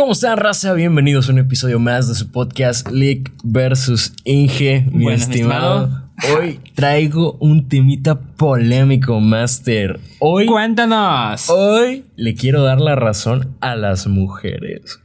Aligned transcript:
¿Cómo 0.00 0.12
están, 0.12 0.38
raza? 0.38 0.72
Bienvenidos 0.72 1.28
a 1.28 1.32
un 1.32 1.40
episodio 1.40 1.78
más 1.78 2.08
de 2.08 2.14
su 2.14 2.30
podcast 2.32 2.90
Lick 2.90 3.30
versus 3.44 4.14
Inge, 4.24 4.86
mi 4.90 5.04
Buenas, 5.04 5.24
estimado. 5.24 6.04
Hoy 6.34 6.58
traigo 6.74 7.34
un 7.34 7.68
temita 7.68 8.18
polémico, 8.18 9.20
Master. 9.20 10.00
Hoy, 10.18 10.46
Cuéntanos. 10.46 11.50
hoy 11.50 12.06
le 12.16 12.34
quiero 12.34 12.62
dar 12.62 12.80
la 12.80 12.96
razón 12.96 13.54
a 13.60 13.76
las 13.76 14.06
mujeres. 14.06 14.98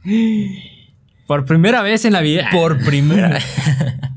Por 1.26 1.44
primera 1.44 1.82
vez 1.82 2.06
en 2.06 2.14
la 2.14 2.22
vida. 2.22 2.48
Por 2.50 2.82
primera. 2.82 3.38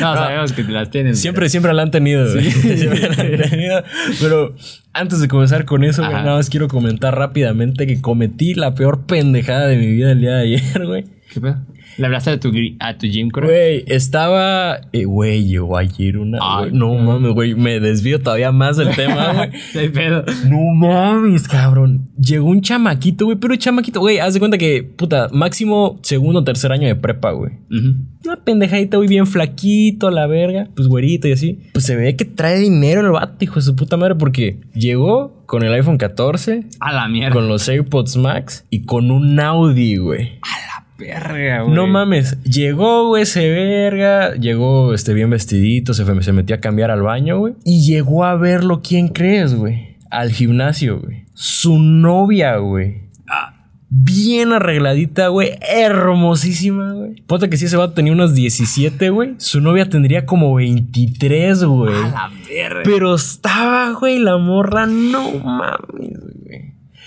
No, 0.00 0.14
sabemos 0.14 0.52
que 0.52 0.64
las 0.64 0.90
tienen. 0.90 1.14
Siempre, 1.14 1.48
siempre 1.48 1.72
la 1.72 1.82
han 1.82 1.90
tenido. 1.90 2.26
Siempre 2.40 3.00
la 3.00 3.22
han 3.22 3.50
tenido. 3.50 3.84
Pero 4.20 4.54
antes 4.92 5.20
de 5.20 5.28
comenzar 5.28 5.64
con 5.64 5.84
eso, 5.84 6.02
güey, 6.02 6.12
nada 6.12 6.36
más 6.36 6.50
quiero 6.50 6.66
comentar 6.66 7.16
rápidamente 7.16 7.86
que 7.86 8.00
cometí 8.00 8.54
la 8.54 8.74
peor 8.74 9.06
pendejada 9.06 9.68
de 9.68 9.76
mi 9.76 9.86
vida 9.86 10.12
el 10.12 10.20
día 10.20 10.36
de 10.36 10.42
ayer, 10.42 10.86
güey. 10.86 11.04
¿Qué 11.32 11.40
pedo? 11.40 11.56
¿Le 11.96 12.06
hablaste 12.06 12.30
a 12.30 12.40
tu, 12.40 12.50
a 12.80 12.98
tu 12.98 13.06
gym, 13.06 13.28
creo? 13.28 13.46
Güey, 13.48 13.84
estaba. 13.86 14.80
eh, 14.92 15.04
Güey, 15.04 15.44
llegó 15.44 15.76
ayer 15.76 16.18
una. 16.18 16.38
Ay, 16.40 16.70
no 16.72 16.94
mames, 16.94 17.32
güey. 17.32 17.54
Me 17.54 17.78
desvío 17.80 18.20
todavía 18.20 18.50
más 18.52 18.76
del 18.76 18.94
tema, 18.96 19.32
güey. 19.34 19.50
No 19.86 19.92
pedo. 19.92 20.24
No 20.48 20.58
mames, 20.74 21.46
cabrón. 21.48 22.08
Llegó 22.18 22.46
un 22.48 22.60
chamaquito, 22.62 23.26
güey. 23.26 23.38
Pero 23.38 23.54
chamaquito, 23.56 24.00
güey, 24.00 24.18
haz 24.18 24.34
de 24.34 24.40
cuenta 24.40 24.58
que, 24.58 24.82
puta, 24.82 25.28
máximo 25.32 25.98
segundo 26.02 26.40
o 26.40 26.44
tercer 26.44 26.72
año 26.72 26.86
de 26.88 26.96
prepa, 26.96 27.30
güey. 27.32 27.52
Ujú. 27.70 27.94
Una 28.24 28.36
pendejadita, 28.44 28.96
güey, 28.96 29.08
bien 29.08 29.26
flaquito, 29.26 30.08
a 30.08 30.10
la 30.10 30.26
verga. 30.26 30.68
Pues 30.74 30.88
güerito 30.88 31.28
y 31.28 31.32
así. 31.32 31.60
Pues 31.72 31.84
se 31.86 31.96
ve 31.96 32.16
que 32.16 32.24
trae 32.24 32.58
dinero 32.58 33.00
el 33.02 33.10
vato, 33.10 33.36
hijo 33.44 33.56
de 33.56 33.62
su 33.62 33.76
puta 33.76 33.96
madre, 33.96 34.14
porque 34.16 34.60
llegó 34.74 35.44
con 35.46 35.62
el 35.64 35.72
iPhone 35.74 35.96
14, 35.98 36.66
A 36.80 36.92
la 36.92 37.08
mierda. 37.08 37.32
con 37.34 37.48
los 37.48 37.68
AirPods 37.68 38.16
Max 38.16 38.64
y 38.70 38.82
con 38.84 39.10
un 39.10 39.38
Audi, 39.40 39.96
güey. 39.96 40.38
A 40.42 40.60
la 40.79 40.79
verga, 41.00 41.62
güey. 41.62 41.74
No 41.74 41.86
mames, 41.86 42.40
llegó, 42.42 43.08
güey, 43.08 43.22
ese 43.24 43.48
verga, 43.48 44.34
llegó 44.34 44.92
este 44.94 45.14
bien 45.14 45.30
vestidito, 45.30 45.94
se, 45.94 46.04
fue- 46.04 46.22
se 46.22 46.32
metió 46.32 46.54
a 46.56 46.60
cambiar 46.60 46.90
al 46.90 47.02
baño, 47.02 47.38
güey. 47.38 47.54
Y 47.64 47.84
llegó 47.84 48.24
a 48.24 48.36
verlo, 48.36 48.82
¿quién 48.86 49.08
crees, 49.08 49.54
güey? 49.54 49.96
Al 50.10 50.30
gimnasio, 50.30 51.00
güey. 51.00 51.24
Su 51.34 51.78
novia, 51.78 52.56
güey. 52.58 53.08
Ah, 53.28 53.56
Bien 53.92 54.52
arregladita, 54.52 55.28
güey. 55.28 55.50
Hermosísima, 55.68 56.92
güey. 56.92 57.22
Ponte 57.26 57.50
que 57.50 57.56
si 57.56 57.64
ese 57.64 57.76
vato 57.76 57.94
tenía 57.94 58.12
unos 58.12 58.34
17, 58.34 59.10
güey. 59.10 59.34
Su 59.38 59.60
novia 59.60 59.88
tendría 59.88 60.26
como 60.26 60.54
23, 60.54 61.64
güey. 61.64 61.94
a 61.94 62.08
la 62.08 62.30
verga. 62.48 62.82
Pero 62.84 63.14
estaba, 63.16 63.92
güey, 63.98 64.18
la 64.20 64.36
morra, 64.38 64.86
no 64.86 65.30
mames, 65.38 66.18
güey. 66.20 66.39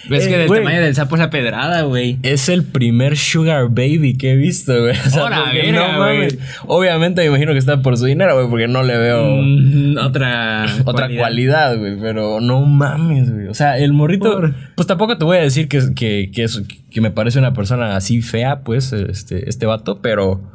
Ves 0.09 0.25
Eh, 0.25 0.29
que 0.29 0.37
del 0.37 0.47
tamaño 0.49 0.81
del 0.81 0.95
sapo 0.95 1.15
es 1.15 1.19
la 1.21 1.29
pedrada, 1.29 1.81
güey. 1.83 2.17
Es 2.23 2.49
el 2.49 2.63
primer 2.63 3.15
sugar 3.17 3.69
baby 3.69 4.17
que 4.17 4.31
he 4.33 4.35
visto, 4.35 4.73
güey. 4.81 4.95
O 5.05 5.09
sea, 5.09 5.29
mames. 5.29 6.35
güey. 6.35 6.39
Obviamente 6.67 7.21
me 7.21 7.27
imagino 7.27 7.53
que 7.53 7.57
está 7.59 7.81
por 7.81 7.97
su 7.97 8.05
dinero, 8.05 8.35
güey, 8.35 8.49
porque 8.49 8.67
no 8.67 8.83
le 8.83 8.97
veo 8.97 9.23
Mm, 9.41 9.97
otra. 9.97 10.65
otra 10.85 11.07
cualidad, 11.17 11.77
güey. 11.77 11.97
Pero 11.99 12.39
no 12.41 12.61
mames, 12.65 13.31
güey. 13.33 13.47
O 13.47 13.53
sea, 13.53 13.77
el 13.77 13.93
morrito. 13.93 14.31
Por- 14.33 14.53
Pues 14.75 14.87
tampoco 14.87 15.17
te 15.17 15.25
voy 15.25 15.37
a 15.37 15.41
decir 15.41 15.67
que, 15.67 15.93
que, 15.95 16.31
que, 16.33 16.43
es- 16.43 16.61
que 16.91 17.01
me 17.01 17.11
parece 17.11 17.39
una 17.39 17.53
persona 17.53 17.95
así 17.95 18.21
fea, 18.21 18.61
pues, 18.61 18.91
este, 18.93 19.49
este 19.49 19.65
vato, 19.65 20.01
pero. 20.01 20.51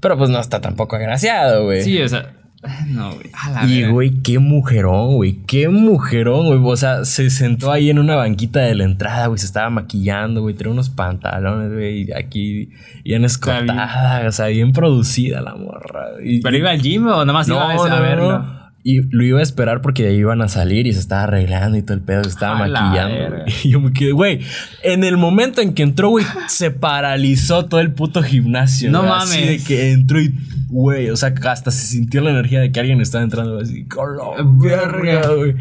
Pero 0.00 0.16
pues 0.18 0.30
no 0.30 0.40
está 0.40 0.60
tampoco 0.60 0.96
agraciado, 0.96 1.64
güey. 1.64 1.82
Sí, 1.82 2.00
o 2.02 2.08
sea. 2.08 2.34
No, 2.88 3.14
güey. 3.14 3.30
A 3.32 3.50
la 3.50 3.64
Y, 3.66 3.84
güey, 3.84 4.10
qué 4.22 4.38
mujerón, 4.38 5.16
güey. 5.16 5.38
Qué 5.46 5.68
mujerón, 5.68 6.46
güey. 6.46 6.60
O 6.62 6.76
sea, 6.76 7.04
se 7.04 7.30
sentó 7.30 7.72
ahí 7.72 7.90
en 7.90 7.98
una 7.98 8.16
banquita 8.16 8.60
de 8.60 8.74
la 8.74 8.84
entrada, 8.84 9.26
güey. 9.26 9.38
Se 9.38 9.46
estaba 9.46 9.70
maquillando, 9.70 10.42
güey. 10.42 10.54
Tenía 10.54 10.72
unos 10.72 10.90
pantalones, 10.90 11.72
güey. 11.72 12.02
y 12.08 12.12
Aquí 12.12 12.70
bien 13.04 13.24
escotada. 13.24 14.26
O 14.28 14.32
sea, 14.32 14.46
bien 14.46 14.72
producida 14.72 15.40
la 15.40 15.54
morra. 15.54 16.08
¿Pero 16.42 16.56
iba 16.56 16.70
al 16.70 16.80
gym 16.80 17.06
o 17.06 17.24
nada 17.24 17.32
más 17.32 17.48
iba 17.48 17.72
a, 17.72 17.96
a 17.96 18.00
verlo? 18.00 18.61
Y 18.84 19.00
lo 19.14 19.22
iba 19.24 19.38
a 19.38 19.42
esperar 19.42 19.80
porque 19.80 20.08
ahí 20.08 20.16
iban 20.16 20.42
a 20.42 20.48
salir 20.48 20.88
y 20.88 20.92
se 20.92 20.98
estaba 20.98 21.22
arreglando 21.22 21.78
y 21.78 21.82
todo 21.82 21.94
el 21.94 22.02
pedo. 22.02 22.24
Se 22.24 22.30
estaba 22.30 22.56
A 22.64 22.68
maquillando. 22.68 23.44
Y 23.64 23.70
yo 23.70 23.80
me 23.80 23.92
quedé, 23.92 24.10
güey. 24.12 24.40
En 24.82 25.04
el 25.04 25.16
momento 25.16 25.60
en 25.60 25.72
que 25.74 25.82
entró, 25.84 26.08
güey, 26.10 26.24
se 26.48 26.70
paralizó 26.72 27.66
todo 27.66 27.80
el 27.80 27.92
puto 27.92 28.22
gimnasio. 28.22 28.90
No 28.90 29.02
güey, 29.02 29.12
Así 29.14 29.38
de 29.40 29.44
mames. 29.46 29.64
que 29.66 29.92
entró 29.92 30.20
y, 30.20 30.34
güey, 30.68 31.10
o 31.10 31.16
sea, 31.16 31.32
hasta 31.48 31.70
se 31.70 31.86
sintió 31.86 32.20
la 32.22 32.30
energía 32.30 32.58
de 32.60 32.72
que 32.72 32.80
alguien 32.80 33.00
estaba 33.00 33.22
entrando 33.22 33.58
así. 33.60 33.86
Verga, 34.44 35.28
güey. 35.34 35.54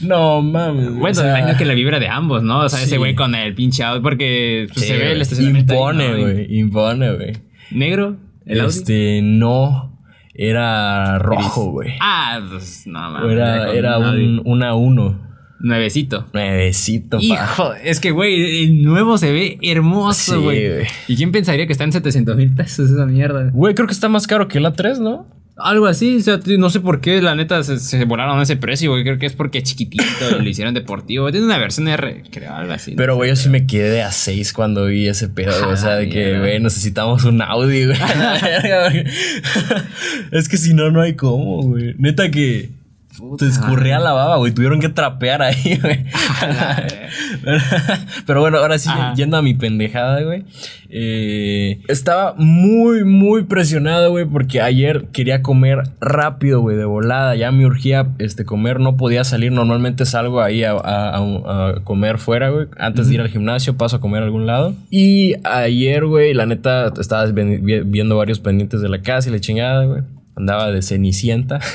No 0.00 0.42
mames. 0.42 0.90
Bueno, 0.94 1.10
o 1.10 1.14
sea, 1.14 1.24
me 1.24 1.38
imagino 1.38 1.58
que 1.58 1.64
la 1.64 1.74
vibra 1.74 1.98
de 1.98 2.08
ambos, 2.08 2.42
¿no? 2.42 2.60
O 2.60 2.68
sea, 2.68 2.78
Sí. 2.80 2.86
ese 2.86 2.98
güey 2.98 3.14
con 3.14 3.34
el 3.34 3.54
pinche 3.54 3.82
auto, 3.82 4.02
porque 4.02 4.66
pues, 4.72 4.80
sí, 4.86 4.92
se 4.92 4.98
ve 4.98 5.12
el 5.12 5.22
estacionamiento. 5.22 5.72
Impone, 5.74 6.20
güey. 6.20 6.58
Impone, 6.58 7.12
güey. 7.14 7.32
¿Negro? 7.70 8.16
¿El 8.44 8.60
Audi? 8.60 8.70
Este, 8.78 9.20
no. 9.22 9.95
Era 10.38 11.18
rojo, 11.18 11.70
güey. 11.70 11.94
Ah, 12.00 12.40
pues 12.50 12.86
no 12.86 12.98
mames. 13.10 13.32
Era, 13.32 13.72
era 13.72 13.98
un, 13.98 14.42
una 14.44 14.74
uno. 14.74 15.24
Nuevecito. 15.58 16.26
Nuevecito, 16.34 17.16
pa. 17.16 17.24
Hijo, 17.24 17.72
es 17.82 17.98
que, 18.00 18.10
güey, 18.10 18.64
el 18.64 18.82
nuevo 18.82 19.16
se 19.16 19.32
ve 19.32 19.58
hermoso, 19.62 20.36
Sí, 20.36 20.42
güey. 20.42 20.68
güey. 20.68 20.86
¿Y 21.08 21.16
quién 21.16 21.32
pensaría 21.32 21.66
que 21.66 21.72
está 21.72 21.84
en 21.84 21.92
700 21.92 22.36
mil 22.36 22.54
pesos 22.54 22.90
esa 22.90 23.06
mierda? 23.06 23.50
Güey, 23.54 23.74
creo 23.74 23.86
que 23.86 23.94
está 23.94 24.10
más 24.10 24.26
caro 24.26 24.48
que 24.48 24.60
la 24.60 24.74
3, 24.74 25.00
¿no? 25.00 25.26
Algo 25.56 25.86
así, 25.86 26.16
o 26.16 26.20
sea, 26.20 26.38
no 26.58 26.68
sé 26.68 26.80
por 26.80 27.00
qué, 27.00 27.22
la 27.22 27.34
neta, 27.34 27.62
se, 27.62 27.78
se 27.78 28.04
volaron 28.04 28.38
ese 28.42 28.56
precio, 28.56 28.90
güey. 28.90 29.04
Creo 29.04 29.18
que 29.18 29.24
es 29.24 29.32
porque 29.32 29.58
es 29.58 29.64
chiquitito 29.64 30.04
lo 30.38 30.46
hicieron 30.46 30.74
deportivo. 30.74 31.30
Tiene 31.30 31.46
una 31.46 31.56
versión 31.56 31.88
R, 31.88 32.24
creo, 32.30 32.54
algo 32.54 32.74
así. 32.74 32.92
Pero, 32.94 33.16
güey, 33.16 33.30
yo 33.30 33.36
sí 33.36 33.48
me 33.48 33.66
quedé 33.66 34.02
a 34.02 34.12
6 34.12 34.52
cuando 34.52 34.84
vi 34.84 35.08
ese 35.08 35.28
pedo. 35.28 35.58
güey. 35.58 35.72
O 35.72 35.76
sea, 35.78 35.96
de 35.96 36.10
que, 36.10 36.38
güey, 36.38 36.60
necesitamos 36.60 37.24
un 37.24 37.40
Audi, 37.40 37.86
güey. 37.86 37.98
es 40.30 40.48
que 40.48 40.58
si 40.58 40.74
no, 40.74 40.90
no 40.90 41.00
hay 41.00 41.14
cómo, 41.14 41.62
güey. 41.62 41.94
Neta 41.96 42.30
que 42.30 42.68
te 43.38 43.46
escurría 43.46 43.98
la 43.98 44.12
baba, 44.12 44.36
güey. 44.36 44.52
Tuvieron 44.52 44.80
que 44.80 44.88
trapear 44.88 45.42
ahí, 45.42 45.78
güey. 45.82 46.04
Pero 48.26 48.40
bueno, 48.40 48.58
ahora 48.58 48.78
sí, 48.78 48.88
Ajá. 48.90 49.14
yendo 49.14 49.36
a 49.36 49.42
mi 49.42 49.54
pendejada, 49.54 50.22
güey. 50.22 50.44
Eh, 50.88 51.80
estaba 51.88 52.34
muy, 52.36 53.04
muy 53.04 53.44
presionado, 53.44 54.10
güey, 54.10 54.24
porque 54.24 54.60
ayer 54.60 55.06
quería 55.12 55.42
comer 55.42 55.82
rápido, 56.00 56.60
güey, 56.60 56.76
de 56.76 56.84
volada. 56.84 57.34
Ya 57.36 57.50
me 57.52 57.66
urgía 57.66 58.08
este, 58.18 58.44
comer, 58.44 58.80
no 58.80 58.96
podía 58.96 59.24
salir. 59.24 59.52
Normalmente 59.52 60.04
salgo 60.06 60.40
ahí 60.42 60.64
a, 60.64 60.72
a- 60.72 61.16
a- 61.16 61.68
a 61.70 61.74
comer 61.84 62.18
fuera, 62.18 62.50
güey. 62.50 62.66
Antes 62.78 63.08
de 63.08 63.14
ir 63.14 63.20
al 63.20 63.28
gimnasio, 63.28 63.76
paso 63.76 63.96
a 63.96 64.00
comer 64.00 64.22
a 64.22 64.26
algún 64.26 64.46
lado. 64.46 64.74
Y 64.90 65.34
ayer, 65.44 66.06
güey, 66.06 66.34
la 66.34 66.46
neta, 66.46 66.92
estaba 67.00 67.26
viendo 67.26 68.16
varios 68.16 68.40
pendientes 68.40 68.80
de 68.80 68.88
la 68.88 69.02
casa 69.02 69.28
y 69.28 69.32
la 69.32 69.40
chingada, 69.40 69.84
güey. 69.84 70.02
Andaba 70.36 70.70
de 70.70 70.82
cenicienta. 70.82 71.60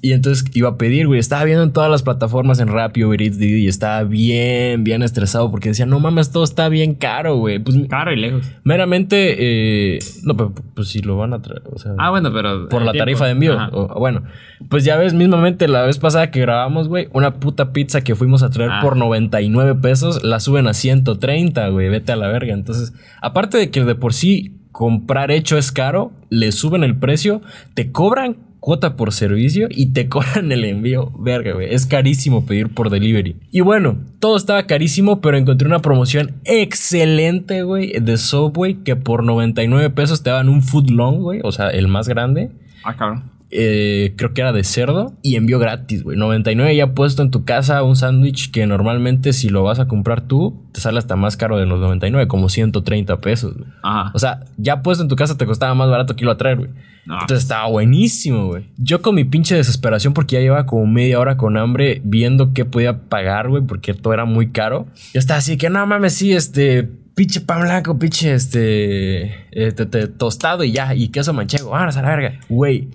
y 0.00 0.12
entonces 0.12 0.44
iba 0.54 0.68
a 0.68 0.76
pedir, 0.78 1.06
güey. 1.08 1.18
Estaba 1.18 1.42
viendo 1.44 1.64
en 1.64 1.72
todas 1.72 1.90
las 1.90 2.02
plataformas 2.04 2.60
en 2.60 2.68
Rappi, 2.68 3.02
Uber 3.04 3.20
Eats, 3.20 3.38
Didi, 3.38 3.64
y 3.64 3.68
estaba 3.68 4.04
bien, 4.04 4.84
bien 4.84 5.02
estresado 5.02 5.50
porque 5.50 5.70
decía, 5.70 5.86
no 5.86 5.98
mames, 5.98 6.30
todo 6.30 6.44
está 6.44 6.68
bien 6.68 6.94
caro, 6.94 7.36
güey. 7.36 7.58
Pues 7.58 7.76
Caro 7.88 8.12
y 8.12 8.16
lejos. 8.16 8.42
meramente, 8.64 9.96
eh, 9.96 9.98
no, 10.22 10.36
pero 10.36 10.52
pues 10.74 10.88
si 10.88 11.00
lo 11.00 11.16
van 11.16 11.32
a 11.34 11.42
traer, 11.42 11.62
o 11.72 11.78
sea, 11.78 11.92
Ah, 11.98 12.10
bueno, 12.10 12.32
pero. 12.32 12.68
por 12.68 12.82
el 12.82 12.86
la 12.86 12.92
tiempo. 12.92 13.02
tarifa 13.06 13.24
de 13.26 13.30
envío. 13.32 13.56
O- 13.72 13.98
bueno, 13.98 14.22
pues 14.68 14.84
ya 14.84 14.96
ves, 14.96 15.14
mismamente 15.14 15.66
la 15.68 15.82
vez 15.82 15.98
pasada 15.98 16.30
que 16.30 16.40
grabamos, 16.40 16.88
güey, 16.88 17.08
una 17.12 17.34
puta 17.40 17.72
pizza 17.72 18.02
que 18.02 18.14
fuimos 18.14 18.42
a 18.44 18.50
traer 18.50 18.70
Ah. 18.72 18.80
por 18.82 18.96
99 18.96 19.74
pesos, 19.74 20.22
la 20.22 20.38
suben 20.40 20.68
a 20.68 20.74
130, 20.74 21.68
güey, 21.70 21.88
vete 21.88 22.12
a 22.12 22.16
la 22.16 22.28
verga. 22.28 22.54
Entonces, 22.54 22.92
aparte 23.20 23.58
de 23.58 23.70
que 23.70 23.84
de 23.84 23.94
por 23.96 24.12
sí 24.14 24.52
comprar 24.70 25.32
hecho 25.32 25.58
es 25.58 25.72
caro, 25.72 26.12
le 26.30 26.52
suben 26.52 26.84
el 26.84 26.96
precio, 26.96 27.42
te 27.74 27.90
cobran 27.90 28.36
cuota 28.60 28.96
por 28.96 29.12
servicio 29.12 29.68
y 29.70 29.92
te 29.92 30.08
cobran 30.08 30.52
el 30.52 30.64
envío. 30.64 31.12
Verga, 31.18 31.52
güey. 31.54 31.72
Es 31.72 31.86
carísimo 31.86 32.44
pedir 32.46 32.68
por 32.74 32.90
delivery. 32.90 33.36
Y 33.50 33.60
bueno, 33.60 33.98
todo 34.20 34.36
estaba 34.36 34.64
carísimo, 34.64 35.20
pero 35.20 35.36
encontré 35.36 35.66
una 35.68 35.80
promoción 35.80 36.36
excelente, 36.44 37.62
güey, 37.62 37.92
de 38.00 38.16
Subway 38.16 38.74
que 38.84 38.96
por 38.96 39.24
99 39.24 39.90
pesos 39.90 40.22
te 40.22 40.30
daban 40.30 40.48
un 40.48 40.62
foot 40.62 40.90
long, 40.90 41.20
güey, 41.20 41.40
o 41.44 41.52
sea, 41.52 41.68
el 41.70 41.88
más 41.88 42.08
grande 42.08 42.50
Ah, 42.84 42.94
cabrón. 42.96 43.24
Eh, 43.50 44.12
creo 44.16 44.34
que 44.34 44.40
era 44.42 44.52
de 44.52 44.62
cerdo 44.64 45.14
y 45.22 45.36
envío 45.36 45.58
gratis, 45.58 46.02
güey. 46.02 46.18
99 46.18 46.76
ya 46.76 46.92
puesto 46.94 47.22
en 47.22 47.30
tu 47.30 47.44
casa 47.44 47.82
un 47.82 47.96
sándwich 47.96 48.50
que 48.50 48.66
normalmente 48.66 49.32
si 49.32 49.48
lo 49.48 49.62
vas 49.62 49.78
a 49.80 49.86
comprar 49.86 50.20
tú, 50.22 50.62
te 50.72 50.80
sale 50.80 50.98
hasta 50.98 51.16
más 51.16 51.36
caro 51.36 51.56
de 51.56 51.64
los 51.66 51.80
99, 51.80 52.28
como 52.28 52.48
130 52.48 53.20
pesos, 53.20 53.54
güey. 53.56 53.68
Ajá. 53.82 54.10
O 54.14 54.18
sea, 54.18 54.40
ya 54.58 54.82
puesto 54.82 55.02
en 55.02 55.08
tu 55.08 55.16
casa 55.16 55.36
te 55.38 55.46
costaba 55.46 55.74
más 55.74 55.88
barato 55.88 56.14
que 56.14 56.22
irlo 56.24 56.32
a 56.32 56.36
traer, 56.36 56.58
güey. 56.58 56.70
No. 57.06 57.14
Entonces 57.14 57.44
estaba 57.44 57.66
buenísimo, 57.68 58.48
güey. 58.48 58.64
Yo 58.76 59.00
con 59.00 59.14
mi 59.14 59.24
pinche 59.24 59.54
desesperación, 59.54 60.12
porque 60.12 60.34
ya 60.36 60.40
llevaba 60.42 60.66
como 60.66 60.86
media 60.86 61.18
hora 61.18 61.38
con 61.38 61.56
hambre 61.56 62.02
viendo 62.04 62.52
qué 62.52 62.66
podía 62.66 62.98
pagar, 63.08 63.48
güey, 63.48 63.62
porque 63.62 63.94
todo 63.94 64.12
era 64.12 64.26
muy 64.26 64.50
caro. 64.50 64.86
Yo 65.14 65.18
estaba 65.20 65.38
así 65.38 65.56
que 65.56 65.70
no 65.70 65.86
mames, 65.86 66.12
sí, 66.12 66.34
este, 66.34 66.82
pinche 67.14 67.40
pan 67.40 67.62
blanco, 67.62 67.98
pinche, 67.98 68.34
este, 68.34 69.22
eh, 69.52 69.72
te- 69.74 69.86
te- 69.86 70.06
tostado 70.08 70.64
y 70.64 70.72
ya, 70.72 70.94
y 70.94 71.08
queso 71.08 71.32
manchego, 71.32 71.70
vámonos 71.70 71.96
a 71.96 72.02
la 72.02 72.08
verga. 72.10 72.40
Güey, 72.50 72.88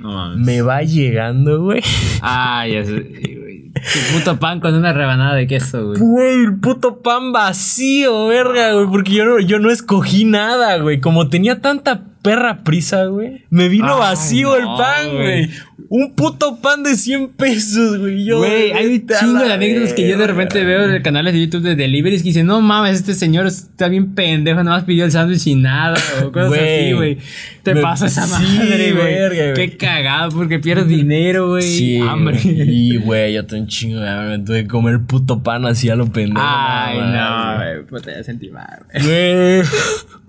No 0.00 0.12
mames. 0.12 0.46
me 0.46 0.62
va 0.62 0.82
llegando, 0.82 1.62
güey. 1.62 1.82
Ah, 2.22 2.66
ya 2.66 2.84
sé. 2.84 3.00
Tu 3.00 4.18
puto 4.18 4.38
pan 4.38 4.60
con 4.60 4.74
una 4.74 4.92
rebanada 4.92 5.34
de 5.34 5.46
queso, 5.46 5.86
güey. 5.86 5.98
Güey, 6.00 6.44
el 6.44 6.58
puto 6.58 7.00
pan 7.00 7.32
vacío, 7.32 8.26
verga, 8.26 8.72
güey. 8.72 8.86
Porque 8.86 9.12
yo 9.12 9.24
no, 9.24 9.40
yo 9.40 9.58
no 9.58 9.70
escogí 9.70 10.24
nada, 10.24 10.78
güey. 10.78 11.00
Como 11.00 11.28
tenía 11.28 11.60
tanta 11.60 12.02
perra 12.22 12.64
prisa, 12.64 13.04
güey. 13.06 13.44
Me 13.50 13.68
vino 13.68 13.94
Ay, 13.94 14.00
vacío 14.00 14.56
el 14.56 14.64
pan, 14.64 15.12
güey. 15.12 15.50
Un 15.90 16.14
puto 16.14 16.60
pan 16.60 16.82
de 16.82 16.94
100 16.96 17.28
pesos, 17.30 17.98
güey. 17.98 18.22
Yo, 18.22 18.38
Güey, 18.38 18.72
hay 18.72 18.86
un 18.88 19.06
chingo 19.06 19.38
de 19.42 19.52
anécdotas 19.54 19.94
que 19.94 20.06
yo 20.06 20.18
de 20.18 20.26
repente 20.26 20.62
veo 20.62 20.84
en 20.94 21.02
canales 21.02 21.32
de 21.32 21.40
YouTube 21.40 21.62
de 21.62 21.76
deliveries 21.76 22.22
que 22.22 22.28
dicen, 22.28 22.44
no 22.46 22.60
mames, 22.60 22.98
este 22.98 23.14
señor 23.14 23.46
está 23.46 23.88
bien 23.88 24.14
pendejo, 24.14 24.62
nada 24.62 24.76
más 24.76 24.84
pidió 24.84 25.06
el 25.06 25.12
sándwich 25.12 25.46
y 25.46 25.54
nada, 25.54 25.96
o 26.22 26.30
cosas 26.30 26.52
así, 26.60 26.92
güey. 26.92 27.16
Te 27.62 27.74
Me- 27.74 27.80
pasa 27.80 28.06
esa 28.06 28.26
madre, 28.26 28.92
güey. 28.92 29.54
Qué 29.54 29.76
cagado, 29.78 30.30
porque 30.36 30.58
pierdes 30.58 30.88
dinero, 30.88 31.48
güey. 31.48 31.62
Sí, 31.62 31.98
hambre. 32.00 32.38
Y, 32.44 32.98
güey, 32.98 33.32
yo 33.32 33.46
tengo 33.46 33.62
un 33.62 33.68
chingo 33.68 34.00
de 34.00 34.08
hambre. 34.10 34.38
Tuve 34.40 34.62
que 34.64 34.68
comer 34.68 35.00
puto 35.06 35.42
pan 35.42 35.64
así 35.64 35.88
a 35.88 35.96
lo 35.96 36.12
pendejo. 36.12 36.46
Ay, 36.46 36.98
no, 36.98 37.56
güey. 37.56 37.86
Puta, 37.86 38.12
ya 38.14 38.22
sentí 38.22 38.50
mal, 38.50 38.80
güey. 38.92 39.62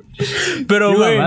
Pero, 0.68 0.96
güey, 0.96 1.18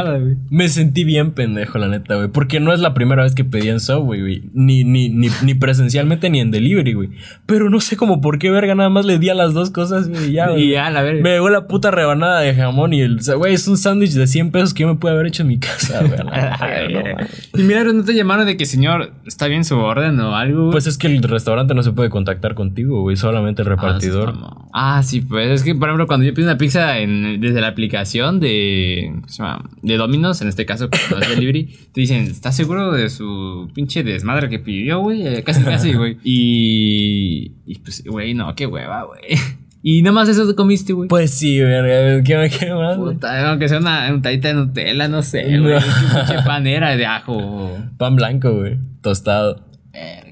me 0.51 0.69
sentí 0.69 1.05
bien 1.05 1.33
pendejo, 1.33 1.79
la 1.79 1.89
neta, 1.89 2.17
güey. 2.17 2.29
Porque 2.29 2.61
no 2.61 2.73
es 2.73 2.81
la 2.81 2.95
primera 2.95 3.23
vez 3.23 3.35
que 3.35 3.45
pedí 3.45 3.69
en 3.69 3.81
Subway, 3.81 4.21
güey. 4.21 4.43
Ni, 4.53 4.85
ni, 4.85 5.09
ni, 5.09 5.29
ni 5.43 5.55
presencialmente 5.55 6.29
ni 6.31 6.41
en 6.41 6.51
delivery, 6.51 6.93
güey. 6.93 7.11
Pero 7.47 7.71
no 7.71 7.81
sé 7.81 7.97
como 7.97 8.21
por 8.21 8.39
qué, 8.39 8.51
verga, 8.51 8.75
nada 8.75 8.91
más 8.91 9.05
le 9.07 9.19
di 9.19 9.29
a 9.31 9.35
las 9.35 9.55
dos 9.55 9.71
cosas 9.71 10.09
güey, 10.09 10.31
y 10.31 10.33
ya, 10.33 10.51
güey. 10.51 10.63
Y 10.65 10.71
ya, 10.73 10.91
la 10.91 11.03
verga. 11.03 11.23
Me 11.23 11.31
llegó 11.31 11.49
la 11.51 11.67
puta 11.67 11.91
rebanada 11.91 12.41
de 12.41 12.55
jamón 12.55 12.93
y 12.93 13.01
el... 13.01 13.21
Güey, 13.37 13.55
es 13.55 13.67
un 13.69 13.77
sándwich 13.77 14.13
de 14.13 14.27
100 14.27 14.51
pesos 14.51 14.75
que 14.75 14.83
yo 14.83 14.89
me 14.89 14.97
pude 14.97 15.13
haber 15.13 15.27
hecho 15.27 15.43
en 15.43 15.49
mi 15.49 15.59
casa, 15.59 16.01
güey. 16.01 16.19
no, 16.93 17.61
y 17.61 17.63
mira, 17.63 17.85
¿no 17.85 18.05
te 18.05 18.15
llamaron 18.15 18.47
de 18.47 18.57
que, 18.57 18.67
señor, 18.67 19.13
está 19.27 19.47
bien 19.49 19.65
su 19.65 19.77
orden 19.79 20.19
o 20.21 20.37
algo? 20.37 20.71
pues 20.71 20.87
es 20.87 20.99
que 20.99 21.07
el 21.07 21.23
restaurante 21.23 21.75
no 21.75 21.83
se 21.83 21.93
puede 21.93 22.11
contactar 22.11 22.55
contigo, 22.55 23.01
güey. 23.03 23.17
Solamente 23.17 23.63
el 23.63 23.69
repartidor. 23.69 24.35
Ah, 24.73 25.03
sí, 25.03 25.21
pues 25.21 25.49
es 25.51 25.63
que, 25.63 25.75
por 25.75 25.89
ejemplo, 25.89 26.07
cuando 26.07 26.25
yo 26.27 26.35
pido 26.35 26.49
una 26.49 26.59
pizza 26.59 26.99
en- 26.99 27.41
desde 27.41 27.61
la 27.61 27.69
aplicación 27.69 28.41
de, 28.41 28.82
¿cómo 29.15 29.29
se 29.29 29.43
llama? 29.43 29.71
de 29.83 29.97
Domino's, 29.97 30.41
en 30.43 30.49
este 30.49 30.65
caso, 30.67 30.89
cuando 30.91 31.27
es 31.27 31.29
delivery, 31.35 31.65
te 31.93 32.01
dicen, 32.01 32.23
¿estás 32.23 32.57
seguro 32.57 32.93
de 32.93 33.09
su 33.11 33.71
pinche 33.75 34.03
desmadre 34.03 34.49
que 34.49 34.59
pidió, 34.59 35.01
güey? 35.01 35.27
Eh, 35.27 35.43
Casi, 35.43 35.63
casi, 35.65 35.93
güey. 35.95 36.17
Y, 36.25 37.53
y 37.67 37.79
pues, 37.79 38.03
güey, 38.05 38.35
no, 38.35 38.55
qué 38.55 38.67
hueva, 38.67 39.05
güey. 39.05 39.21
Y 39.85 40.01
nada 40.03 40.15
más 40.15 40.29
eso 40.29 40.47
te 40.47 40.55
comiste, 40.55 40.93
güey. 40.93 41.09
Pues 41.09 41.33
sí, 41.33 41.59
verga. 41.59 42.23
¿Qué, 42.23 42.49
qué 42.57 42.73
más? 42.73 42.97
Puta, 42.97 43.51
aunque 43.51 43.69
sea 43.69 43.79
una, 43.79 44.15
un 44.15 44.23
tallita 44.23 44.47
de 44.47 44.55
Nutella, 44.55 45.09
no 45.09 45.25
sé, 45.25 45.43
No. 45.59 45.65
güey. 45.65 45.75
Qué 45.81 46.25
pinche 46.25 46.43
panera 46.47 46.97
de 46.97 47.05
ajo. 47.05 47.77
Pan 47.99 48.15
blanco, 48.15 48.53
güey. 48.55 48.79
Tostado. 49.01 49.65
Verga. 49.93 50.32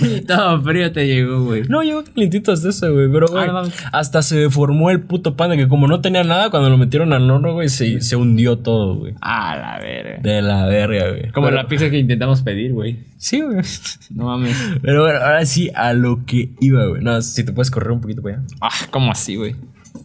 Y 0.00 0.20
todo 0.22 0.60
frío 0.62 0.92
te 0.92 1.06
llegó, 1.06 1.44
güey. 1.44 1.62
No, 1.68 1.82
llegó 1.82 2.04
calientito 2.04 2.52
hasta 2.52 2.68
eso, 2.68 2.92
güey. 2.92 3.10
Pero, 3.10 3.26
güey, 3.28 3.44
Ah, 3.48 3.62
hasta 3.92 4.22
se 4.22 4.36
deformó 4.38 4.90
el 4.90 5.00
puto 5.02 5.36
pan 5.36 5.50
de 5.50 5.56
que 5.56 5.68
como 5.68 5.86
no 5.88 6.00
tenía 6.00 6.24
nada, 6.24 6.50
cuando 6.50 6.68
lo 6.70 6.76
metieron 6.78 7.12
al 7.12 7.30
horno, 7.30 7.52
güey, 7.54 7.68
se, 7.68 8.00
se 8.00 8.16
hundió 8.16 8.58
todo, 8.58 8.96
güey. 8.96 9.14
A 9.20 9.56
la 9.56 9.78
verga. 9.80 10.18
De 10.22 10.42
la 10.42 10.66
verga, 10.66 11.10
güey. 11.10 11.30
Como 11.32 11.46
Pero- 11.46 11.56
la 11.56 11.68
pizza 11.68 11.90
que 11.90 11.98
intentamos 11.98 12.42
pedir, 12.42 12.72
güey. 12.72 12.98
Sí, 13.18 13.40
güey. 13.40 13.60
No 14.10 14.26
mames. 14.26 14.56
Pero 14.82 15.02
bueno, 15.02 15.18
ahora 15.20 15.44
sí, 15.46 15.70
a 15.74 15.92
lo 15.92 16.24
que 16.26 16.50
iba, 16.60 16.84
güey. 16.86 17.02
No, 17.02 17.20
si 17.22 17.44
te 17.44 17.52
puedes 17.52 17.70
correr 17.70 17.90
un 17.92 18.00
poquito 18.00 18.22
para 18.22 18.36
allá. 18.36 18.46
Ah, 18.60 18.70
¿cómo 18.90 19.10
así, 19.12 19.36
güey? 19.36 19.54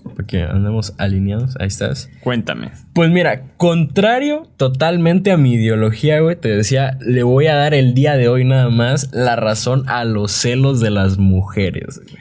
Porque 0.04 0.44
andamos 0.44 0.94
alineados. 0.98 1.56
Ahí 1.60 1.68
estás. 1.68 2.10
Cuéntame. 2.22 2.72
Pues 2.94 3.10
mira, 3.10 3.44
contrario 3.58 4.48
totalmente 4.58 5.32
a 5.32 5.38
mi 5.38 5.54
ideología, 5.54 6.20
güey, 6.20 6.36
te 6.36 6.50
decía, 6.50 6.98
le 7.02 7.24
voy 7.24 7.48
a 7.48 7.56
dar 7.56 7.74
el 7.74 7.94
día 7.94 8.18
de 8.18 8.28
hoy 8.28 8.44
nada 8.44 8.70
más 8.70 9.14
la 9.14 9.36
razón 9.36 9.84
a 9.88 10.04
los 10.06 10.32
celos 10.32 10.80
de 10.80 10.92
las 10.92 11.18
mujeres, 11.18 12.02
güey. 12.10 12.21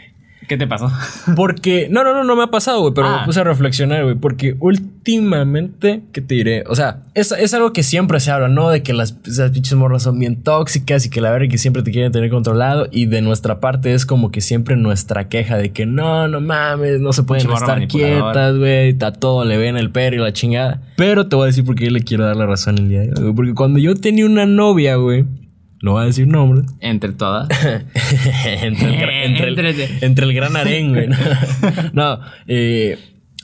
¿Qué 0.50 0.56
te 0.56 0.66
pasó? 0.66 0.90
Porque, 1.36 1.86
no, 1.92 2.02
no, 2.02 2.12
no, 2.12 2.24
no 2.24 2.34
me 2.34 2.42
ha 2.42 2.48
pasado, 2.48 2.80
güey, 2.80 2.92
pero 2.92 3.06
Ah. 3.06 3.18
me 3.20 3.26
puse 3.26 3.38
a 3.38 3.44
reflexionar, 3.44 4.02
güey, 4.02 4.16
porque 4.16 4.56
últimamente, 4.58 6.02
¿qué 6.12 6.20
te 6.20 6.34
diré? 6.34 6.64
O 6.66 6.74
sea, 6.74 7.02
es, 7.14 7.30
es 7.30 7.54
algo 7.54 7.72
que 7.72 7.84
siempre 7.84 8.18
se 8.18 8.32
habla, 8.32 8.48
¿no? 8.48 8.68
De 8.70 8.82
que 8.82 8.92
las, 8.92 9.16
esas 9.26 9.52
pinches 9.52 9.74
morras 9.74 10.02
son 10.02 10.18
bien 10.18 10.42
tóxicas 10.42 11.06
y 11.06 11.10
que 11.10 11.20
la 11.20 11.30
verdad 11.30 11.46
que 11.48 11.56
siempre 11.56 11.84
te 11.84 11.92
quieren 11.92 12.10
tener 12.10 12.30
controlado 12.30 12.88
y 12.90 13.06
de 13.06 13.22
nuestra 13.22 13.60
parte 13.60 13.94
es 13.94 14.06
como 14.06 14.32
que 14.32 14.40
siempre 14.40 14.74
nuestra 14.76 15.28
queja 15.28 15.56
de 15.56 15.70
que 15.70 15.86
no, 15.86 16.26
no 16.26 16.40
mames, 16.40 17.00
no 17.00 17.12
se 17.12 17.22
pueden 17.22 17.48
estar 17.50 17.86
quietas, 17.86 18.56
güey, 18.56 18.96
a 19.00 19.12
todo 19.12 19.44
le 19.44 19.56
ven 19.56 19.76
el 19.76 19.90
perro 19.92 20.16
y 20.16 20.18
la 20.18 20.32
chingada. 20.32 20.80
Pero 20.96 21.28
te 21.28 21.36
voy 21.36 21.44
a 21.44 21.46
decir 21.46 21.64
por 21.64 21.76
qué 21.76 21.84
yo 21.84 21.90
le 21.92 22.02
quiero 22.02 22.24
dar 22.24 22.34
la 22.34 22.46
razón 22.46 22.76
el 22.78 22.88
día 22.88 23.00
de 23.02 23.08
hoy, 23.10 23.22
güey, 23.22 23.34
porque 23.34 23.54
cuando 23.54 23.78
yo 23.78 23.94
tenía 23.94 24.26
una 24.26 24.46
novia, 24.46 24.96
güey, 24.96 25.24
no 25.82 25.92
voy 25.92 26.02
a 26.02 26.06
decir 26.06 26.26
nombre. 26.26 26.62
Entre 26.80 27.12
todas. 27.12 27.48
entre, 28.62 28.66
el, 28.66 28.74
entre, 28.74 29.48
el, 29.48 29.48
Entrete. 29.48 29.88
entre 30.06 30.24
el 30.26 30.34
gran 30.34 30.56
harén, 30.56 30.90
güey. 30.90 31.08
No, 31.92 32.20
eh, 32.46 32.98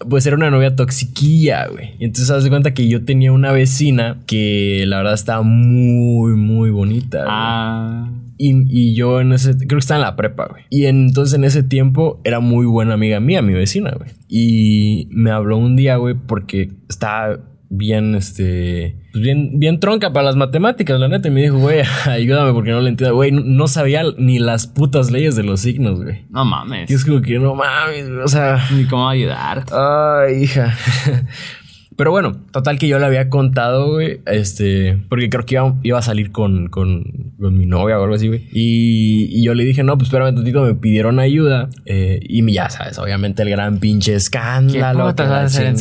pues 0.08 0.26
era 0.26 0.36
una 0.36 0.50
novia 0.50 0.76
toxiquilla, 0.76 1.66
güey. 1.68 1.92
Y 1.98 2.04
entonces 2.04 2.30
haz 2.30 2.44
de 2.44 2.50
cuenta 2.50 2.74
que 2.74 2.88
yo 2.88 3.04
tenía 3.04 3.32
una 3.32 3.52
vecina 3.52 4.18
que 4.26 4.84
la 4.86 4.98
verdad 4.98 5.14
estaba 5.14 5.42
muy, 5.42 6.34
muy 6.36 6.70
bonita. 6.70 7.18
güey. 7.18 7.28
Ah. 7.30 8.10
Y, 8.38 8.52
y 8.68 8.94
yo 8.94 9.22
en 9.22 9.32
ese, 9.32 9.56
creo 9.56 9.68
que 9.68 9.78
estaba 9.78 10.00
en 10.00 10.04
la 10.06 10.16
prepa, 10.16 10.46
güey. 10.50 10.64
Y 10.68 10.84
entonces 10.84 11.34
en 11.38 11.44
ese 11.44 11.62
tiempo 11.62 12.20
era 12.24 12.40
muy 12.40 12.66
buena 12.66 12.92
amiga 12.94 13.18
mía, 13.18 13.40
mi 13.40 13.54
vecina, 13.54 13.92
güey. 13.96 14.10
Y 14.28 15.08
me 15.10 15.30
habló 15.30 15.56
un 15.56 15.74
día, 15.74 15.96
güey, 15.96 16.14
porque 16.14 16.68
estaba 16.90 17.38
bien, 17.68 18.14
este, 18.14 18.96
pues 19.12 19.22
bien, 19.22 19.58
bien 19.58 19.80
tronca 19.80 20.12
para 20.12 20.26
las 20.26 20.36
matemáticas, 20.36 20.98
la 20.98 21.08
neta. 21.08 21.28
Y 21.28 21.30
me 21.30 21.42
dijo, 21.42 21.58
güey, 21.58 21.82
ayúdame 22.06 22.52
porque 22.52 22.70
no 22.70 22.80
le 22.80 22.90
entiendo. 22.90 23.14
Güey, 23.14 23.32
no, 23.32 23.42
no 23.42 23.68
sabía 23.68 24.02
ni 24.18 24.38
las 24.38 24.66
putas 24.66 25.10
leyes 25.10 25.36
de 25.36 25.42
los 25.42 25.60
signos, 25.60 26.02
güey. 26.02 26.24
No 26.30 26.44
mames. 26.44 26.90
Y 26.90 26.94
es 26.94 27.04
como 27.04 27.20
que 27.20 27.38
no 27.38 27.54
mames, 27.54 28.08
güey, 28.08 28.20
o 28.20 28.28
sea... 28.28 28.60
Ni 28.72 28.84
cómo 28.84 29.08
ayudar. 29.08 29.64
Ay, 29.72 30.44
hija. 30.44 30.76
Pero 31.96 32.10
bueno, 32.10 32.36
total 32.52 32.78
que 32.78 32.88
yo 32.88 32.98
le 32.98 33.06
había 33.06 33.30
contado, 33.30 33.92
güey, 33.92 34.20
este, 34.26 34.98
porque 35.08 35.30
creo 35.30 35.46
que 35.46 35.54
iba, 35.54 35.74
iba 35.82 35.98
a 35.98 36.02
salir 36.02 36.30
con, 36.30 36.68
con, 36.68 37.32
con 37.40 37.56
mi 37.56 37.64
novia 37.64 37.98
o 37.98 38.02
algo 38.02 38.14
así, 38.14 38.28
güey. 38.28 38.46
Y, 38.52 39.28
y 39.30 39.42
yo 39.44 39.54
le 39.54 39.64
dije, 39.64 39.82
no, 39.82 39.96
pues 39.96 40.08
espérame 40.08 40.34
tantito, 40.34 40.62
me 40.62 40.74
pidieron 40.74 41.18
ayuda. 41.18 41.70
eh, 41.86 42.20
y 42.22 42.52
ya 42.52 42.68
sabes, 42.68 42.98
obviamente 42.98 43.42
el 43.42 43.48
gran 43.50 43.78
pinche 43.78 44.14
escándalo. 44.14 44.72
¿Qué 44.72 44.78
que 45.22 45.22
vas 45.30 45.40
a 45.40 45.44
hacer 45.46 45.66
en? 45.68 45.76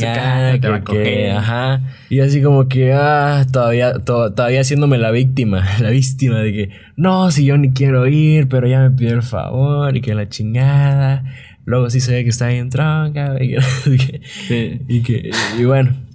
Te 0.52 0.68
que- 1.02 1.30
ajá. 1.32 1.80
Y 2.08 2.20
así 2.20 2.40
como 2.40 2.66
que, 2.68 2.92
ah, 2.94 3.44
todavía, 3.52 3.92
to- 3.94 4.32
todavía 4.32 4.60
haciéndome 4.62 4.96
la 4.96 5.10
víctima, 5.10 5.66
la 5.80 5.90
víctima 5.90 6.38
de 6.40 6.52
que, 6.52 6.70
no, 6.96 7.30
si 7.30 7.44
yo 7.44 7.58
ni 7.58 7.72
quiero 7.72 8.06
ir, 8.06 8.48
pero 8.48 8.66
ya 8.66 8.80
me 8.80 8.90
pidió 8.90 9.12
el 9.14 9.22
favor 9.22 9.94
y 9.94 10.00
que 10.00 10.14
la 10.14 10.28
chingada. 10.30 11.24
Luego 11.66 11.90
sí 11.90 11.98
se 12.00 12.12
ve 12.12 12.22
que 12.22 12.30
está 12.30 12.46
bien 12.48 12.70
tronca, 12.70 13.34
y 13.42 13.48
que, 13.48 13.58
Sí. 14.48 14.80
y 14.88 15.02
que, 15.02 15.30
y 15.58 15.64
bueno. 15.64 16.05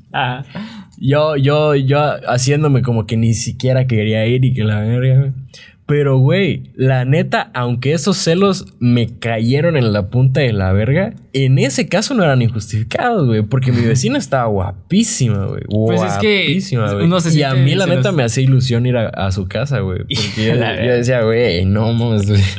Yo, 0.98 1.36
yo, 1.36 1.76
yo 1.76 2.00
haciéndome 2.28 2.82
como 2.82 3.06
que 3.06 3.18
ni 3.18 3.34
siquiera 3.34 3.88
quería 3.88 4.26
ir 4.26 4.46
y 4.46 4.54
que 4.54 4.64
la 4.64 4.80
verga. 4.82 5.34
Pero, 5.86 6.20
güey, 6.20 6.72
la 6.76 7.04
neta, 7.04 7.52
aunque 7.54 7.92
esos 7.92 8.16
celos 8.18 8.66
me 8.80 9.20
cayeron 9.20 9.76
en 9.76 9.92
la 9.92 10.10
punta 10.10 10.40
de 10.40 10.54
la 10.54 10.72
verga, 10.72 11.14
en 11.34 11.58
ese 11.60 11.88
caso 11.88 12.14
no 12.14 12.24
eran 12.24 12.42
injustificados, 12.42 13.28
güey. 13.28 13.42
Porque 13.42 13.72
mi 13.72 13.82
vecina 13.86 14.18
estaba 14.18 14.46
guapísima, 14.46 15.46
güey. 15.48 15.62
Pues 15.68 16.02
es 16.02 16.14
que 16.18 16.44
Guapísima, 16.46 16.94
güey. 16.94 17.06
uno 17.06 17.20
se 17.22 17.38
Y 17.38 17.44
a 17.44 17.54
mí, 17.54 17.76
la 17.76 17.86
neta, 17.86 18.12
me 18.12 18.24
hacía 18.24 18.44
ilusión 18.44 18.86
ir 18.86 18.98
a, 18.98 19.08
a 19.10 19.32
su 19.32 19.48
casa, 19.48 19.80
güey. 19.80 20.00
Porque 20.08 20.46
yo, 20.86 20.94
decía, 20.94 21.22
güey, 21.24 21.66
no 21.66 21.92
mames, 21.94 22.28
güey. 22.28 22.42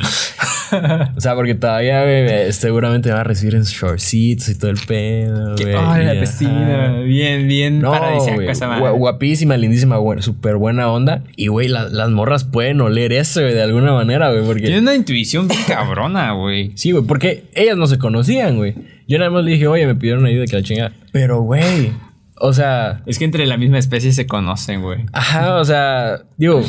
O 1.15 1.21
sea, 1.21 1.35
porque 1.35 1.53
todavía, 1.53 2.01
güey, 2.03 2.23
me- 2.23 2.51
seguramente 2.51 3.09
me 3.09 3.13
va 3.15 3.21
a 3.21 3.23
recibir 3.23 3.53
en 3.53 3.61
shortcitos 3.61 4.49
y 4.49 4.57
todo 4.57 4.71
el 4.71 4.79
pedo, 4.87 5.55
güey. 5.55 5.75
Oh, 5.75 5.97
la 5.97 6.13
vecina. 6.13 6.99
Bien, 7.05 7.47
bien 7.47 7.79
No, 7.79 7.93
esa 8.49 8.67
madre. 8.67 8.89
guapísima, 8.89 9.55
lindísima, 9.55 9.97
güey, 9.97 10.23
súper 10.23 10.55
buena 10.55 10.89
onda. 10.91 11.23
Y, 11.35 11.47
güey, 11.47 11.67
la- 11.67 11.89
las 11.89 12.09
morras 12.09 12.43
pueden 12.43 12.81
oler 12.81 13.13
eso, 13.13 13.41
güey, 13.41 13.53
de 13.53 13.61
alguna 13.61 13.93
manera, 13.93 14.31
güey, 14.31 14.41
Tiene 14.41 14.47
porque... 14.61 14.79
una 14.79 14.95
intuición 14.95 15.47
bien 15.47 15.61
cabrona, 15.67 16.31
güey. 16.31 16.71
Sí, 16.73 16.89
güey, 16.89 17.03
porque 17.03 17.43
ellas 17.53 17.77
no 17.77 17.85
se 17.85 17.99
conocían, 17.99 18.57
güey. 18.57 18.62
Yo 19.07 19.17
nada 19.17 19.29
más 19.29 19.43
le 19.43 19.51
dije, 19.51 19.67
oye, 19.67 19.85
me 19.85 19.95
pidieron 19.95 20.25
ayuda 20.25 20.45
que 20.45 20.55
la 20.55 20.63
chingada. 20.63 20.93
Pero, 21.11 21.41
güey, 21.41 21.91
o 22.39 22.53
sea... 22.53 23.01
Es 23.05 23.19
que 23.19 23.25
entre 23.25 23.45
la 23.45 23.57
misma 23.57 23.77
especie 23.77 24.11
se 24.11 24.27
conocen, 24.27 24.81
güey. 24.81 25.05
Ajá, 25.11 25.57
o 25.57 25.65
sea, 25.65 26.21
digo, 26.37 26.61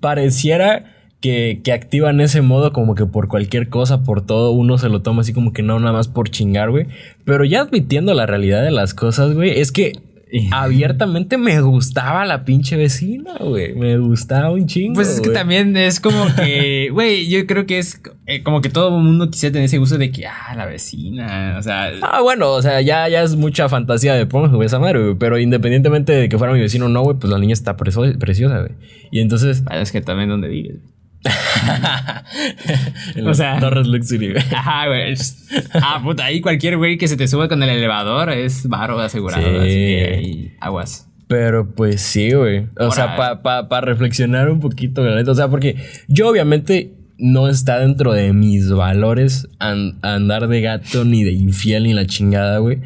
pareciera 0.00 0.92
que, 1.20 1.60
que 1.64 1.72
activan 1.72 2.20
ese 2.20 2.42
modo 2.42 2.72
como 2.72 2.94
que 2.94 3.06
por 3.06 3.28
cualquier 3.28 3.68
cosa, 3.68 4.02
por 4.02 4.24
todo, 4.24 4.52
uno 4.52 4.78
se 4.78 4.88
lo 4.88 5.02
toma 5.02 5.22
así 5.22 5.32
como 5.32 5.52
que 5.52 5.62
no, 5.62 5.78
nada 5.80 5.92
más 5.92 6.08
por 6.08 6.30
chingar, 6.30 6.70
güey. 6.70 6.86
Pero 7.24 7.44
ya 7.44 7.62
admitiendo 7.62 8.14
la 8.14 8.26
realidad 8.26 8.62
de 8.62 8.70
las 8.70 8.94
cosas, 8.94 9.34
güey, 9.34 9.60
es 9.60 9.72
que 9.72 9.92
abiertamente 10.52 11.38
me 11.38 11.60
gustaba 11.60 12.24
la 12.24 12.44
pinche 12.44 12.76
vecina, 12.76 13.34
güey. 13.40 13.74
Me 13.74 13.98
gustaba 13.98 14.50
un 14.50 14.66
chingo. 14.66 14.94
Pues 14.94 15.08
es 15.08 15.20
que 15.20 15.28
güey. 15.28 15.34
también 15.34 15.76
es 15.76 16.00
como 16.00 16.26
que, 16.34 16.88
güey, 16.92 17.28
yo 17.28 17.46
creo 17.46 17.66
que 17.66 17.78
es 17.78 18.00
eh, 18.26 18.42
como 18.42 18.60
que 18.60 18.68
todo 18.68 18.96
el 18.96 19.02
mundo 19.02 19.30
quisiera 19.30 19.52
tener 19.52 19.66
ese 19.66 19.78
gusto 19.78 19.98
de 19.98 20.10
que, 20.10 20.26
ah, 20.26 20.54
la 20.56 20.66
vecina, 20.66 21.56
o 21.58 21.62
sea, 21.62 21.90
Ah, 22.02 22.20
bueno, 22.22 22.50
o 22.50 22.62
sea, 22.62 22.80
ya, 22.80 23.08
ya 23.08 23.22
es 23.22 23.36
mucha 23.36 23.68
fantasía 23.68 24.14
de 24.14 24.26
pongo 24.26 24.62
esa 24.62 24.78
madre, 24.78 25.02
güey. 25.02 25.14
Pero 25.16 25.38
independientemente 25.38 26.12
de 26.12 26.28
que 26.28 26.38
fuera 26.38 26.52
mi 26.52 26.60
vecino 26.60 26.86
o 26.86 26.88
no, 26.88 27.02
güey, 27.02 27.16
pues 27.18 27.32
la 27.32 27.38
niña 27.38 27.52
está 27.52 27.76
preciosa, 27.76 28.58
güey. 28.58 28.72
Y 29.10 29.20
entonces, 29.20 29.62
es 29.70 29.92
que 29.92 30.00
también 30.00 30.28
donde 30.28 30.48
vives. 30.48 30.93
En 33.14 33.26
O 33.26 33.34
sea- 33.34 33.58
Torres 33.60 33.86
Luxury. 33.86 34.34
Ajá, 34.54 34.86
güey. 34.88 35.14
Ah, 35.74 36.00
puta, 36.02 36.24
ahí 36.26 36.40
cualquier 36.40 36.76
güey 36.76 36.98
que 36.98 37.08
se 37.08 37.16
te 37.16 37.28
sube 37.28 37.48
con 37.48 37.62
el 37.62 37.68
elevador 37.70 38.30
es 38.30 38.66
varo 38.68 38.98
asegurado. 39.00 39.42
Sí. 39.42 39.56
Así 39.56 39.68
que 39.68 40.14
ahí, 40.18 40.52
aguas. 40.60 41.08
Pero 41.26 41.74
pues 41.74 42.00
sí, 42.02 42.32
güey. 42.32 42.66
O 42.78 42.90
sea, 42.90 43.16
para 43.16 43.42
pa, 43.42 43.68
pa 43.68 43.80
reflexionar 43.80 44.50
un 44.50 44.60
poquito, 44.60 45.02
la 45.04 45.14
neta. 45.16 45.30
O 45.30 45.34
sea, 45.34 45.48
porque 45.48 45.76
yo 46.08 46.28
obviamente 46.28 46.92
no 47.18 47.48
está 47.48 47.78
dentro 47.78 48.12
de 48.12 48.32
mis 48.32 48.70
valores 48.70 49.48
an- 49.58 49.98
andar 50.02 50.48
de 50.48 50.60
gato 50.60 51.04
ni 51.04 51.24
de 51.24 51.32
infiel 51.32 51.84
ni 51.84 51.94
la 51.94 52.06
chingada, 52.06 52.58
güey. 52.58 52.80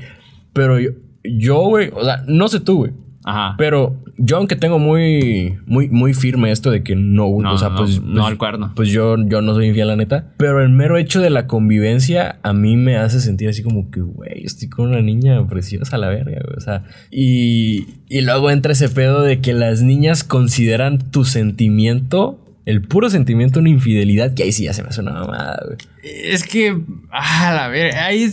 Pero 0.52 0.76
yo, 1.24 1.60
güey, 1.62 1.90
o 1.92 2.04
sea, 2.04 2.22
no 2.26 2.46
sé 2.48 2.60
tú, 2.60 2.76
güey. 2.78 2.92
Ajá. 3.28 3.56
Pero 3.58 3.94
yo 4.16 4.38
aunque 4.38 4.56
tengo 4.56 4.78
muy, 4.78 5.58
muy, 5.66 5.90
muy 5.90 6.14
firme 6.14 6.50
esto 6.50 6.70
de 6.70 6.82
que 6.82 6.96
no, 6.96 7.28
o 7.28 7.58
sea, 7.58 7.68
no, 7.68 7.76
pues, 7.76 8.00
no 8.00 8.14
pues- 8.14 8.26
al 8.26 8.38
cuerno. 8.38 8.72
Pues 8.74 8.88
yo, 8.88 9.16
yo 9.18 9.42
no 9.42 9.52
soy 9.52 9.66
infiel, 9.66 9.88
la 9.88 9.96
neta. 9.96 10.32
Pero 10.38 10.62
el 10.62 10.70
mero 10.70 10.96
hecho 10.96 11.20
de 11.20 11.28
la 11.28 11.46
convivencia 11.46 12.38
a 12.42 12.54
mí 12.54 12.78
me 12.78 12.96
hace 12.96 13.20
sentir 13.20 13.50
así 13.50 13.62
como 13.62 13.90
que, 13.90 14.00
güey, 14.00 14.44
estoy 14.44 14.70
con 14.70 14.88
una 14.88 15.02
niña 15.02 15.46
preciosa, 15.46 15.98
la 15.98 16.08
verga, 16.08 16.40
güey. 16.42 16.56
O 16.56 16.60
sea, 16.60 16.84
y, 17.10 17.86
y 18.08 18.22
luego 18.22 18.50
entra 18.50 18.72
ese 18.72 18.88
pedo 18.88 19.22
de 19.22 19.40
que 19.40 19.52
las 19.52 19.82
niñas 19.82 20.24
consideran 20.24 21.10
tu 21.10 21.24
sentimiento, 21.24 22.40
el 22.68 22.82
puro 22.82 23.08
sentimiento, 23.08 23.60
una 23.60 23.70
infidelidad, 23.70 24.34
que 24.34 24.42
ahí 24.42 24.52
sí 24.52 24.64
ya 24.64 24.74
se 24.74 24.82
me 24.82 24.90
hace 24.90 25.00
una 25.00 25.12
mamada, 25.12 25.58
güey. 25.64 25.78
Es 26.02 26.44
que, 26.44 26.78
ah, 27.10 27.50
la 27.56 27.68
ver, 27.68 27.94
ahí 27.94 28.30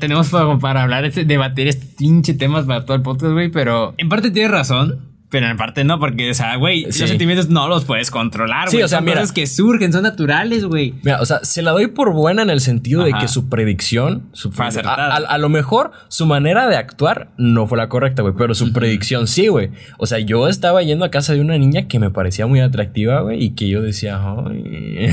tenemos 0.00 0.30
para, 0.30 0.58
para 0.58 0.82
hablar, 0.84 1.04
este, 1.04 1.26
debatir 1.26 1.68
este 1.68 1.84
pinche 1.98 2.32
temas 2.32 2.64
para 2.64 2.86
todo 2.86 2.96
el 2.96 3.02
podcast, 3.02 3.34
güey, 3.34 3.50
pero 3.50 3.92
en 3.98 4.08
parte 4.08 4.30
tienes 4.30 4.50
razón, 4.50 5.00
pero 5.34 5.48
en 5.48 5.56
parte 5.56 5.82
no, 5.82 5.98
porque, 5.98 6.30
o 6.30 6.34
sea, 6.34 6.54
güey, 6.54 6.86
Sí. 6.92 7.00
los 7.00 7.08
sentimientos 7.08 7.48
no 7.48 7.66
los 7.66 7.84
puedes 7.84 8.08
controlar, 8.12 8.68
Sí, 8.68 8.76
güey. 8.76 8.84
o 8.84 8.88
sea, 8.88 8.98
son 8.98 9.04
mira. 9.04 9.16
cosas 9.16 9.32
que 9.32 9.48
surgen, 9.48 9.92
son 9.92 10.04
naturales, 10.04 10.64
güey. 10.64 10.94
Mira, 11.02 11.20
o 11.20 11.26
sea, 11.26 11.40
se 11.42 11.60
la 11.60 11.72
doy 11.72 11.88
por 11.88 12.12
buena 12.12 12.42
en 12.42 12.50
el 12.50 12.60
sentido 12.60 13.02
de 13.02 13.12
que 13.12 13.26
su 13.26 13.48
predicción, 13.48 14.28
su 14.32 14.52
Fue 14.52 14.64
a, 14.64 14.68
acertada. 14.68 15.12
a- 15.12 15.16
a 15.16 15.38
lo 15.38 15.48
mejor 15.48 15.90
su 16.06 16.24
manera 16.24 16.68
de 16.68 16.76
actuar 16.76 17.30
no 17.36 17.66
fue 17.66 17.76
la 17.78 17.88
correcta, 17.88 18.22
güey, 18.22 18.34
pero 18.38 18.54
su 18.54 18.72
predicción 18.72 19.26
sí, 19.26 19.48
güey. 19.48 19.70
O 19.98 20.06
sea, 20.06 20.20
yo 20.20 20.46
estaba 20.46 20.80
yendo 20.84 21.04
a 21.04 21.10
casa 21.10 21.32
de 21.32 21.40
una 21.40 21.58
niña 21.58 21.88
que 21.88 21.98
me 21.98 22.10
parecía 22.10 22.46
muy 22.46 22.60
atractiva, 22.60 23.22
güey, 23.22 23.42
y 23.42 23.50
que 23.56 23.68
yo 23.68 23.82
decía, 23.82 24.20
ay, 24.22 25.08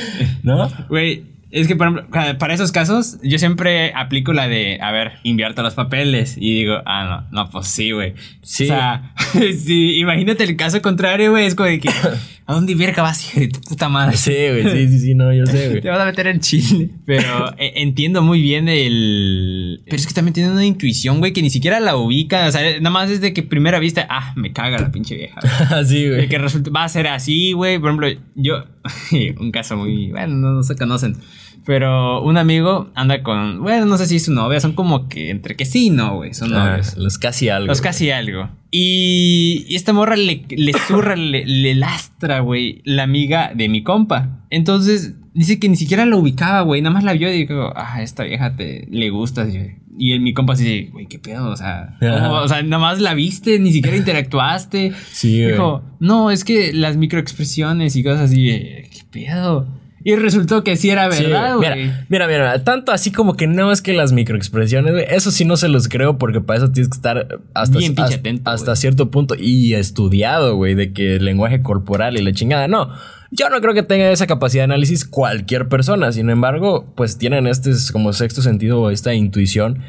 ¿no? 0.42 0.70
Güey, 0.88 1.24
es 1.50 1.66
que, 1.66 1.74
por 1.74 1.88
ejemplo, 1.88 2.38
para 2.38 2.54
esos 2.54 2.70
casos, 2.70 3.18
yo 3.22 3.38
siempre 3.38 3.92
aplico 3.94 4.32
la 4.32 4.46
de, 4.46 4.78
a 4.80 4.92
ver, 4.92 5.14
invierto 5.24 5.62
los 5.62 5.74
papeles. 5.74 6.36
Y 6.36 6.60
digo, 6.60 6.76
ah, 6.86 7.26
no, 7.32 7.44
no, 7.44 7.50
pues 7.50 7.66
sí, 7.66 7.90
güey. 7.90 8.14
Sí. 8.42 8.64
O 8.64 8.66
sea, 8.68 9.12
sí, 9.32 9.98
imagínate 9.98 10.44
el 10.44 10.56
caso 10.56 10.80
contrario, 10.80 11.32
güey. 11.32 11.46
Es 11.46 11.56
como 11.56 11.68
de 11.68 11.80
que, 11.80 11.90
¿a 12.50 12.54
dónde 12.54 12.74
verga 12.74 13.02
vas, 13.02 13.32
de 13.34 13.48
tu 13.48 13.60
puta 13.60 13.88
madre? 13.88 14.16
Sí, 14.16 14.32
güey, 14.32 14.64
sí, 14.64 14.88
sí, 14.88 14.98
sí, 14.98 15.14
no, 15.14 15.32
yo 15.32 15.46
sé, 15.46 15.68
güey. 15.68 15.80
Te 15.82 15.88
vas 15.88 16.00
a 16.00 16.04
meter 16.04 16.26
en 16.26 16.40
Chile. 16.40 16.90
Pero 17.06 17.52
eh, 17.58 17.74
entiendo 17.76 18.22
muy 18.22 18.42
bien 18.42 18.68
el. 18.68 19.82
Pero 19.84 19.96
es 19.96 20.06
que 20.06 20.14
también 20.14 20.34
tiene 20.34 20.50
una 20.50 20.64
intuición, 20.64 21.20
güey, 21.20 21.32
que 21.32 21.42
ni 21.42 21.50
siquiera 21.50 21.78
la 21.78 21.96
ubica. 21.96 22.48
O 22.48 22.50
sea, 22.50 22.62
nada 22.78 22.90
más 22.90 23.08
es 23.08 23.20
de 23.20 23.32
que 23.32 23.44
primera 23.44 23.78
vista, 23.78 24.06
ah, 24.10 24.32
me 24.36 24.52
caga 24.52 24.80
la 24.80 24.90
pinche 24.90 25.14
vieja. 25.14 25.40
Así, 25.70 26.08
güey. 26.08 26.28
que 26.28 26.38
resulta, 26.38 26.70
va 26.70 26.84
a 26.84 26.88
ser 26.88 27.06
así, 27.06 27.52
güey. 27.52 27.78
Por 27.78 27.90
ejemplo, 27.90 28.08
yo, 28.34 28.64
un 29.38 29.52
caso 29.52 29.76
muy, 29.76 30.10
bueno, 30.10 30.34
no, 30.34 30.50
no 30.50 30.62
se 30.64 30.74
conocen. 30.74 31.16
Pero 31.66 32.22
un 32.22 32.36
amigo 32.38 32.90
anda 32.94 33.22
con, 33.22 33.60
bueno, 33.62 33.84
no 33.86 33.98
sé 33.98 34.06
si 34.06 34.16
es 34.16 34.24
su 34.24 34.32
novia, 34.32 34.60
son 34.60 34.72
como 34.72 35.08
que 35.08 35.30
entre 35.30 35.56
que 35.56 35.66
sí 35.66 35.86
y 35.86 35.90
no, 35.90 36.16
güey, 36.16 36.32
son 36.34 36.52
Ah, 36.54 36.70
novios. 36.70 36.96
los 36.96 37.18
casi 37.18 37.48
algo. 37.48 37.66
Los 37.66 37.80
güey. 37.80 37.88
casi 37.90 38.10
algo. 38.10 38.48
Y, 38.70 39.66
y 39.68 39.74
esta 39.76 39.92
morra 39.92 40.16
le, 40.16 40.44
le 40.48 40.72
zurra, 40.72 41.16
le, 41.16 41.44
le 41.44 41.74
lastra, 41.74 42.40
güey, 42.40 42.80
la 42.84 43.02
amiga 43.02 43.52
de 43.54 43.68
mi 43.68 43.82
compa. 43.82 44.40
Entonces, 44.50 45.14
dice 45.34 45.58
que 45.60 45.68
ni 45.68 45.76
siquiera 45.76 46.06
la 46.06 46.16
ubicaba, 46.16 46.62
güey. 46.62 46.80
Nada 46.80 46.94
más 46.94 47.04
la 47.04 47.12
vio 47.12 47.32
y 47.32 47.38
dijo, 47.38 47.72
ah, 47.76 48.02
esta 48.02 48.24
vieja 48.24 48.56
te 48.56 48.86
le 48.90 49.10
gusta. 49.10 49.46
Y 49.98 50.12
el, 50.12 50.20
mi 50.20 50.32
compa 50.32 50.54
así, 50.54 50.64
dice, 50.64 50.90
güey, 50.92 51.06
qué 51.06 51.18
pedo, 51.18 51.50
o 51.50 51.56
sea, 51.56 51.96
¿cómo? 52.00 52.32
o 52.40 52.48
sea, 52.48 52.62
nada 52.62 52.80
más 52.80 53.00
la 53.00 53.12
viste, 53.14 53.58
ni 53.58 53.70
siquiera 53.72 53.96
interactuaste. 53.98 54.92
Sí, 55.12 55.40
güey. 55.42 55.52
Dijo, 55.52 55.82
no, 55.98 56.30
es 56.30 56.44
que 56.44 56.72
las 56.72 56.96
microexpresiones 56.96 57.96
y 57.96 58.02
cosas 58.02 58.30
así, 58.30 58.48
eh, 58.50 58.88
qué 58.90 59.02
pedo. 59.10 59.66
Y 60.02 60.16
resultó 60.16 60.64
que 60.64 60.76
sí 60.76 60.88
era 60.90 61.08
verdad, 61.08 61.56
güey. 61.56 61.70
mira, 61.70 61.96
mira, 62.08 62.26
mira, 62.26 62.64
tanto 62.64 62.90
así 62.92 63.12
como 63.12 63.36
que 63.36 63.46
no 63.46 63.70
es 63.70 63.82
que 63.82 63.92
las 63.92 64.12
microexpresiones, 64.12 64.92
güey, 64.92 65.04
eso 65.08 65.30
sí 65.30 65.44
no 65.44 65.56
se 65.56 65.68
los 65.68 65.88
creo 65.88 66.16
porque 66.16 66.40
para 66.40 66.58
eso 66.58 66.72
tienes 66.72 66.88
que 66.88 66.96
estar 66.96 67.40
hasta, 67.54 67.78
Bien 67.78 67.94
pinche 67.94 68.02
hasta, 68.14 68.16
atento, 68.20 68.50
hasta 68.50 68.76
cierto 68.76 69.10
punto 69.10 69.34
y 69.38 69.74
estudiado, 69.74 70.56
güey, 70.56 70.74
de 70.74 70.92
que 70.92 71.16
el 71.16 71.24
lenguaje 71.24 71.62
corporal 71.62 72.16
y 72.16 72.22
la 72.22 72.32
chingada, 72.32 72.66
no. 72.66 72.90
Yo 73.30 73.48
no 73.50 73.60
creo 73.60 73.74
que 73.74 73.82
tenga 73.82 74.10
esa 74.10 74.26
capacidad 74.26 74.62
de 74.62 74.72
análisis 74.72 75.04
cualquier 75.04 75.68
persona, 75.68 76.10
sin 76.12 76.30
embargo, 76.30 76.92
pues 76.96 77.18
tienen 77.18 77.46
este 77.46 77.72
como 77.92 78.12
sexto 78.12 78.42
sentido 78.42 78.80
o 78.80 78.90
esta 78.90 79.14
intuición 79.14 79.82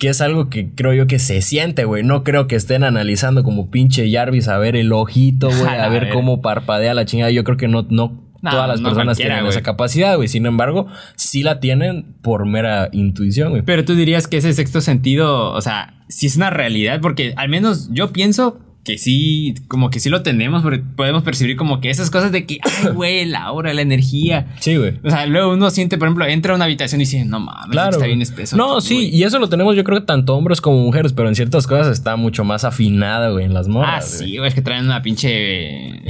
que 0.00 0.08
es 0.08 0.22
algo 0.22 0.48
que 0.48 0.70
creo 0.74 0.94
yo 0.94 1.06
que 1.06 1.18
se 1.18 1.42
siente, 1.42 1.84
güey. 1.84 2.02
No 2.02 2.24
creo 2.24 2.46
que 2.46 2.56
estén 2.56 2.84
analizando 2.84 3.44
como 3.44 3.70
pinche 3.70 4.10
Jarvis 4.10 4.48
a 4.48 4.56
ver 4.56 4.74
el 4.74 4.94
ojito, 4.94 5.48
güey, 5.48 5.60
A 5.68 5.84
a 5.84 5.88
ver 5.90 6.06
ver. 6.06 6.14
cómo 6.14 6.40
parpadea 6.40 6.94
la 6.94 7.04
chingada. 7.04 7.30
Yo 7.30 7.44
creo 7.44 7.58
que 7.58 7.68
no, 7.68 7.86
no, 7.90 8.29
No, 8.42 8.50
todas 8.50 8.68
las 8.68 8.80
no 8.80 8.88
personas 8.88 9.16
tienen 9.18 9.44
esa 9.46 9.62
capacidad, 9.62 10.16
güey. 10.16 10.28
Sin 10.28 10.46
embargo, 10.46 10.86
sí 11.16 11.42
la 11.42 11.60
tienen 11.60 12.14
por 12.22 12.46
mera 12.46 12.88
intuición, 12.92 13.50
güey. 13.50 13.62
Pero 13.62 13.84
tú 13.84 13.94
dirías 13.94 14.26
que 14.28 14.38
ese 14.38 14.52
sexto 14.52 14.80
sentido, 14.80 15.52
o 15.52 15.60
sea, 15.60 15.94
si 16.08 16.26
es 16.26 16.36
una 16.36 16.50
realidad, 16.50 17.00
porque 17.00 17.34
al 17.36 17.48
menos 17.48 17.88
yo 17.92 18.12
pienso 18.12 18.58
que 18.82 18.96
sí, 18.96 19.54
como 19.68 19.90
que 19.90 20.00
sí 20.00 20.08
lo 20.08 20.22
tenemos, 20.22 20.62
porque 20.62 20.78
podemos 20.78 21.22
percibir 21.22 21.54
como 21.54 21.80
que 21.82 21.90
esas 21.90 22.10
cosas 22.10 22.32
de 22.32 22.46
que, 22.46 22.60
ay, 22.64 22.92
güey, 22.94 23.26
la 23.26 23.42
aura, 23.42 23.74
la 23.74 23.82
energía. 23.82 24.46
Sí, 24.58 24.74
güey. 24.76 24.98
O 25.04 25.10
sea, 25.10 25.26
luego 25.26 25.52
uno 25.52 25.68
siente, 25.70 25.98
por 25.98 26.08
ejemplo, 26.08 26.24
entra 26.26 26.54
a 26.54 26.56
una 26.56 26.64
habitación 26.64 26.98
y 27.02 27.04
dice, 27.04 27.22
no 27.26 27.40
mames, 27.40 27.72
Claro. 27.72 27.90
está 27.90 28.06
bien 28.06 28.22
espeso. 28.22 28.56
No, 28.56 28.80
sí, 28.80 28.94
güey". 28.94 29.14
y 29.14 29.22
eso 29.24 29.38
lo 29.38 29.50
tenemos 29.50 29.76
yo 29.76 29.84
creo 29.84 30.00
que 30.00 30.06
tanto 30.06 30.34
hombres 30.34 30.62
como 30.62 30.78
mujeres, 30.82 31.12
pero 31.12 31.28
en 31.28 31.34
ciertas 31.34 31.66
cosas 31.66 31.88
está 31.88 32.16
mucho 32.16 32.42
más 32.42 32.64
afinada, 32.64 33.28
güey, 33.28 33.44
en 33.44 33.52
las 33.52 33.66
Ah, 33.66 33.70
morras. 33.70 34.10
sí, 34.12 34.24
güey. 34.24 34.36
güey, 34.38 34.48
es 34.48 34.54
que 34.54 34.62
traen 34.62 34.86
una 34.86 35.02
pinche, 35.02 36.00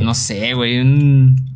no 0.00 0.12
sé, 0.14 0.52
güey, 0.52 0.80
un... 0.80 1.47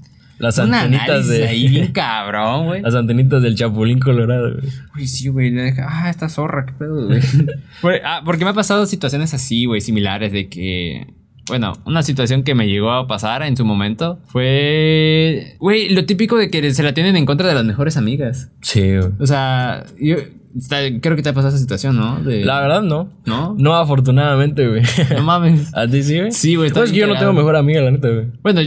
Las 0.43 0.59
antenitas 0.59 1.29
de. 1.29 1.47
ahí 1.47 1.69
bien 1.69 1.93
cabrón, 1.93 2.67
güey. 2.67 2.83
Las 2.83 2.95
antenitas 2.97 3.41
del 3.43 3.55
Chapulín 3.55 4.01
Colorado, 4.01 4.53
güey. 4.55 4.73
Güey, 4.93 5.07
sí, 5.07 5.29
güey. 5.29 5.51
deja, 5.51 5.87
Ah, 5.89 6.11
esta 6.11 6.29
zorra, 6.29 6.67
qué 6.67 6.73
pedo, 6.73 7.07
güey. 7.07 7.21
Por- 7.81 7.95
ah, 8.05 8.23
porque 8.25 8.45
me 8.45 8.51
ha 8.51 8.55
pasado 8.55 8.85
situaciones 8.87 9.33
así, 9.35 9.65
güey, 9.67 9.81
similares 9.81 10.33
de 10.33 10.49
que. 10.49 11.07
Bueno, 11.49 11.73
una 11.87 12.03
situación 12.03 12.43
que 12.45 12.55
me 12.55 12.69
llegó 12.69 12.93
a 12.93 13.07
pasar 13.07 13.43
en 13.43 13.57
su 13.57 13.65
momento 13.65 14.21
fue. 14.27 15.55
Güey, 15.59 15.89
lo 15.95 16.05
típico 16.07 16.37
de 16.37 16.51
que 16.51 16.73
se 16.75 16.83
la 16.83 16.93
tienen 16.95 17.17
en 17.17 17.27
contra 17.27 17.49
de 17.49 17.55
las 17.55 17.65
mejores 17.65 17.97
amigas. 17.97 18.51
Sí, 18.63 18.81
güey. 18.97 19.11
O 19.21 19.27
sea, 19.27 19.85
yo. 20.01 20.17
creo 21.01 21.17
que 21.17 21.23
te 21.23 21.29
ha 21.29 21.33
pasado 21.33 21.49
esa 21.49 21.59
situación, 21.59 21.97
¿no? 21.97 22.23
De- 22.23 22.45
La 22.45 22.61
verdad, 22.61 22.83
no. 22.83 23.11
¿No? 23.27 23.55
No, 23.59 23.75
afortunadamente, 23.75 24.69
güey. 24.69 24.83
No 25.17 25.23
mames. 25.23 25.71
¿A 25.77 25.87
ti 25.87 26.03
sí, 26.03 26.19
güey? 26.19 26.33
Sí, 26.33 26.55
güey, 26.57 26.71
No, 26.71 26.83
es 26.83 26.91
que 26.93 26.99
yo 26.99 27.07
no 27.07 27.19
tengo 27.19 27.33
mejor 27.33 27.57
amiga, 27.57 27.81
la 27.81 27.91
neta, 27.91 28.09
güey. 28.09 28.27
Bueno, 28.43 28.61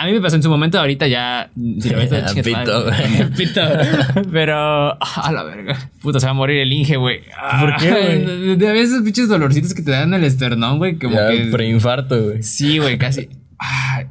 a 0.00 0.06
mí 0.06 0.12
me 0.12 0.20
pasó 0.20 0.36
en 0.36 0.42
su 0.42 0.48
momento, 0.48 0.78
ahorita 0.78 1.06
ya. 1.06 1.50
Si 1.54 1.90
lo 1.90 1.98
ves, 1.98 2.10
Pito, 2.42 2.84
güey. 2.84 3.30
Pito. 3.36 3.60
Pero. 4.32 4.54
ah, 4.92 4.98
A 5.24 5.32
la 5.32 5.42
verga. 5.42 5.90
Puta, 6.00 6.18
se 6.20 6.26
va 6.26 6.30
a 6.30 6.34
morir 6.34 6.58
el 6.58 6.72
Inge, 6.72 6.96
güey. 6.96 7.20
¿Por 7.60 7.76
qué, 7.76 7.90
güey? 7.90 8.56
De, 8.56 8.72
veces 8.72 9.02
pinches 9.02 9.28
dolorcitos 9.28 9.74
que 9.74 9.82
te 9.82 9.90
dan 9.90 10.14
en 10.14 10.20
el 10.20 10.24
esternón, 10.24 10.78
güey. 10.78 10.98
Como 10.98 11.14
Ya, 11.14 11.28
que. 11.28 11.50
preinfarto, 11.52 12.18
güey. 12.22 12.42
Sí, 12.42 12.78
güey, 12.78 12.96
casi. 12.98 13.28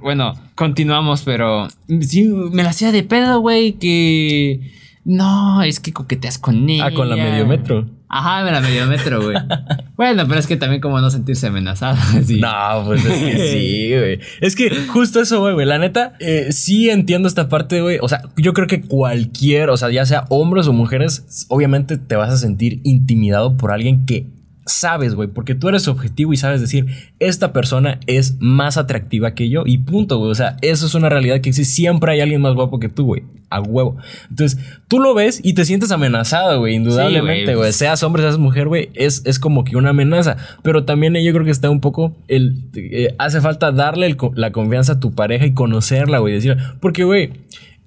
Bueno, 0.01 0.35
continuamos, 0.55 1.23
pero. 1.23 1.67
Sí, 2.01 2.23
me 2.25 2.61
la 2.63 2.69
hacía 2.69 2.91
de 2.91 3.03
pedo, 3.03 3.39
güey, 3.39 3.73
que. 3.73 4.71
No, 5.05 5.63
es 5.63 5.79
que 5.79 5.91
coqueteas 5.91 6.37
con 6.37 6.69
ella. 6.69 6.85
Ah, 6.87 6.91
con 6.91 7.09
la 7.09 7.15
medio 7.15 7.47
metro. 7.47 7.89
Ajá, 8.11 8.43
me 8.43 8.51
la 8.51 8.59
medio 8.59 8.87
metro, 8.87 9.21
güey. 9.21 9.37
bueno, 9.95 10.27
pero 10.27 10.39
es 10.39 10.47
que 10.47 10.57
también 10.57 10.81
como 10.81 10.99
no 10.99 11.11
sentirse 11.11 11.47
amenazado. 11.47 11.95
así. 12.17 12.39
No, 12.49 12.83
pues 12.85 13.05
es 13.05 13.19
que 13.19 13.51
sí, 13.51 13.89
güey. 13.95 14.19
Es 14.41 14.55
que 14.55 14.87
justo 14.87 15.21
eso, 15.21 15.39
güey, 15.39 15.53
güey. 15.53 15.67
La 15.67 15.77
neta, 15.77 16.13
eh, 16.19 16.47
sí 16.51 16.89
entiendo 16.89 17.27
esta 17.27 17.49
parte, 17.49 17.81
güey. 17.81 17.99
O 18.01 18.09
sea, 18.09 18.23
yo 18.35 18.53
creo 18.53 18.67
que 18.67 18.81
cualquier, 18.81 19.69
o 19.69 19.77
sea, 19.77 19.91
ya 19.91 20.07
sea 20.07 20.25
hombres 20.29 20.65
o 20.67 20.73
mujeres, 20.73 21.45
obviamente 21.49 21.97
te 21.97 22.15
vas 22.15 22.31
a 22.31 22.37
sentir 22.37 22.79
intimidado 22.83 23.55
por 23.57 23.71
alguien 23.71 24.05
que 24.07 24.25
sabes, 24.69 25.15
güey, 25.15 25.27
porque 25.27 25.55
tú 25.55 25.67
eres 25.67 25.87
objetivo 25.87 26.31
y 26.33 26.37
sabes 26.37 26.61
decir, 26.61 26.85
esta 27.19 27.51
persona 27.51 27.99
es 28.07 28.37
más 28.39 28.77
atractiva 28.77 29.33
que 29.33 29.49
yo 29.49 29.63
y 29.65 29.79
punto, 29.79 30.17
güey. 30.17 30.31
O 30.31 30.35
sea, 30.35 30.57
eso 30.61 30.85
es 30.85 30.95
una 30.95 31.09
realidad 31.09 31.41
que 31.41 31.49
existe. 31.49 31.73
Siempre 31.73 32.11
hay 32.11 32.21
alguien 32.21 32.41
más 32.41 32.53
guapo 32.53 32.79
que 32.79 32.89
tú, 32.89 33.05
güey. 33.05 33.23
A 33.49 33.61
huevo. 33.61 33.97
Entonces, 34.29 34.59
tú 34.87 34.99
lo 34.99 35.13
ves 35.13 35.41
y 35.43 35.53
te 35.53 35.65
sientes 35.65 35.91
amenazado, 35.91 36.59
güey, 36.59 36.75
indudablemente, 36.75 37.55
güey. 37.55 37.73
Seas 37.73 38.03
hombre, 38.03 38.21
seas 38.21 38.37
mujer, 38.37 38.67
güey, 38.67 38.89
es, 38.93 39.23
es 39.25 39.39
como 39.39 39.63
que 39.63 39.75
una 39.75 39.89
amenaza. 39.89 40.37
Pero 40.61 40.85
también 40.85 41.15
yo 41.15 41.33
creo 41.33 41.45
que 41.45 41.51
está 41.51 41.69
un 41.69 41.81
poco 41.81 42.15
el... 42.27 42.69
eh, 42.75 43.15
hace 43.17 43.41
falta 43.41 43.71
darle 43.71 44.05
el 44.05 44.17
la 44.35 44.51
confianza 44.51 44.93
a 44.93 44.99
tu 44.99 45.13
pareja 45.13 45.45
y 45.45 45.53
conocerla, 45.53 46.19
güey. 46.19 46.35
Decir, 46.35 46.57
porque, 46.79 47.03
güey, 47.03 47.31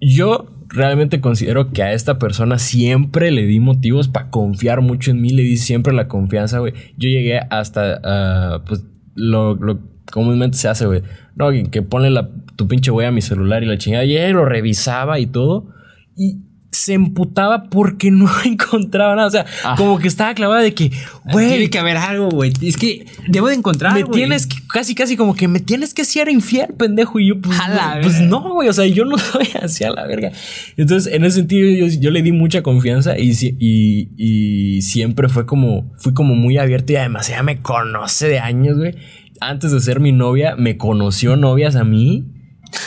yo 0.01 0.47
realmente 0.73 1.21
considero 1.21 1.71
que 1.71 1.83
a 1.83 1.93
esta 1.93 2.19
persona 2.19 2.59
siempre 2.59 3.31
le 3.31 3.43
di 3.43 3.61
motivos 3.61 4.09
para 4.09 4.31
confiar 4.31 4.81
mucho 4.81 5.11
en 5.11 5.21
mí. 5.21 5.31
Le 5.31 5.43
di 5.43 5.57
siempre 5.57 5.93
la 5.93 6.09
confianza, 6.09 6.59
güey. 6.59 6.73
Yo 6.97 7.09
llegué 7.09 7.41
hasta, 7.51 8.01
ah, 8.03 8.63
pues, 8.67 8.85
lo, 9.15 9.55
lo 9.55 9.81
comúnmente 10.11 10.57
se 10.57 10.69
hace, 10.69 10.87
güey. 10.87 11.03
No, 11.37 11.51
que, 11.51 11.65
que 11.65 11.83
ponle 11.83 12.11
la, 12.11 12.31
tu 12.57 12.69
pinche 12.69 12.91
güey 12.91 13.07
a 13.07 13.13
mi 13.13 13.21
celular 13.21 13.63
y 13.63 13.67
la 13.67 13.79
chingada. 13.79 14.05
Y 14.05 14.33
lo 14.33 14.45
revisaba 14.45 15.19
y 15.19 15.27
todo. 15.27 15.69
Y 16.17 16.39
se 16.73 16.95
emputaba 16.95 17.65
porque 17.65 18.11
no 18.11 18.29
encontraba 18.45 19.15
nada. 19.15 19.29
O 19.29 19.31
sea, 19.31 19.47
Ah. 19.65 19.75
como 19.77 19.99
que 19.99 20.09
estaba 20.09 20.35
clavada 20.35 20.63
de 20.63 20.73
que, 20.75 20.91
Güey, 21.31 21.49
tiene 21.49 21.71
que 21.71 21.79
haber 21.79 21.99
algo, 21.99 22.31
güey. 22.31 22.53
Es 22.63 22.77
que 22.77 23.05
debo 23.29 23.49
de 23.49 23.55
encontrar, 23.55 23.93
me 23.95 24.05
tienes 24.05 24.47
que, 24.47 24.57
casi, 24.73 24.95
casi 24.95 25.17
como 25.17 25.35
que 25.37 25.47
me 25.49 25.61
tienes 25.61 25.93
que 25.95 26.05
ser 26.05 26.29
infiel, 26.29 26.69
pendejo. 26.77 27.21
Y 27.21 27.29
yo, 27.29 27.41
pues, 27.41 27.61
A 27.61 27.69
la 27.69 27.99
pues 28.03 28.15
verga. 28.15 28.29
no, 28.29 28.55
güey. 28.55 28.69
O 28.69 28.73
sea, 28.73 28.87
yo 28.87 29.05
no 29.05 29.19
soy 29.19 29.47
así 29.63 29.85
a 29.85 29.91
la 29.91 30.07
verga. 30.07 30.33
Entonces, 30.77 31.13
en 31.13 31.25
ese 31.25 31.37
sentido, 31.37 31.69
yo, 31.71 31.87
yo 32.01 32.11
le 32.11 32.23
di 32.23 32.33
mucha 32.33 32.63
confianza 32.63 33.19
y, 33.19 33.35
si- 33.35 33.57
y, 33.61 34.09
y 34.17 34.83
siempre 34.83 35.29
fue 35.29 35.45
como, 35.47 35.93
fui 35.99 36.15
como 36.15 36.35
muy 36.35 36.57
abierto 36.59 36.93
y 36.93 36.97
además 36.97 37.29
ella 37.29 37.43
me 37.43 37.61
conoce 37.61 38.29
de 38.29 38.39
años, 38.41 38.79
güey. 38.79 38.95
Antes 39.41 39.73
de 39.73 39.81
ser 39.81 40.01
mi 40.01 40.13
novia, 40.13 40.57
me 40.57 40.77
conoció 40.79 41.37
novias 41.37 41.77
a 41.77 41.85
mí. 41.85 42.25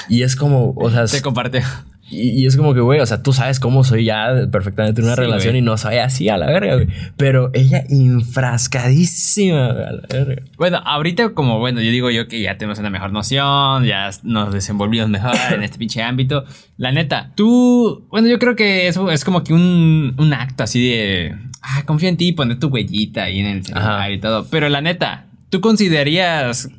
Y 0.09 0.23
es 0.23 0.35
como, 0.35 0.73
o 0.75 0.89
sea, 0.89 1.05
Te 1.05 1.21
compartió. 1.21 1.61
Y, 2.09 2.43
y 2.43 2.45
es 2.45 2.55
como 2.55 2.73
que, 2.73 2.81
güey, 2.81 2.99
o 2.99 3.05
sea, 3.05 3.23
tú 3.23 3.33
sabes 3.33 3.59
cómo 3.59 3.83
soy 3.83 4.05
ya 4.05 4.47
perfectamente 4.51 5.01
en 5.01 5.07
una 5.07 5.15
Sí, 5.15 5.21
relación 5.21 5.51
güey. 5.53 5.61
y 5.61 5.65
no 5.65 5.77
soy 5.77 5.97
así 5.97 6.29
a 6.29 6.37
la 6.37 6.45
verga, 6.47 6.75
güey. 6.75 6.87
Pero 7.17 7.49
ella 7.53 7.83
enfrascadísima 7.89 9.71
güey, 9.73 9.83
a 9.85 9.91
la 9.91 10.01
verga. 10.09 10.43
Bueno, 10.57 10.77
ahorita 10.85 11.29
como, 11.33 11.59
bueno, 11.59 11.81
yo 11.81 11.91
digo 11.91 12.09
yo 12.11 12.27
que 12.27 12.41
ya 12.41 12.57
tenemos 12.57 12.79
una 12.79 12.89
mejor 12.89 13.11
noción, 13.11 13.83
ya 13.85 14.09
nos 14.23 14.53
desenvolvimos 14.53 15.09
mejor 15.09 15.35
en 15.53 15.63
este 15.63 15.77
pinche 15.77 16.01
ámbito. 16.01 16.45
La 16.77 16.91
neta, 16.91 17.31
tú, 17.35 18.05
bueno, 18.09 18.27
yo 18.27 18.39
creo 18.39 18.55
que 18.55 18.87
eso 18.87 19.09
es 19.11 19.23
como 19.25 19.43
que 19.43 19.53
un, 19.53 20.13
un 20.17 20.33
acto 20.33 20.63
así 20.63 20.87
de, 20.89 21.35
ah, 21.61 21.83
confío 21.85 22.09
en 22.09 22.17
ti, 22.17 22.31
poner 22.33 22.59
tu 22.59 22.67
huellita 22.67 23.23
ahí 23.23 23.39
en 23.39 23.45
el 23.47 23.65
celular 23.65 24.11
y 24.11 24.19
todo. 24.19 24.47
Pero 24.49 24.69
la 24.69 24.81
neta, 24.81 25.25
¿tú 25.49 25.61
considerarías 25.61 26.69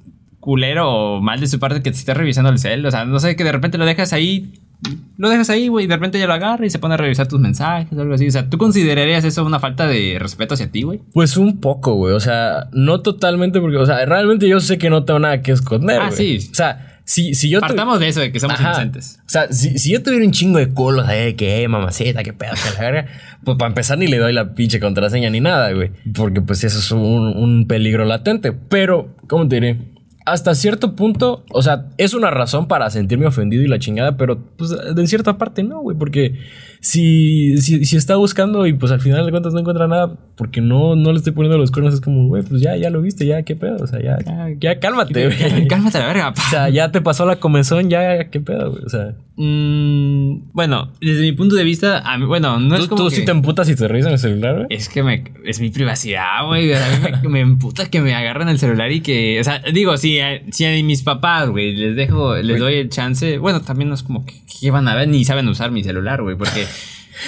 culero 0.41 0.89
o 1.17 1.21
mal 1.21 1.41
de 1.41 1.49
su 1.49 1.59
parte 1.59 1.83
que 1.83 1.91
te 1.91 1.97
esté 1.97 2.15
revisando 2.15 2.51
el 2.51 2.59
cel? 2.59 2.85
O 2.87 2.91
sea, 2.91 3.05
no 3.05 3.19
sé, 3.19 3.37
que 3.37 3.45
de 3.45 3.53
repente 3.53 3.79
lo 3.79 3.85
dejas 3.87 4.13
ahí, 4.13 4.53
lo 5.17 5.31
dejas 5.31 5.51
ahí, 5.51 5.69
güey, 5.69 5.87
y 5.87 5.89
de 5.89 5.95
repente 5.95 6.19
ya 6.19 6.27
lo 6.27 6.35
agarra 6.35 6.67
y 6.67 6.71
se 6.71 6.79
pone 6.79 6.95
a 6.95 6.97
revisar 6.97 7.27
tus 7.27 7.41
mensajes 7.41 7.97
o 7.97 8.01
algo 8.01 8.15
así. 8.15 8.29
O 8.29 8.31
sea, 8.31 8.49
¿tú 8.49 8.59
considerarías 8.59 9.25
eso 9.25 9.45
una 9.45 9.59
falta 9.59 9.87
de 9.87 10.19
respeto 10.21 10.55
hacia 10.55 10.71
ti, 10.71 10.83
güey? 10.83 11.01
Pues 11.13 11.37
un 11.37 11.61
poco, 11.61 11.95
güey. 11.95 12.15
O 12.15 12.21
sea, 12.21 12.69
no 12.73 13.01
totalmente 13.01 13.61
porque, 13.61 13.79
o 13.79 13.87
sea, 13.87 14.05
realmente 14.05 14.49
yo 14.49 14.61
sé 14.61 14.79
que 14.79 14.91
no 14.91 15.05
tengo 15.05 15.21
nada 15.21 15.43
que 15.43 15.53
esconder. 15.53 16.01
Ah, 16.03 16.11
sí. 16.11 16.39
O 16.51 16.55
sea, 16.55 17.01
si, 17.05 17.35
si 17.35 17.49
yo. 17.49 17.61
Partamos 17.61 18.01
de 18.01 18.09
eso, 18.09 18.21
de 18.21 18.31
que 18.31 18.39
somos 18.41 18.61
Ajá. 18.61 18.71
inocentes. 18.71 19.21
O 19.27 19.29
sea, 19.29 19.51
si, 19.51 19.79
si 19.79 19.93
yo 19.93 20.03
tuviera 20.03 20.25
un 20.25 20.33
chingo 20.33 20.59
de 20.59 20.75
colos 20.75 21.07
ahí, 21.09 21.25
de 21.25 21.37
que, 21.37 21.63
eh, 21.63 21.69
mamacita, 21.69 22.23
qué 22.23 22.33
pedo, 22.33 22.53
que 22.53 22.75
la 22.75 22.91
verga, 22.91 23.07
pues 23.45 23.57
para 23.57 23.69
empezar 23.69 23.97
ni 23.97 24.09
le 24.09 24.19
doy 24.19 24.33
la 24.33 24.55
pinche 24.55 24.81
contraseña 24.81 25.31
ni 25.31 25.41
nada, 25.41 25.73
güey. 25.73 25.93
Porque 26.15 26.43
pues 26.43 26.65
eso 26.65 26.79
es 26.79 26.91
un, 26.91 27.01
un 27.03 27.67
peligro 27.67 28.05
latente. 28.05 28.53
Pero, 28.53 29.15
¿cómo 29.29 29.49
te 29.49 29.57
diré? 29.57 29.96
Hasta 30.27 30.55
cierto 30.57 30.97
punto, 30.97 31.45
o 31.53 31.63
sea, 31.63 31.87
es 31.99 32.13
una 32.13 32.31
razón 32.31 32.67
para 32.69 32.91
sentirme 32.91 33.27
ofendido 33.27 33.63
y 33.63 33.69
la 33.69 33.79
chingada, 33.79 34.17
pero 34.17 34.39
pues 34.57 34.71
de 34.95 35.07
cierta 35.07 35.39
parte 35.39 35.63
no, 35.63 35.81
güey, 35.81 35.97
porque 35.97 36.35
si, 36.81 37.57
si, 37.59 37.85
si 37.85 37.97
está 37.97 38.17
buscando 38.17 38.67
y 38.67 38.73
pues 38.73 38.93
al 38.93 39.01
final 39.01 39.25
de 39.25 39.31
cuentas 39.31 39.53
no 39.55 39.61
encuentra 39.61 39.87
nada, 39.89 40.19
porque 40.37 40.61
no, 40.61 40.95
no 40.97 41.13
le 41.13 41.19
estoy 41.19 41.33
poniendo 41.33 41.59
los 41.59 41.71
cuernos, 41.71 41.95
es 41.95 42.01
como, 42.01 42.29
güey, 42.29 42.43
pues 42.43 42.61
ya, 42.61 42.77
ya 42.77 42.91
lo 42.91 43.01
viste, 43.03 43.25
ya, 43.27 43.43
qué 43.45 43.57
pedo, 43.57 43.77
o 43.77 43.87
sea, 43.87 44.01
ya, 44.03 44.19
ya 44.61 44.79
cálmate, 44.81 45.27
güey. 45.29 45.67
Cálmate 45.69 45.99
la 45.99 46.07
verga, 46.07 46.35
pa. 46.35 46.43
O 46.47 46.51
sea, 46.51 46.69
ya 46.69 46.91
te 46.93 47.01
pasó 47.01 47.25
la 47.25 47.37
comezón, 47.37 47.89
ya, 47.89 48.29
qué 48.31 48.41
pedo, 48.41 48.73
güey, 48.73 48.85
o 48.85 48.89
sea. 48.89 49.15
Mm, 49.39 50.53
bueno, 50.53 50.93
desde 51.01 51.21
mi 51.23 51.33
punto 51.33 51.57
de 51.57 51.65
vista, 51.65 51.99
a 52.01 52.17
mí, 52.19 52.25
bueno, 52.25 52.59
no 52.59 52.75
es 52.75 52.83
¿Tú, 52.83 52.89
como 52.89 53.03
tú 53.05 53.09
que- 53.11 53.17
sí 53.17 53.25
te 53.25 53.31
emputas 53.33 53.67
si 53.67 53.77
te 53.77 53.87
revisan 53.87 54.13
el 54.13 54.19
celular, 54.19 54.55
güey? 54.55 54.67
Es 54.71 54.89
que 54.89 55.03
me, 55.03 55.25
es 55.45 55.61
mi 55.61 55.71
privacidad, 55.71 56.47
güey. 56.47 56.73
A 56.73 56.79
mí 56.79 57.19
me, 57.23 57.29
me 57.29 57.41
emputa 57.41 57.87
que 57.91 58.01
me 58.01 58.15
agarren 58.15 58.49
el 58.49 58.59
celular 58.59 58.91
y 58.93 59.01
que. 59.01 59.39
O 59.41 59.45
sea, 59.45 59.61
digo, 59.73 59.97
si, 60.51 60.65
a- 60.65 60.77
si 60.77 60.83
mis 60.83 61.03
papás, 61.03 61.49
güey, 61.49 61.75
les 61.75 61.97
dejo, 61.97 62.37
les 62.37 62.59
doy 62.59 62.75
el 62.75 62.89
chance. 62.91 63.39
Bueno, 63.39 63.61
también 63.63 63.89
no 63.89 63.95
es 63.95 64.03
como 64.03 64.25
que, 64.25 64.35
que 64.61 64.71
van 64.71 64.89
a 64.89 64.95
ver 64.95 65.09
ni 65.09 65.25
saben 65.25 65.49
usar 65.49 65.71
mi 65.71 65.83
celular, 65.83 66.23
güey. 66.23 66.37
Porque 66.37 66.67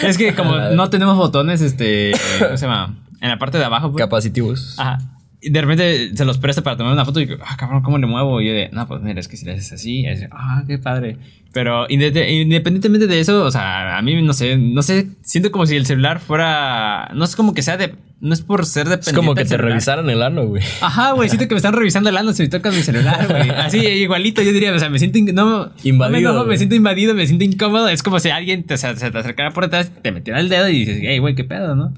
es 0.02 0.18
que 0.18 0.34
como 0.34 0.56
no 0.74 0.90
tenemos 0.90 1.16
botones, 1.16 1.60
este. 1.60 2.12
¿Cómo 2.38 2.56
se 2.56 2.66
llama? 2.66 2.94
En 3.20 3.28
la 3.30 3.38
parte 3.38 3.58
de 3.58 3.64
abajo, 3.64 3.90
pues. 3.92 4.02
Capacitivos. 4.04 4.74
Ajá. 4.78 4.98
Y 5.40 5.50
de 5.50 5.60
repente 5.60 6.16
se 6.16 6.24
los 6.24 6.38
presto 6.38 6.62
para 6.64 6.76
tomar 6.76 6.92
una 6.92 7.04
foto 7.04 7.20
y 7.20 7.26
digo, 7.26 7.38
ah, 7.46 7.56
cabrón, 7.56 7.82
¿cómo 7.82 7.96
le 7.98 8.06
muevo? 8.06 8.40
Y 8.40 8.46
yo 8.48 8.52
de, 8.52 8.70
no, 8.72 8.88
pues 8.88 9.00
mira, 9.02 9.20
es 9.20 9.28
que 9.28 9.36
si 9.36 9.46
le 9.46 9.52
haces 9.52 9.72
así, 9.72 10.04
es, 10.04 10.26
ah, 10.32 10.64
qué 10.66 10.78
padre. 10.78 11.16
Pero 11.52 11.86
inde- 11.88 12.28
independientemente 12.42 13.06
de 13.06 13.20
eso, 13.20 13.44
o 13.44 13.50
sea, 13.50 13.96
a 13.96 14.02
mí 14.02 14.20
no 14.20 14.32
sé, 14.32 14.56
no 14.58 14.82
sé, 14.82 15.06
siento 15.22 15.50
como 15.52 15.64
si 15.66 15.76
el 15.76 15.86
celular 15.86 16.18
fuera, 16.20 17.10
no 17.14 17.24
es 17.24 17.36
como 17.36 17.54
que 17.54 17.62
sea 17.62 17.76
de, 17.76 17.94
no 18.20 18.34
es 18.34 18.40
por 18.42 18.66
ser 18.66 18.88
dependiente. 18.88 19.10
Es 19.10 19.16
como 19.16 19.34
que 19.34 19.44
te 19.44 19.48
celular. 19.50 19.70
revisaran 19.70 20.10
el 20.10 20.22
ano, 20.22 20.44
güey. 20.46 20.62
Ajá, 20.82 21.12
güey, 21.12 21.28
siento 21.28 21.46
que 21.48 21.54
me 21.54 21.58
están 21.58 21.72
revisando 21.72 22.10
el 22.10 22.16
ano 22.16 22.32
si 22.32 22.42
me 22.42 22.48
tocan 22.48 22.74
mi 22.74 22.82
celular, 22.82 23.26
güey. 23.28 23.48
Así, 23.50 23.78
igualito, 23.78 24.42
yo 24.42 24.52
diría, 24.52 24.72
o 24.74 24.78
sea, 24.78 24.90
me 24.90 24.98
siento, 24.98 25.18
no, 25.32 25.70
Invadido, 25.84 25.98
no 25.98 26.10
me, 26.10 26.18
enojo, 26.18 26.44
me 26.46 26.56
siento 26.58 26.74
invadido, 26.74 27.14
me 27.14 27.26
siento 27.26 27.44
incómodo. 27.44 27.88
Es 27.88 28.02
como 28.02 28.18
si 28.20 28.28
alguien 28.30 28.64
te, 28.64 28.74
o 28.74 28.76
sea, 28.76 28.94
se 28.96 29.10
te 29.10 29.18
acercara 29.18 29.52
por 29.52 29.64
detrás, 29.64 29.90
te 30.02 30.10
metiera 30.12 30.40
el 30.40 30.48
dedo 30.48 30.68
y 30.68 30.80
dices, 30.80 30.98
hey, 31.00 31.18
güey, 31.18 31.34
qué 31.36 31.44
pedo, 31.44 31.76
¿no? 31.76 31.94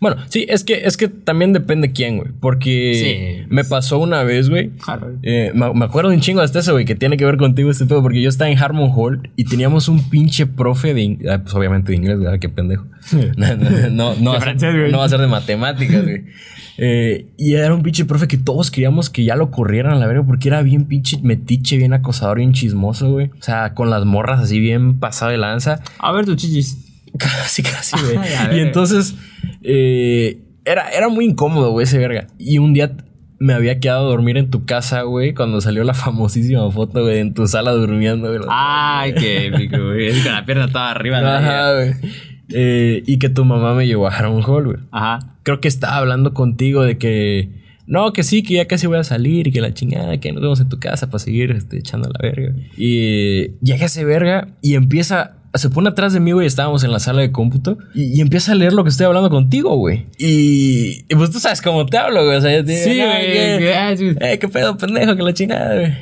Bueno, 0.00 0.16
sí, 0.28 0.44
es 0.48 0.62
que, 0.62 0.84
es 0.84 0.96
que 0.96 1.08
también 1.08 1.52
depende 1.52 1.92
quién, 1.92 2.18
güey. 2.18 2.30
Porque 2.40 3.40
Sí. 3.42 3.46
me 3.48 3.64
pasó 3.64 3.98
una 3.98 4.22
vez, 4.24 4.50
güey. 4.50 4.70
Claro. 4.70 5.12
Eh, 5.22 5.52
me, 5.54 5.72
me 5.72 5.84
acuerdo 5.86 6.10
un 6.10 6.20
chingo 6.20 6.42
hasta 6.42 6.58
eso, 6.58 6.72
güey, 6.72 6.84
que 6.84 6.94
tiene 6.94 7.16
que 7.16 7.24
ver 7.24 7.36
contigo 7.38 7.70
este 7.70 7.86
pedo, 7.86 8.02
porque 8.02 8.20
yo 8.20 8.28
estaba 8.28 8.50
en 8.50 8.58
Harmon 8.58 8.90
Hall 8.94 9.30
y 9.36 9.44
teníamos 9.44 9.88
un 9.88 10.08
pinche 10.10 10.46
profe 10.46 10.92
de 10.92 11.00
inglés, 11.02 11.40
pues 11.42 11.54
obviamente 11.54 11.92
de 11.92 11.96
inglés, 11.98 12.18
¿verdad? 12.20 12.38
Qué 12.38 12.48
pendejo. 12.50 12.84
no, 13.36 13.56
no, 13.56 13.90
no, 13.90 14.14
no 14.16 14.30
va 14.32 14.36
a 14.36 14.40
ser- 14.40 14.42
francés, 14.42 14.74
güey. 14.74 14.92
no 14.92 14.98
va 14.98 15.04
a 15.06 15.08
ser 15.08 15.20
de 15.20 15.26
matemáticas, 15.28 16.02
güey. 16.02 16.24
Eh, 16.78 17.28
y 17.38 17.54
era 17.54 17.72
un 17.74 17.82
pinche 17.82 18.04
profe 18.04 18.28
que 18.28 18.36
todos 18.36 18.70
queríamos 18.70 19.08
que 19.08 19.24
ya 19.24 19.34
lo 19.34 19.50
corrieran 19.50 19.92
a 19.94 19.96
la 19.96 20.06
verga 20.06 20.24
porque 20.26 20.48
era 20.48 20.60
bien 20.60 20.84
pinche 20.84 21.18
metiche, 21.22 21.78
bien 21.78 21.94
acosador, 21.94 22.36
bien 22.36 22.52
chismoso, 22.52 23.10
güey. 23.12 23.30
O 23.38 23.42
sea, 23.42 23.72
con 23.72 23.88
las 23.88 24.04
morras 24.04 24.40
así 24.42 24.60
bien 24.60 24.98
pasado 25.00 25.30
de 25.30 25.38
lanza. 25.38 25.80
A 25.98 26.12
ver, 26.12 26.26
tus 26.26 26.36
chichis. 26.36 26.82
Casi, 27.18 27.62
casi, 27.62 27.96
güey. 28.14 28.58
Y 28.58 28.60
entonces, 28.60 29.14
eh, 29.62 30.38
era, 30.64 30.90
era 30.90 31.08
muy 31.08 31.24
incómodo, 31.24 31.70
güey, 31.72 31.84
ese 31.84 31.98
verga. 31.98 32.26
Y 32.38 32.58
un 32.58 32.72
día 32.72 32.96
me 33.38 33.52
había 33.52 33.80
quedado 33.80 34.06
a 34.06 34.10
dormir 34.10 34.36
en 34.36 34.50
tu 34.50 34.64
casa, 34.64 35.02
güey, 35.02 35.34
cuando 35.34 35.60
salió 35.60 35.84
la 35.84 35.94
famosísima 35.94 36.70
foto, 36.70 37.02
güey, 37.02 37.18
en 37.20 37.34
tu 37.34 37.46
sala 37.46 37.72
durmiendo, 37.72 38.28
güey. 38.28 38.40
Ay, 38.48 39.14
qué 39.14 39.46
épico, 39.46 39.76
güey. 39.76 40.22
Con 40.22 40.32
la 40.32 40.44
pierna 40.44 40.68
toda 40.68 40.90
arriba. 40.90 41.18
Ajá, 41.18 41.74
güey. 41.74 41.94
Eh, 42.50 43.02
y 43.06 43.18
que 43.18 43.28
tu 43.28 43.44
mamá 43.44 43.74
me 43.74 43.86
llevó 43.86 44.06
a 44.06 44.10
Harmon 44.10 44.42
Hall, 44.44 44.64
güey. 44.66 44.78
Ajá. 44.90 45.36
Creo 45.42 45.60
que 45.60 45.68
estaba 45.68 45.96
hablando 45.96 46.34
contigo 46.34 46.82
de 46.82 46.98
que. 46.98 47.64
No, 47.86 48.12
que 48.12 48.24
sí, 48.24 48.42
que 48.42 48.54
ya 48.54 48.66
casi 48.66 48.88
voy 48.88 48.98
a 48.98 49.04
salir 49.04 49.46
y 49.46 49.52
que 49.52 49.60
la 49.60 49.72
chingada, 49.72 50.18
que 50.18 50.32
nos 50.32 50.42
vemos 50.42 50.60
en 50.60 50.68
tu 50.68 50.80
casa 50.80 51.06
para 51.06 51.20
seguir 51.20 51.52
este, 51.52 51.78
echando 51.78 52.08
la 52.08 52.18
verga. 52.20 52.52
Y 52.76 53.58
llega 53.62 53.86
ese 53.86 54.04
verga 54.04 54.48
y 54.62 54.74
empieza. 54.74 55.36
Se 55.58 55.70
pone 55.70 55.88
atrás 55.88 56.12
de 56.12 56.20
mí, 56.20 56.32
güey. 56.32 56.46
Estábamos 56.46 56.84
en 56.84 56.92
la 56.92 56.98
sala 56.98 57.20
de 57.22 57.32
cómputo 57.32 57.78
y, 57.94 58.16
y 58.18 58.20
empieza 58.20 58.52
a 58.52 58.54
leer 58.54 58.72
lo 58.72 58.82
que 58.84 58.90
estoy 58.90 59.06
hablando 59.06 59.30
contigo, 59.30 59.76
güey. 59.76 60.06
Y, 60.18 61.04
y 61.08 61.14
pues 61.14 61.30
tú 61.30 61.38
sabes 61.40 61.62
cómo 61.62 61.86
te 61.86 61.96
hablo, 61.98 62.24
güey. 62.24 62.36
O 62.36 62.40
sea, 62.40 62.52
yo 62.56 62.64
te 62.64 62.72
digo, 62.72 62.84
Sí, 62.84 63.00
"Ah, 63.00 63.94
güey. 63.96 64.18
ah, 64.20 64.32
eh, 64.32 64.38
qué 64.38 64.48
pedo, 64.48 64.76
pendejo, 64.76 65.16
que 65.16 65.22
la 65.22 65.34
chingada, 65.34 65.74
güey. 65.74 65.92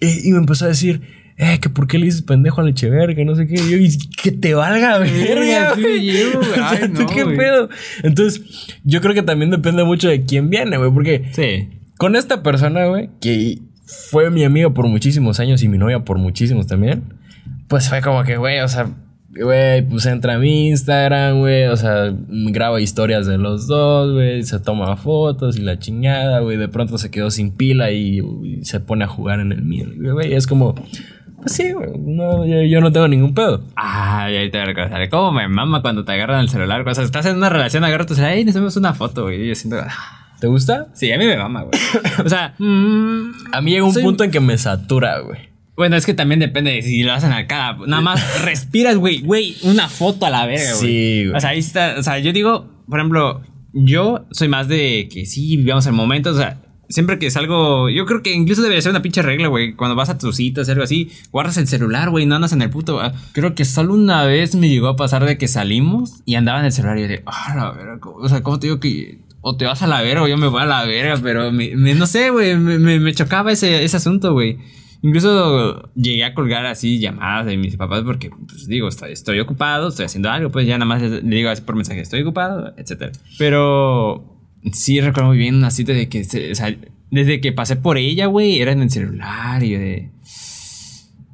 Y, 0.00 0.28
y 0.28 0.32
me 0.32 0.38
empezó 0.38 0.64
a 0.64 0.68
decir, 0.68 1.00
eh, 1.36 1.58
que 1.60 1.68
por 1.68 1.86
qué 1.86 1.98
le 1.98 2.06
dices 2.06 2.22
pendejo 2.22 2.60
al 2.60 2.68
Echeverga, 2.68 3.14
que 3.14 3.24
no 3.24 3.34
sé 3.34 3.46
qué. 3.46 3.54
Y 3.54 3.70
yo, 3.70 3.76
"Y 3.78 3.96
que 4.22 4.32
te 4.32 4.54
valga, 4.54 4.98
verga, 4.98 5.74
sí, 5.74 5.80
güey. 5.82 6.06
yo, 6.06 6.32
güey. 6.40 6.50
O 6.50 6.54
sea, 6.54 6.70
Ay, 6.70 6.88
¿tú 6.94 7.02
no, 7.02 7.06
qué 7.08 7.24
güey. 7.24 7.36
pedo? 7.36 7.68
Entonces, 8.02 8.42
yo 8.84 9.00
creo 9.00 9.14
que 9.14 9.22
también 9.22 9.50
depende 9.50 9.84
mucho 9.84 10.08
de 10.08 10.22
quién 10.24 10.50
viene, 10.50 10.76
güey, 10.76 10.90
porque 10.92 11.24
Sí. 11.32 11.68
con 11.98 12.16
esta 12.16 12.42
persona, 12.42 12.86
güey, 12.86 13.10
que 13.20 13.58
fue 13.84 14.30
mi 14.30 14.44
amigo 14.44 14.72
por 14.74 14.86
muchísimos 14.88 15.38
años 15.40 15.62
y 15.62 15.68
mi 15.68 15.78
novia 15.78 16.00
por 16.00 16.18
muchísimos 16.18 16.66
también, 16.66 17.02
pues 17.68 17.88
fue 17.88 18.00
como 18.02 18.22
que, 18.24 18.36
güey, 18.36 18.60
o 18.60 18.68
sea, 18.68 18.88
güey, 19.30 19.82
pues 19.82 20.04
entra 20.06 20.34
a 20.34 20.38
mi 20.38 20.68
Instagram, 20.68 21.38
güey, 21.40 21.64
o 21.66 21.76
sea, 21.76 22.12
graba 22.28 22.80
historias 22.80 23.26
de 23.26 23.38
los 23.38 23.66
dos, 23.66 24.12
güey, 24.12 24.42
se 24.42 24.60
toma 24.60 24.96
fotos 24.96 25.56
y 25.56 25.62
la 25.62 25.78
chingada, 25.78 26.40
güey, 26.40 26.56
de 26.58 26.68
pronto 26.68 26.98
se 26.98 27.10
quedó 27.10 27.30
sin 27.30 27.52
pila 27.52 27.90
y, 27.90 28.20
y 28.44 28.64
se 28.64 28.80
pone 28.80 29.04
a 29.04 29.08
jugar 29.08 29.40
en 29.40 29.52
el 29.52 29.62
mío, 29.62 29.86
güey, 30.12 30.34
es 30.34 30.46
como, 30.46 30.74
pues 30.74 31.52
sí, 31.54 31.72
güey, 31.72 31.90
no, 31.98 32.44
yo, 32.46 32.62
yo 32.62 32.80
no 32.80 32.92
tengo 32.92 33.08
ningún 33.08 33.34
pedo. 33.34 33.62
Ay, 33.74 34.36
ahorita 34.36 34.58
voy 34.58 34.62
a 34.62 34.66
recordar. 34.66 35.08
¿Cómo 35.08 35.32
me 35.32 35.48
mama 35.48 35.80
cuando 35.82 36.04
te 36.04 36.12
agarran 36.12 36.40
el 36.40 36.48
celular? 36.48 36.86
O 36.86 36.94
sea, 36.94 37.02
estás 37.02 37.26
en 37.26 37.36
una 37.36 37.48
relación, 37.48 37.82
agarras 37.84 38.06
tu 38.06 38.14
celular, 38.14 38.34
hey, 38.36 38.44
necesitamos 38.44 38.76
una 38.76 38.92
foto, 38.94 39.22
güey. 39.24 39.42
Y 39.44 39.48
yo 39.48 39.54
siento. 39.56 39.78
ah, 39.82 40.34
¿Te 40.38 40.46
gusta? 40.46 40.86
Sí, 40.92 41.10
a 41.10 41.18
mí 41.18 41.24
me 41.26 41.36
mama, 41.36 41.62
güey. 41.62 41.72
O 42.24 42.28
sea, 42.28 42.54
mm, 42.58 43.32
A 43.52 43.60
mí 43.60 43.72
llega 43.72 43.84
un 43.84 43.92
Soy- 43.92 44.02
punto 44.04 44.22
en 44.24 44.30
que 44.30 44.38
me 44.40 44.56
satura, 44.58 45.18
güey. 45.20 45.38
Bueno, 45.76 45.96
es 45.96 46.04
que 46.06 46.14
también 46.14 46.40
depende 46.40 46.70
de 46.72 46.82
si 46.82 47.02
lo 47.02 47.12
hacen 47.12 47.32
a 47.32 47.46
cada. 47.46 47.78
Nada 47.86 48.02
más 48.02 48.42
respiras, 48.44 48.96
güey, 48.96 49.20
güey, 49.20 49.56
una 49.62 49.88
foto 49.88 50.26
a 50.26 50.30
la 50.30 50.46
verga, 50.46 50.74
güey. 50.76 50.86
Sí, 50.86 51.24
güey. 51.26 51.36
O 51.36 51.40
sea, 51.40 51.50
ahí 51.50 51.58
está. 51.58 51.94
O 51.98 52.02
sea, 52.02 52.18
yo 52.18 52.32
digo, 52.32 52.68
por 52.88 52.98
ejemplo, 53.00 53.40
yo 53.72 54.26
soy 54.32 54.48
más 54.48 54.68
de 54.68 55.08
que 55.12 55.24
sí, 55.26 55.56
vivamos 55.56 55.86
el 55.86 55.92
momento. 55.94 56.30
O 56.30 56.34
sea, 56.36 56.60
siempre 56.88 57.18
que 57.18 57.30
salgo. 57.30 57.88
Yo 57.88 58.04
creo 58.04 58.22
que 58.22 58.32
incluso 58.34 58.60
debería 58.60 58.82
ser 58.82 58.90
una 58.90 59.00
pinche 59.02 59.22
regla, 59.22 59.48
güey. 59.48 59.72
Cuando 59.72 59.96
vas 59.96 60.10
a 60.10 60.18
tus 60.18 60.36
citas, 60.36 60.68
algo 60.68 60.82
así, 60.84 61.10
guardas 61.30 61.56
el 61.56 61.66
celular, 61.66 62.10
güey, 62.10 62.26
no 62.26 62.34
andas 62.34 62.52
en 62.52 62.60
el 62.62 62.68
puto. 62.70 63.00
ah, 63.00 63.12
Creo 63.32 63.54
que 63.54 63.64
solo 63.64 63.94
una 63.94 64.24
vez 64.24 64.54
me 64.54 64.68
llegó 64.68 64.88
a 64.88 64.96
pasar 64.96 65.24
de 65.24 65.38
que 65.38 65.48
salimos 65.48 66.22
y 66.26 66.34
andaba 66.34 66.60
en 66.60 66.66
el 66.66 66.72
celular 66.72 66.98
y 66.98 67.02
yo 67.02 67.08
de, 67.08 67.22
ah, 67.26 67.54
la 67.56 67.70
verga. 67.72 67.98
¿cómo- 67.98 68.16
O 68.18 68.28
sea, 68.28 68.42
¿cómo 68.42 68.58
te 68.58 68.66
digo 68.66 68.78
que.? 68.78 69.18
o 69.44 69.56
te 69.56 69.64
vas 69.64 69.82
a 69.82 69.88
la 69.88 70.00
verga 70.02 70.22
o 70.22 70.28
yo 70.28 70.36
me 70.36 70.46
voy 70.46 70.62
a 70.62 70.66
la 70.66 70.84
verga, 70.84 71.18
pero 71.20 71.50
me, 71.50 71.74
me- 71.74 71.94
no 71.96 72.06
sé, 72.06 72.30
güey, 72.30 72.56
me, 72.56 72.78
me- 72.78 73.00
me 73.00 73.12
chocaba 73.12 73.50
ese, 73.50 73.82
ese 73.82 73.96
asunto, 73.96 74.34
güey. 74.34 74.58
Incluso 75.02 75.92
llegué 75.94 76.24
a 76.24 76.32
colgar 76.32 76.64
así 76.64 77.00
llamadas 77.00 77.46
de 77.46 77.56
mis 77.56 77.76
papás 77.76 78.02
porque, 78.04 78.30
pues 78.30 78.68
digo, 78.68 78.88
estoy, 78.88 79.40
ocupado, 79.40 79.88
estoy 79.88 80.06
haciendo 80.06 80.30
algo, 80.30 80.50
pues 80.50 80.64
ya 80.64 80.78
nada 80.78 80.84
más 80.84 81.02
le 81.02 81.20
digo 81.36 81.50
así 81.50 81.62
por 81.62 81.74
mensaje, 81.74 82.00
estoy 82.00 82.22
ocupado, 82.22 82.72
etcétera. 82.76 83.10
Pero 83.36 84.38
sí 84.72 85.00
recuerdo 85.00 85.30
muy 85.30 85.38
bien 85.38 85.56
una 85.56 85.72
cita 85.72 85.92
de 85.92 86.08
que, 86.08 86.22
o 86.22 86.54
sea, 86.54 86.76
desde 87.10 87.40
que 87.40 87.52
pasé 87.52 87.74
por 87.74 87.98
ella, 87.98 88.26
güey, 88.26 88.60
era 88.60 88.70
en 88.70 88.82
el 88.82 88.90
celular 88.90 89.62
y 89.62 89.72
de... 89.72 90.10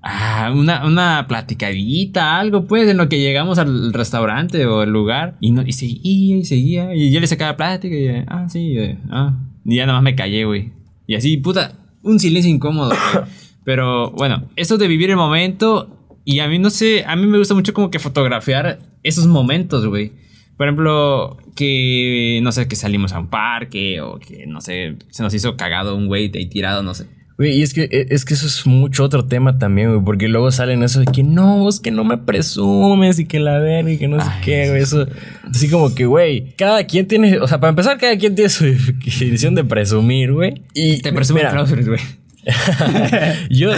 Ah, 0.00 0.50
una, 0.54 0.87
una 0.87 1.26
platicadita, 1.28 2.38
algo, 2.38 2.66
pues, 2.66 2.88
en 2.88 2.96
lo 2.96 3.11
que 3.11 3.18
llegamos 3.18 3.59
al 3.59 3.92
restaurante 3.92 4.64
o 4.64 4.81
al 4.81 4.90
lugar. 4.90 5.37
Y, 5.40 5.50
no, 5.50 5.61
y 5.62 5.72
seguía 5.72 6.38
y 6.38 6.44
seguía. 6.44 6.94
Y 6.94 7.11
yo 7.11 7.20
le 7.20 7.26
sacaba 7.26 7.57
plática 7.57 7.94
y 7.94 8.09
ah, 8.26 8.48
sí, 8.48 8.78
eh, 8.78 8.98
ah. 9.11 9.38
Y 9.64 9.76
ya 9.76 9.85
nada 9.85 9.98
más 9.98 10.04
me 10.04 10.16
callé, 10.16 10.44
güey. 10.46 10.72
Y 11.07 11.14
así, 11.14 11.37
puta, 11.37 11.72
un 12.02 12.18
silencio 12.18 12.50
incómodo, 12.50 12.90
güey. 13.12 13.24
Pero 13.68 14.12
bueno, 14.12 14.48
eso 14.57 14.78
de 14.78 14.88
vivir 14.88 15.11
el 15.11 15.16
momento. 15.16 15.94
Y 16.24 16.38
a 16.38 16.48
mí 16.48 16.59
no 16.59 16.70
sé, 16.70 17.04
a 17.07 17.16
mí 17.16 17.26
me 17.26 17.37
gusta 17.37 17.52
mucho 17.52 17.74
como 17.74 17.90
que 17.90 17.98
fotografiar 17.98 18.78
esos 19.02 19.26
momentos, 19.26 19.85
güey. 19.85 20.12
Por 20.57 20.68
ejemplo, 20.68 21.37
que 21.54 22.40
no 22.42 22.50
sé, 22.50 22.66
que 22.66 22.76
salimos 22.76 23.12
a 23.12 23.18
un 23.18 23.28
parque 23.28 24.00
o 24.00 24.20
que 24.20 24.46
no 24.46 24.62
sé, 24.62 24.96
se 25.11 25.22
nos 25.22 25.35
hizo 25.35 25.59
cagado 25.59 25.96
un 25.96 26.07
güey 26.07 26.33
ahí 26.35 26.46
tirado, 26.46 26.83
no 26.83 26.94
sé. 26.94 27.09
Güey, 27.37 27.59
y 27.59 27.62
es 27.62 27.74
que, 27.74 27.83
e, 27.83 28.07
es 28.09 28.24
que 28.24 28.33
eso 28.33 28.46
es 28.46 28.66
mucho 28.66 29.04
otro 29.04 29.26
tema 29.26 29.59
también, 29.59 29.90
güey, 29.90 30.02
porque 30.02 30.28
luego 30.28 30.50
salen 30.50 30.83
eso 30.83 31.00
de 31.00 31.07
que 31.07 31.22
no, 31.22 31.68
es 31.68 31.78
que 31.78 31.90
no 31.90 32.04
me 32.04 32.16
presumes 32.16 33.18
y 33.18 33.26
que 33.26 33.38
la 33.38 33.59
verga 33.59 33.92
y 33.92 33.98
que 33.98 34.09
no 34.09 34.18
sé 34.18 34.31
Ay, 34.33 34.40
qué, 34.46 34.68
güey, 34.70 34.83
eso. 34.83 35.07
Así 35.44 35.68
como 35.68 35.94
que, 35.94 36.07
güey, 36.07 36.54
cada 36.57 36.85
quien 36.85 37.07
tiene, 37.07 37.38
o 37.38 37.46
sea, 37.46 37.61
para 37.61 37.68
empezar, 37.68 37.98
cada 37.98 38.16
quien 38.16 38.35
tiene 38.35 38.48
su 38.48 38.64
definición 39.04 39.54
de 39.54 39.62
presumir, 39.62 40.33
güey. 40.33 40.62
Y 40.72 41.02
Te 41.02 41.12
presumo 41.12 41.37
mira, 41.37 41.50
trousers, 41.50 41.87
güey. 41.87 42.00
yo, 43.51 43.70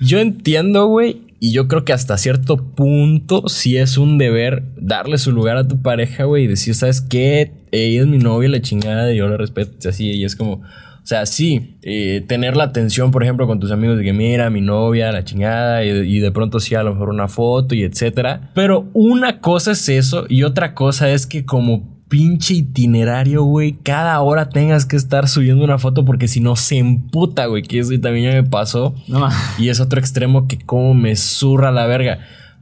yo 0.00 0.18
entiendo, 0.18 0.86
güey, 0.86 1.22
y 1.40 1.52
yo 1.52 1.68
creo 1.68 1.84
que 1.84 1.92
hasta 1.92 2.18
cierto 2.18 2.74
punto 2.74 3.48
sí 3.48 3.76
es 3.78 3.96
un 3.96 4.18
deber 4.18 4.62
darle 4.76 5.16
su 5.18 5.32
lugar 5.32 5.56
a 5.56 5.66
tu 5.66 5.80
pareja, 5.80 6.24
güey, 6.24 6.44
y 6.44 6.48
decir, 6.48 6.74
¿sabes 6.74 7.00
qué? 7.00 7.52
Ella 7.72 8.02
es 8.02 8.06
mi 8.06 8.18
novia, 8.18 8.48
la 8.48 8.60
chingada, 8.60 9.12
y 9.12 9.16
yo 9.16 9.28
la 9.28 9.38
respeto, 9.38 9.88
así, 9.88 10.10
y 10.10 10.24
es 10.24 10.36
como, 10.36 10.54
o 10.54 11.06
sea, 11.06 11.24
sí, 11.24 11.78
eh, 11.82 12.22
tener 12.28 12.56
la 12.56 12.64
atención, 12.64 13.10
por 13.10 13.22
ejemplo, 13.22 13.46
con 13.46 13.58
tus 13.58 13.70
amigos 13.70 13.96
de 13.96 14.04
que 14.04 14.12
mira, 14.12 14.50
mi 14.50 14.60
novia, 14.60 15.12
la 15.12 15.24
chingada, 15.24 15.82
y, 15.82 15.88
y 15.88 16.18
de 16.20 16.30
pronto 16.30 16.60
sí, 16.60 16.74
a 16.74 16.82
lo 16.82 16.92
mejor 16.92 17.08
una 17.08 17.28
foto 17.28 17.74
y 17.74 17.84
etcétera. 17.84 18.50
Pero 18.54 18.90
una 18.92 19.40
cosa 19.40 19.72
es 19.72 19.88
eso, 19.88 20.26
y 20.28 20.42
otra 20.42 20.74
cosa 20.74 21.10
es 21.10 21.26
que 21.26 21.46
como 21.46 21.99
pinche 22.10 22.54
itinerario, 22.54 23.44
güey, 23.44 23.72
cada 23.72 24.20
hora 24.20 24.50
tengas 24.50 24.84
que 24.84 24.96
estar 24.96 25.28
subiendo 25.28 25.64
una 25.64 25.78
foto 25.78 26.04
porque 26.04 26.28
si 26.28 26.40
no 26.40 26.56
se 26.56 26.76
emputa, 26.76 27.46
güey, 27.46 27.62
que 27.62 27.78
eso 27.78 27.92
también 28.02 28.32
ya 28.32 28.42
me 28.42 28.46
pasó. 28.46 28.94
No. 29.06 29.28
Y 29.58 29.68
es 29.68 29.80
otro 29.80 30.00
extremo 30.00 30.48
que 30.48 30.58
como 30.58 30.92
me 30.92 31.16
zurra 31.16 31.70
la 31.70 31.86
verga. 31.86 32.18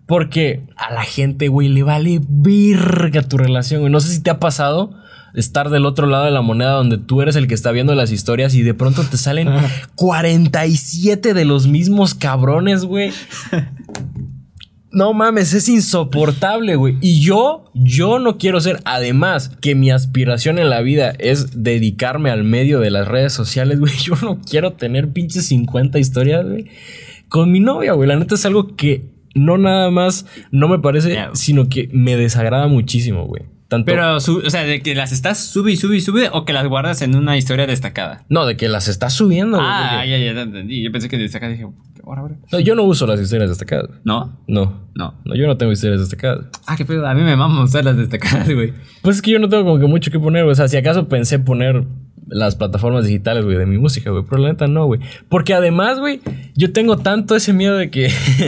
Porque 0.06 0.62
a 0.76 0.92
la 0.92 1.02
gente, 1.02 1.48
güey, 1.48 1.68
le 1.68 1.82
vale 1.82 2.20
verga 2.28 3.22
tu 3.22 3.38
relación, 3.38 3.80
güey. 3.80 3.92
No 3.92 4.00
sé 4.00 4.12
si 4.12 4.22
te 4.22 4.30
ha 4.30 4.38
pasado 4.38 4.94
estar 5.34 5.70
del 5.70 5.86
otro 5.86 6.06
lado 6.06 6.26
de 6.26 6.30
la 6.30 6.42
moneda 6.42 6.72
donde 6.72 6.98
tú 6.98 7.22
eres 7.22 7.36
el 7.36 7.46
que 7.46 7.54
está 7.54 7.72
viendo 7.72 7.94
las 7.94 8.12
historias 8.12 8.54
y 8.54 8.62
de 8.62 8.74
pronto 8.74 9.02
te 9.04 9.16
salen 9.16 9.48
47 9.94 11.34
de 11.34 11.44
los 11.44 11.66
mismos 11.66 12.14
cabrones, 12.14 12.84
güey. 12.84 13.12
No 14.90 15.12
mames, 15.12 15.52
es 15.52 15.68
insoportable, 15.68 16.76
güey. 16.76 16.96
Y 17.00 17.20
yo, 17.20 17.64
yo 17.74 18.18
no 18.18 18.38
quiero 18.38 18.60
ser, 18.60 18.80
además 18.84 19.50
que 19.60 19.74
mi 19.74 19.90
aspiración 19.90 20.58
en 20.58 20.70
la 20.70 20.80
vida 20.80 21.12
es 21.18 21.62
dedicarme 21.62 22.30
al 22.30 22.44
medio 22.44 22.80
de 22.80 22.90
las 22.90 23.06
redes 23.06 23.32
sociales, 23.32 23.78
güey. 23.80 23.92
Yo 24.02 24.14
no 24.22 24.40
quiero 24.40 24.72
tener 24.72 25.10
pinches 25.12 25.46
50 25.48 25.98
historias, 25.98 26.46
güey. 26.46 26.66
Con 27.28 27.52
mi 27.52 27.60
novia, 27.60 27.92
güey. 27.92 28.08
La 28.08 28.16
neta 28.16 28.34
es 28.36 28.46
algo 28.46 28.74
que 28.76 29.04
no 29.34 29.58
nada 29.58 29.90
más 29.90 30.24
no 30.50 30.68
me 30.68 30.78
parece, 30.78 31.18
sino 31.34 31.68
que 31.68 31.88
me 31.92 32.16
desagrada 32.16 32.66
muchísimo, 32.68 33.26
güey. 33.26 33.42
Tanto, 33.68 33.84
Pero, 33.84 34.18
su- 34.20 34.38
o 34.38 34.48
sea, 34.48 34.62
de 34.64 34.80
que 34.80 34.94
las 34.94 35.12
estás 35.12 35.38
sube 35.44 35.70
y 35.72 35.76
sube 35.76 35.98
y 35.98 36.00
sube 36.00 36.30
o 36.32 36.46
que 36.46 36.54
las 36.54 36.66
guardas 36.66 37.02
en 37.02 37.14
una 37.14 37.36
historia 37.36 37.66
destacada. 37.66 38.24
no, 38.30 38.46
de 38.46 38.56
que 38.56 38.66
las 38.66 38.88
estás 38.88 39.12
subiendo, 39.12 39.58
güey. 39.58 39.68
ah, 39.70 40.06
ya, 40.06 40.16
ya, 40.16 40.32
ya 40.32 40.40
entendí. 40.40 40.82
Yo 40.82 40.90
pensé 40.90 41.10
que 41.10 41.18
destacada 41.18 41.52
dije, 41.52 41.66
ahora. 42.16 42.36
No, 42.52 42.60
yo 42.60 42.74
no 42.74 42.84
uso 42.84 43.06
las 43.06 43.20
historias 43.20 43.48
destacadas. 43.48 43.90
¿No? 44.04 44.38
No. 44.46 44.88
No. 44.94 45.14
No, 45.24 45.34
yo 45.34 45.46
no 45.46 45.56
tengo 45.56 45.72
historias 45.72 46.00
destacadas. 46.00 46.46
Ah, 46.66 46.76
qué 46.76 46.84
pedo. 46.84 47.06
A 47.06 47.14
mí 47.14 47.22
me 47.22 47.36
mama 47.36 47.64
usar 47.64 47.84
las 47.84 47.96
destacadas, 47.96 48.48
güey. 48.52 48.72
Pues 49.02 49.16
es 49.16 49.22
que 49.22 49.30
yo 49.32 49.38
no 49.38 49.48
tengo 49.48 49.64
como 49.64 49.78
que 49.78 49.86
mucho 49.86 50.10
que 50.10 50.18
poner. 50.18 50.44
O 50.44 50.54
sea, 50.54 50.68
si 50.68 50.76
acaso 50.76 51.08
pensé 51.08 51.38
poner 51.38 51.84
las 52.28 52.56
plataformas 52.56 53.06
digitales, 53.06 53.44
güey, 53.44 53.56
de 53.56 53.66
mi 53.66 53.78
música, 53.78 54.10
güey. 54.10 54.24
Pero 54.28 54.42
la 54.42 54.48
neta 54.48 54.66
no, 54.66 54.86
güey. 54.86 55.00
Porque 55.28 55.54
además, 55.54 55.98
güey, 55.98 56.20
yo 56.54 56.72
tengo 56.72 56.98
tanto 56.98 57.36
ese 57.36 57.52
miedo 57.52 57.76
de 57.76 57.90
que 57.90 58.08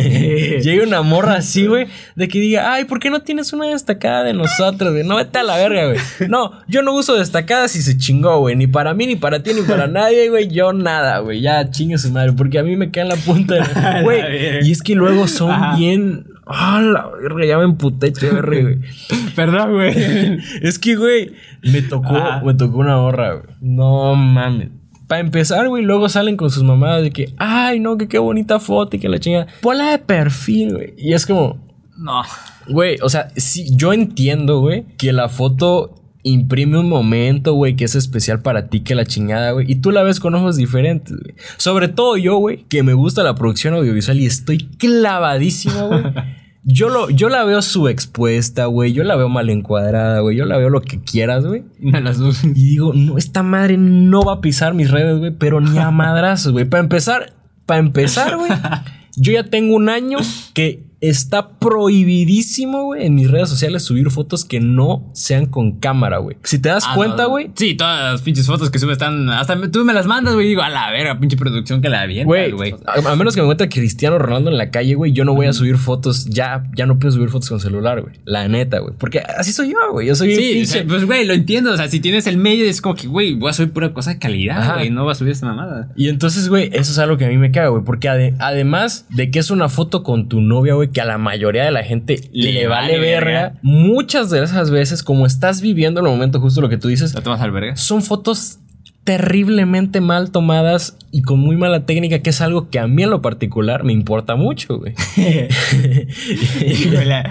llegue 0.62 0.82
una 0.82 1.02
morra 1.02 1.34
así, 1.34 1.66
güey, 1.66 1.86
de 2.16 2.28
que 2.28 2.40
diga, 2.40 2.72
ay, 2.72 2.84
¿por 2.84 3.00
qué 3.00 3.10
no 3.10 3.22
tienes 3.22 3.52
una 3.52 3.66
destacada 3.66 4.24
de 4.24 4.32
nosotros, 4.32 4.92
güey? 4.92 5.04
No, 5.04 5.16
vete 5.16 5.38
a 5.38 5.42
la 5.42 5.56
verga, 5.56 5.86
güey. 5.86 5.98
No, 6.28 6.52
yo 6.68 6.82
no 6.82 6.94
uso 6.94 7.16
destacadas 7.16 7.74
y 7.76 7.82
se 7.82 7.96
chingó, 7.96 8.38
güey. 8.40 8.56
Ni 8.56 8.66
para 8.66 8.94
mí, 8.94 9.06
ni 9.06 9.16
para 9.16 9.42
ti, 9.42 9.52
ni 9.54 9.62
para 9.62 9.86
nadie, 9.86 10.28
güey. 10.28 10.48
Yo 10.48 10.72
nada, 10.72 11.18
güey. 11.18 11.40
Ya 11.40 11.70
chingue 11.70 11.98
su 11.98 12.10
madre. 12.10 12.32
Porque 12.32 12.58
a 12.58 12.62
mí 12.62 12.76
me 12.76 12.90
cae 12.90 13.02
en 13.02 13.08
la 13.08 13.16
punta 13.16 14.00
Güey. 14.02 14.66
Y 14.66 14.70
es 14.72 14.82
que 14.82 14.94
luego 14.94 15.26
son 15.26 15.50
Ajá. 15.50 15.76
bien. 15.76 16.26
Ah, 16.52 16.80
la 16.82 17.06
verga, 17.22 17.46
ya 17.46 17.58
me 17.58 17.64
emputé, 17.64 18.12
chévere, 18.12 18.62
güey. 18.62 18.78
Perdón, 19.36 19.72
güey. 19.74 19.94
Es 20.62 20.78
que, 20.78 20.96
güey, 20.96 21.32
me 21.62 21.82
tocó, 21.82 22.12
me 22.44 22.54
tocó 22.54 22.78
una 22.78 22.98
horra, 22.98 23.34
güey. 23.34 23.54
No 23.60 24.14
mames. 24.16 24.70
Para 25.06 25.20
empezar, 25.20 25.68
güey, 25.68 25.82
luego 25.84 26.08
salen 26.08 26.36
con 26.36 26.50
sus 26.50 26.62
mamadas 26.62 27.02
de 27.02 27.10
que, 27.12 27.32
ay, 27.38 27.80
no, 27.80 27.96
que 27.98 28.08
qué 28.08 28.18
bonita 28.18 28.58
foto 28.60 28.96
y 28.96 29.00
que 29.00 29.08
la 29.08 29.18
chinga. 29.18 29.46
Ponla 29.60 29.90
de 29.92 29.98
perfil, 29.98 30.74
güey. 30.74 30.94
Y 30.96 31.12
es 31.14 31.26
como, 31.26 31.58
No. 31.96 32.22
güey, 32.68 32.96
o 33.02 33.08
sea, 33.08 33.28
sí, 33.36 33.70
yo 33.76 33.92
entiendo, 33.92 34.60
güey, 34.60 34.84
que 34.98 35.12
la 35.12 35.28
foto 35.28 35.99
imprime 36.22 36.78
un 36.78 36.88
momento, 36.88 37.54
güey, 37.54 37.76
que 37.76 37.84
es 37.84 37.94
especial 37.94 38.40
para 38.40 38.68
ti, 38.68 38.80
que 38.80 38.94
la 38.94 39.04
chingada, 39.04 39.52
güey. 39.52 39.70
Y 39.70 39.76
tú 39.76 39.90
la 39.90 40.02
ves 40.02 40.20
con 40.20 40.34
ojos 40.34 40.56
diferentes, 40.56 41.16
güey. 41.16 41.34
Sobre 41.56 41.88
todo 41.88 42.16
yo, 42.16 42.36
güey, 42.36 42.64
que 42.68 42.82
me 42.82 42.94
gusta 42.94 43.22
la 43.22 43.34
producción 43.34 43.74
audiovisual 43.74 44.20
y 44.20 44.26
estoy 44.26 44.58
clavadísimo, 44.78 45.88
güey. 45.88 46.02
Yo, 46.62 46.90
lo, 46.90 47.08
yo 47.08 47.30
la 47.30 47.42
veo 47.44 47.62
subexpuesta, 47.62 48.66
güey. 48.66 48.92
Yo 48.92 49.02
la 49.02 49.16
veo 49.16 49.30
mal 49.30 49.48
encuadrada, 49.48 50.20
güey. 50.20 50.36
Yo 50.36 50.44
la 50.44 50.58
veo 50.58 50.68
lo 50.68 50.82
que 50.82 51.00
quieras, 51.00 51.46
güey. 51.46 51.64
No 51.78 51.98
las 52.00 52.18
uso. 52.18 52.46
Y 52.48 52.52
digo, 52.52 52.92
no, 52.94 53.16
esta 53.16 53.42
madre 53.42 53.78
no 53.78 54.22
va 54.22 54.34
a 54.34 54.40
pisar 54.42 54.74
mis 54.74 54.90
redes, 54.90 55.18
güey, 55.18 55.30
pero 55.30 55.62
ni 55.62 55.78
a 55.78 55.90
madrazos, 55.90 56.52
güey. 56.52 56.66
Para 56.66 56.82
empezar, 56.82 57.32
para 57.64 57.80
empezar, 57.80 58.36
güey, 58.36 58.52
yo 59.16 59.32
ya 59.32 59.44
tengo 59.44 59.74
un 59.74 59.88
año 59.88 60.18
que 60.52 60.89
está 61.00 61.58
prohibidísimo, 61.58 62.84
güey, 62.84 63.06
en 63.06 63.14
mis 63.14 63.30
redes 63.30 63.48
sociales 63.48 63.82
subir 63.82 64.10
fotos 64.10 64.44
que 64.44 64.60
no 64.60 65.08
sean 65.12 65.46
con 65.46 65.72
cámara, 65.78 66.18
güey. 66.18 66.36
Si 66.44 66.58
te 66.58 66.68
das 66.68 66.84
Ah, 66.86 66.94
cuenta, 66.94 67.24
no. 67.24 67.30
güey, 67.30 67.50
Sí, 67.54 67.74
todas 67.74 68.12
las 68.12 68.22
pinches 68.22 68.46
fotos 68.46 68.70
que 68.70 68.78
subes 68.78 68.92
están. 68.94 69.28
Hasta 69.30 69.56
me- 69.56 69.68
tú 69.68 69.84
me 69.84 69.92
las 69.92 70.06
mandas, 70.06 70.34
güey. 70.34 70.48
Digo, 70.48 70.62
a 70.62 70.68
la 70.68 70.90
verga, 70.90 71.18
pinche 71.18 71.36
producción 71.36 71.80
que 71.82 71.88
la 71.88 72.02
avientas, 72.02 72.26
Güey, 72.26 72.52
güey. 72.52 72.74
a, 72.86 73.10
a 73.12 73.16
menos 73.16 73.34
que 73.34 73.40
me 73.40 73.44
encuentre 73.46 73.68
Cristiano 73.68 74.18
Ronaldo 74.18 74.50
en 74.50 74.58
la 74.58 74.70
calle, 74.70 74.94
güey, 74.94 75.12
yo 75.12 75.24
no 75.24 75.34
voy 75.34 75.46
a 75.46 75.52
subir 75.52 75.76
fotos, 75.78 76.26
ya, 76.26 76.64
ya 76.76 76.86
no 76.86 76.98
puedo 76.98 77.12
subir 77.12 77.28
fotos 77.28 77.48
con 77.48 77.60
celular, 77.60 78.02
güey. 78.02 78.14
La 78.24 78.46
neta, 78.48 78.78
güey. 78.80 78.94
Porque 78.98 79.20
así 79.20 79.52
soy 79.52 79.70
yo, 79.72 79.78
güey. 79.92 80.06
Yo 80.06 80.14
soy 80.14 80.34
Sí, 80.34 80.50
o 80.50 80.52
pinche. 80.54 80.66
sea, 80.66 80.84
pues, 80.86 81.04
güey, 81.06 81.24
lo 81.26 81.34
entiendo. 81.34 81.72
O 81.72 81.76
sea, 81.76 81.88
si 81.88 82.00
tienes 82.00 82.26
el 82.26 82.36
medio, 82.36 82.64
es 82.64 82.80
como 82.80 82.94
que, 82.94 83.06
güey, 83.08 83.34
voy 83.34 83.50
a 83.50 83.52
subir 83.52 83.72
pura 83.72 83.92
cosa 83.92 84.10
de 84.14 84.18
calidad, 84.18 84.74
güey. 84.74 84.90
No 84.90 85.04
voy 85.04 85.12
a 85.12 85.14
subir 85.14 85.32
esta 85.32 85.46
mamada. 85.46 85.88
Y 85.96 86.08
entonces, 86.08 86.48
güey, 86.48 86.68
eso 86.72 86.92
es 86.92 86.98
algo 86.98 87.16
que 87.16 87.24
a 87.24 87.28
mí 87.28 87.36
me 87.36 87.50
caga, 87.50 87.68
güey. 87.68 87.84
Porque 87.84 88.08
ade- 88.08 88.34
además 88.38 89.06
de 89.10 89.30
que 89.30 89.38
es 89.38 89.50
una 89.50 89.68
foto 89.68 90.02
con 90.02 90.28
tu 90.28 90.40
novia, 90.40 90.74
güey, 90.74 90.89
que 90.92 91.00
a 91.00 91.04
la 91.04 91.18
mayoría 91.18 91.64
de 91.64 91.70
la 91.70 91.84
gente 91.84 92.20
le, 92.32 92.52
Le 92.52 92.66
vale, 92.66 92.92
vale 92.92 92.98
verga, 92.98 93.30
verga. 93.42 93.58
muchas 93.62 94.30
de 94.30 94.42
esas 94.42 94.70
veces, 94.70 95.02
como 95.02 95.26
estás 95.26 95.60
viviendo 95.60 96.00
en 96.00 96.06
el 96.06 96.12
momento 96.12 96.40
justo 96.40 96.60
lo 96.60 96.68
que 96.68 96.76
tú 96.78 96.88
dices, 96.88 97.14
¿La 97.14 97.22
tomas 97.22 97.40
al 97.40 97.52
verga? 97.52 97.76
son 97.76 98.02
fotos 98.02 98.58
terriblemente 99.04 100.00
mal 100.00 100.30
tomadas 100.30 100.96
y 101.10 101.22
con 101.22 101.40
muy 101.40 101.56
mala 101.56 101.86
técnica, 101.86 102.20
que 102.20 102.30
es 102.30 102.40
algo 102.42 102.68
que 102.68 102.78
a 102.78 102.86
mí 102.86 103.02
en 103.02 103.10
lo 103.10 103.22
particular 103.22 103.82
me 103.82 103.92
importa 103.92 104.36
mucho, 104.36 104.78
güey. 104.78 104.94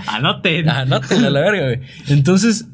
Anoten. 0.08 0.70
Anótenla 0.70 1.28
a 1.28 1.32
la 1.32 1.40
verga, 1.42 1.64
güey. 1.66 1.80
Entonces, 2.08 2.68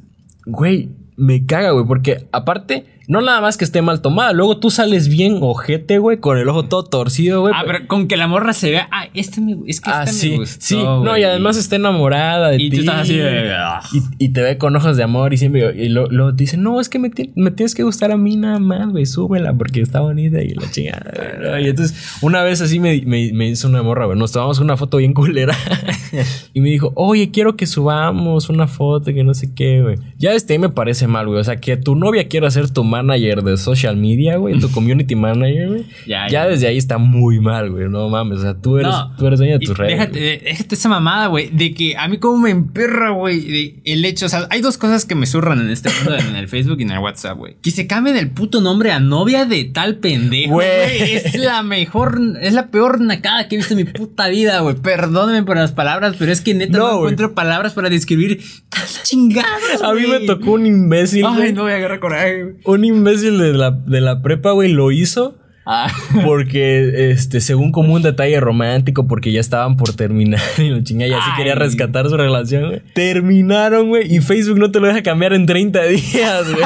güey, 0.46 0.90
me 1.18 1.46
caga, 1.46 1.72
güey, 1.72 1.86
porque 1.86 2.26
aparte 2.32 2.86
No 3.08 3.22
nada 3.22 3.40
más 3.42 3.58
que 3.58 3.66
esté 3.66 3.82
mal 3.82 4.02
tomada. 4.02 4.34
Luego 4.34 4.58
tú 4.60 4.72
sales 4.72 5.08
bien 5.10 5.38
ojete, 5.42 6.00
güey, 6.00 6.18
con 6.20 6.38
el 6.38 6.50
ojo 6.50 6.64
todo 6.66 6.84
torcido, 6.84 7.42
güey. 7.42 7.54
Ah, 7.56 7.64
pero 7.66 7.88
con 7.88 8.08
que 8.08 8.18
la 8.18 8.28
morra 8.28 8.54
se 8.54 8.72
vea. 8.72 8.88
Ah, 8.92 9.06
este 9.14 9.42
me, 9.42 9.56
es 9.68 9.80
que 9.82 9.90
Ah, 9.92 10.04
este 10.04 10.16
sí, 10.16 10.30
me 10.32 10.38
gustó. 10.38 10.58
sí. 10.60 10.76
No, 10.78 11.18
y 11.18 11.24
además 11.24 11.58
está 11.58 11.76
enamorada 11.76 12.50
de 12.50 12.58
Y 12.62 12.70
ti. 12.70 12.78
tú 12.78 12.82
estás 12.82 13.02
así 13.02 13.16
de. 13.16 13.52
Y, 13.94 14.26
y 14.26 14.30
te 14.30 14.42
ve 14.42 14.58
con 14.58 14.76
ojos 14.76 14.98
de 14.98 15.04
amor 15.04 15.34
y 15.34 15.38
siempre. 15.38 15.74
Y 15.76 15.90
lo- 15.90 16.08
luego 16.08 16.32
te 16.36 16.44
dice, 16.44 16.58
no, 16.58 16.80
es 16.82 16.90
que 16.90 16.98
me, 17.00 17.10
ti- 17.10 17.32
me 17.36 17.52
tienes 17.52 17.76
que 17.76 17.84
gustar 17.84 18.12
a 18.12 18.18
mí 18.18 18.38
nada 18.38 18.60
más, 18.60 18.90
güey, 18.90 19.06
súbela 19.06 19.54
porque 19.54 19.82
está 19.82 20.00
bonita 20.00 20.42
y 20.42 20.54
la 20.56 20.70
chingada. 20.72 21.62
Y 21.62 21.68
entonces, 21.68 22.18
una 22.22 22.42
vez 22.44 22.62
así 22.62 22.80
me, 22.80 23.02
me, 23.06 23.32
me 23.34 23.48
hizo 23.50 23.68
una 23.68 23.84
morra, 23.84 24.06
güey. 24.06 24.18
Nos 24.18 24.32
tomamos 24.32 24.60
una 24.60 24.78
foto 24.78 24.98
bien 24.98 25.14
culera. 25.14 25.56
y 26.54 26.62
me 26.62 26.70
dijo, 26.70 26.92
oye, 26.96 27.32
quiero 27.32 27.56
que 27.56 27.68
subamos 27.68 28.50
una 28.50 28.68
foto 28.68 29.14
que 29.14 29.24
no 29.24 29.34
sé 29.34 29.54
qué, 29.54 29.82
güey. 29.82 29.98
Ya 30.18 30.34
este 30.34 30.58
me 30.60 30.70
parece 30.70 31.08
mal, 31.08 31.28
güey. 31.28 31.40
O 31.40 31.44
sea, 31.44 31.58
que 31.58 31.78
tu 31.78 31.96
novia 31.96 32.28
quiera 32.28 32.50
ser 32.52 32.70
tu 32.70 32.84
manager 33.04 33.44
de 33.44 33.58
social 33.58 33.98
media, 33.98 34.38
güey, 34.38 34.60
tu 34.60 34.72
community 34.78 35.16
manager, 35.16 35.68
güey. 35.70 35.86
Ya, 36.08 36.28
Ya, 36.28 36.30
ya. 36.30 36.48
desde 36.48 36.68
ahí 36.68 36.78
está 36.78 36.98
muy 36.98 37.40
mal, 37.40 37.72
güey. 37.72 37.90
No 37.90 38.10
mames. 38.10 38.40
O 38.40 38.42
sea, 38.42 38.54
tú 38.56 38.78
eres, 38.78 38.92
No, 38.92 39.16
tú 39.18 39.28
eres 39.28 39.40
dueña 39.40 39.58
de 39.58 39.66
tus 39.66 39.78
redes. 39.78 39.98
Déjate, 39.98 40.42
déjate 40.44 40.76
esa 40.76 40.90
mamada, 40.90 41.28
güey. 41.28 41.50
De 41.52 41.74
que 41.74 41.96
a 41.98 42.08
mí 42.08 42.18
como 42.18 42.38
me 42.40 42.50
emperra, 42.52 43.10
güey. 43.12 43.82
El 43.84 44.06
hecho, 44.06 44.26
o 44.26 44.30
sea, 44.30 44.48
hay 44.50 44.62
dos 44.62 44.78
cosas 44.78 45.06
que 45.06 45.16
me 45.16 45.26
zurran 45.26 45.60
en 45.62 45.70
este 45.70 45.90
mundo, 45.90 46.16
en 46.18 46.36
el 46.36 46.48
Facebook 46.48 46.80
y 46.80 46.84
en 46.84 46.92
el 46.92 47.00
WhatsApp, 47.00 47.38
güey. 47.38 47.56
Que 47.62 47.72
se 47.72 47.88
cambien 47.88 48.18
el 48.18 48.30
puto 48.32 48.62
nombre 48.62 48.92
a 48.92 49.00
novia 49.00 49.46
de 49.46 49.64
tal 49.66 49.98
pendejo, 49.98 50.54
Güey. 50.54 51.14
Es 51.14 51.36
la 51.38 51.64
mejor, 51.64 52.20
es 52.42 52.54
la 52.54 52.68
peor 52.68 53.02
nacada 53.02 53.48
que 53.48 53.56
he 53.56 53.58
visto 53.58 53.74
en 53.74 53.78
mi 53.78 53.84
puta 53.86 54.28
vida, 54.30 54.60
güey. 54.60 54.76
Perdónenme 54.76 55.44
por 55.44 55.58
las 55.58 55.72
palabras, 55.72 56.16
pero 56.18 56.32
es 56.32 56.42
que 56.42 56.54
neta 56.54 56.78
no, 56.78 56.98
encuentro 56.98 57.34
palabras 57.34 57.74
para 57.74 57.90
describir 57.90 58.42
tal 58.70 58.84
chingadas, 59.04 59.82
A 59.84 59.94
mí 59.94 60.02
me 60.08 60.22
tocó 60.22 60.52
un 60.54 60.66
imbécil, 60.66 61.26
Ay, 61.28 61.54
no 61.54 61.64
voy 61.64 61.72
a 61.72 61.76
agarrar 61.76 62.00
coraje, 62.00 62.44
güey. 62.44 62.56
Un 62.86 62.98
imbécil 62.98 63.38
de 63.40 63.54
la, 63.54 63.72
de 63.72 64.00
la 64.00 64.22
prepa, 64.22 64.52
güey, 64.52 64.72
lo 64.72 64.92
hizo 64.92 65.36
Ah. 65.66 65.92
porque, 66.26 67.10
este, 67.12 67.42
según 67.42 67.72
como 67.72 67.94
un 67.94 68.02
detalle 68.04 68.40
romántico, 68.40 69.08
porque 69.08 69.32
ya 69.32 69.40
estaban 69.40 69.78
por 69.78 69.94
terminar 69.94 70.42
y 70.58 70.70
lo 70.70 70.84
chingada, 70.84 71.10
y 71.10 71.14
así 71.14 71.30
Ay. 71.32 71.38
quería 71.38 71.56
rescatar 71.56 72.08
su 72.08 72.18
relación, 72.18 72.68
güey. 72.68 72.82
Terminaron, 72.94 73.90
güey, 73.90 74.14
y 74.14 74.20
Facebook 74.20 74.60
no 74.60 74.72
te 74.72 74.80
lo 74.80 74.88
deja 74.88 75.02
cambiar 75.02 75.34
en 75.34 75.46
30 75.46 75.84
días, 75.84 76.52
güey. 76.52 76.64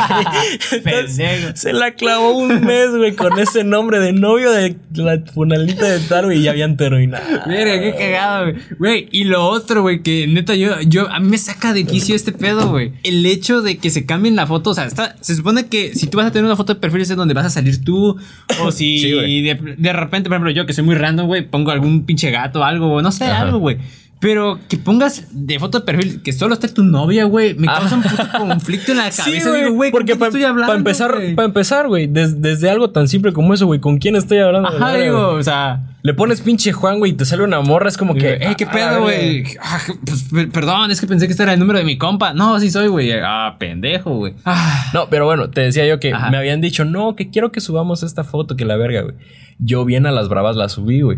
Entonces, 0.83 1.59
se 1.59 1.73
la 1.73 1.91
clavó 1.91 2.38
un 2.38 2.65
mes, 2.65 2.89
güey, 2.95 3.15
con 3.15 3.39
ese 3.39 3.63
nombre 3.63 3.99
de 3.99 4.12
novio 4.12 4.51
de 4.51 4.75
la 4.93 5.21
funalita 5.33 5.85
de 5.85 5.99
tal, 5.99 6.25
güey, 6.25 6.39
y 6.39 6.43
ya 6.43 6.51
habían 6.51 6.75
terminado. 6.75 7.25
Verga, 7.47 7.81
qué 7.81 7.95
cagado, 7.97 8.51
güey. 8.51 8.55
Güey, 8.77 9.09
y 9.12 9.23
lo 9.23 9.45
otro, 9.47 9.81
güey, 9.81 10.01
que 10.01 10.27
neta 10.27 10.55
yo, 10.55 10.79
yo, 10.81 11.09
a 11.09 11.19
mí 11.19 11.29
me 11.29 11.38
saca 11.38 11.73
de 11.73 11.85
quicio 11.85 12.15
este 12.15 12.33
pedo, 12.33 12.69
güey. 12.69 12.91
El 13.03 13.25
hecho 13.25 13.62
de 13.62 13.77
que 13.77 13.89
se 13.89 14.05
cambien 14.05 14.35
la 14.35 14.45
foto, 14.45 14.71
o 14.71 14.73
sea, 14.73 14.85
está, 14.85 15.15
se 15.21 15.35
supone 15.35 15.67
que 15.67 15.95
si 15.95 16.07
tú 16.07 16.17
vas 16.17 16.27
a 16.27 16.31
tener 16.31 16.45
una 16.45 16.55
foto 16.55 16.73
de 16.73 16.79
perfil 16.79 17.01
es 17.01 17.15
donde 17.15 17.33
vas 17.33 17.45
a 17.45 17.49
salir 17.49 17.83
tú, 17.83 18.17
o 18.62 18.71
si 18.71 18.88
Sí, 18.97 19.13
güey. 19.13 19.41
de, 19.43 19.75
de 19.78 19.93
repente, 19.93 20.30
por 20.30 20.38
ejemplo, 20.38 20.52
yo 20.52 20.65
que 20.65 20.73
soy 20.73 20.84
muy 20.84 20.95
random, 20.95 21.28
güey, 21.28 21.47
pongo 21.47 21.69
algún 21.71 22.06
pinche 22.06 22.32
gato 22.32 22.62
o 22.62 22.63
algo, 22.63 23.02
no 23.02 23.12
sé, 23.12 23.25
Ajá. 23.25 23.41
algo, 23.41 23.60
güey. 23.60 23.78
Pero 24.21 24.60
que 24.67 24.75
pongas 24.78 25.28
de 25.32 25.60
foto 25.60 25.80
de 25.80 25.86
perfil 25.86 26.21
que 26.21 26.34
solo 26.34 26.54
esté 26.54 26.67
tu 26.67 26.84
novia, 26.84 27.23
güey, 27.23 27.54
me 27.54 27.67
causa 27.67 27.95
un 27.95 28.02
puto 28.02 28.28
conflicto 28.38 28.91
en 28.91 28.97
la 28.97 29.04
cabeza. 29.04 29.23
Sí, 29.23 29.32
Digo, 29.32 29.71
güey, 29.73 29.91
¿con 29.91 29.99
porque 30.06 30.12
estoy 30.12 30.43
hablando? 30.43 30.67
para 30.67 30.78
empezar, 30.78 31.12
para 31.36 31.45
empezar, 31.45 31.88
güey, 31.88 32.08
des- 32.08 32.41
desde 32.41 32.69
algo 32.69 32.89
tan 32.89 33.08
simple 33.08 33.32
como 33.32 33.54
eso, 33.54 33.65
güey, 33.65 33.80
¿con 33.80 33.97
quién 33.97 34.17
estoy 34.17 34.39
hablando? 34.39 34.67
Ajá, 34.67 34.93
digo, 34.95 35.30
o 35.30 35.43
sea. 35.43 35.84
Le 36.01 36.13
pones 36.13 36.39
pinche 36.41 36.71
Juan, 36.71 36.99
güey, 36.99 37.12
y 37.12 37.15
te 37.15 37.25
sale 37.25 37.43
una 37.43 37.59
morra, 37.62 37.89
es 37.89 37.97
como 37.97 38.13
que. 38.15 38.33
Eh, 38.35 38.55
¿qué 38.57 38.65
pedo, 38.65 39.01
güey? 39.01 39.43
Ah, 39.62 39.79
pues, 40.05 40.23
per- 40.31 40.49
perdón, 40.49 40.91
es 40.91 41.01
que 41.01 41.07
pensé 41.07 41.25
que 41.27 41.31
este 41.31 41.43
era 41.43 41.53
el 41.53 41.59
número 41.59 41.77
de 41.79 41.85
mi 41.85 41.97
compa. 41.97 42.33
No, 42.33 42.57
sí 42.59 42.71
soy, 42.71 42.88
güey. 42.88 43.12
Ah, 43.21 43.57
pendejo, 43.59 44.15
güey. 44.15 44.33
Ah, 44.45 44.85
No, 44.93 45.09
pero 45.09 45.25
bueno, 45.25 45.49
te 45.49 45.62
decía 45.62 45.85
yo 45.85 45.99
que 45.99 46.13
Ajá. 46.13 46.29
me 46.31 46.38
habían 46.38 46.62
dicho, 46.62 46.85
no, 46.85 47.15
que 47.17 47.29
quiero 47.29 47.51
que 47.51 47.59
subamos 47.59 48.01
esta 48.03 48.23
foto, 48.23 48.55
que 48.55 48.63
la 48.65 48.77
verga, 48.77 49.01
güey. 49.01 49.15
Yo 49.57 49.83
bien 49.83 50.05
a 50.05 50.12
las 50.12 50.29
bravas 50.29 50.55
la 50.55 50.69
subí, 50.69 51.01
güey. 51.01 51.17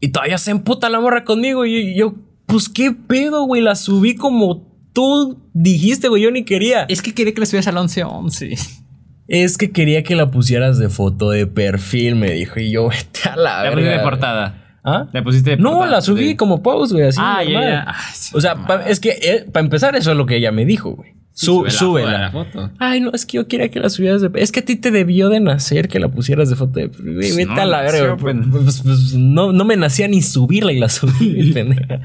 Y 0.00 0.08
todavía 0.08 0.36
se 0.36 0.50
emputa 0.50 0.90
la 0.90 1.00
morra 1.00 1.24
conmigo. 1.24 1.64
Y 1.64 1.96
yo, 1.98 2.14
pues 2.46 2.68
qué 2.68 2.92
pedo, 2.92 3.44
güey. 3.44 3.62
La 3.62 3.76
subí 3.76 4.14
como 4.14 4.68
tú 4.92 5.40
dijiste, 5.54 6.08
güey. 6.08 6.22
Yo 6.22 6.30
ni 6.30 6.44
quería. 6.44 6.82
es 6.88 7.00
que 7.00 7.14
quería 7.14 7.32
que 7.32 7.40
le 7.40 7.46
subieras 7.46 7.68
al 7.68 7.76
11-11. 7.76 8.77
Es 9.28 9.58
que 9.58 9.70
quería 9.70 10.02
que 10.02 10.16
la 10.16 10.30
pusieras 10.30 10.78
de 10.78 10.88
foto 10.88 11.30
de 11.30 11.46
perfil, 11.46 12.16
me 12.16 12.30
dijo. 12.32 12.58
Y 12.60 12.70
yo, 12.72 12.88
vete 12.90 13.28
a 13.28 13.36
la 13.36 13.62
La 13.64 13.70
pusiste 13.70 13.90
de 13.90 13.98
portada. 14.00 14.64
¿Ah? 14.84 15.06
La 15.12 15.22
pusiste 15.22 15.50
de 15.50 15.56
No, 15.58 15.70
portada. 15.72 15.90
la 15.90 16.00
subí 16.00 16.28
Sí. 16.30 16.36
como 16.36 16.62
post, 16.62 16.92
güey, 16.92 17.04
así. 17.08 17.18
Ah, 17.22 17.42
ya, 17.44 17.50
normal. 17.52 17.70
ya. 17.70 17.84
Ay, 17.88 18.12
sí, 18.14 18.32
o 18.34 18.40
sea, 18.40 18.54
no 18.54 18.66
pa- 18.66 18.84
es 18.86 19.00
que 19.00 19.44
para 19.52 19.64
empezar, 19.64 19.94
eso 19.96 20.10
es 20.12 20.16
lo 20.16 20.24
que 20.26 20.36
ella 20.36 20.50
me 20.50 20.64
dijo, 20.64 20.92
güey. 20.92 21.12
Sube 21.40 21.66
la 21.66 21.70
súbela. 21.70 22.18
la 22.18 22.30
foto. 22.32 22.70
Ay, 22.78 23.00
no, 23.00 23.12
es 23.12 23.24
que 23.24 23.36
yo 23.36 23.46
quería 23.46 23.70
que 23.70 23.78
la 23.78 23.88
subieras 23.90 24.20
de. 24.22 24.30
Es 24.34 24.50
que 24.50 24.58
a 24.60 24.64
ti 24.64 24.74
te 24.74 24.90
debió 24.90 25.28
de 25.28 25.38
nacer 25.38 25.86
que 25.88 26.00
la 26.00 26.08
pusieras 26.08 26.50
de 26.50 26.56
foto 26.56 26.80
de. 26.80 26.86
Güey, 26.88 27.14
Pues 27.14 27.36
vete 27.36 27.54
no, 27.54 27.60
a 27.60 27.64
la 27.64 27.82
verga, 27.82 28.16
pues. 28.16 28.36
güey. 28.36 28.64
Pues, 28.64 28.80
pues, 28.82 29.14
no, 29.14 29.52
no 29.52 29.64
me 29.64 29.76
nacía 29.76 30.08
ni 30.08 30.20
subirla 30.20 30.72
y 30.72 30.80
la 30.80 30.88
subí, 30.88 31.52
pendeja. 31.54 32.00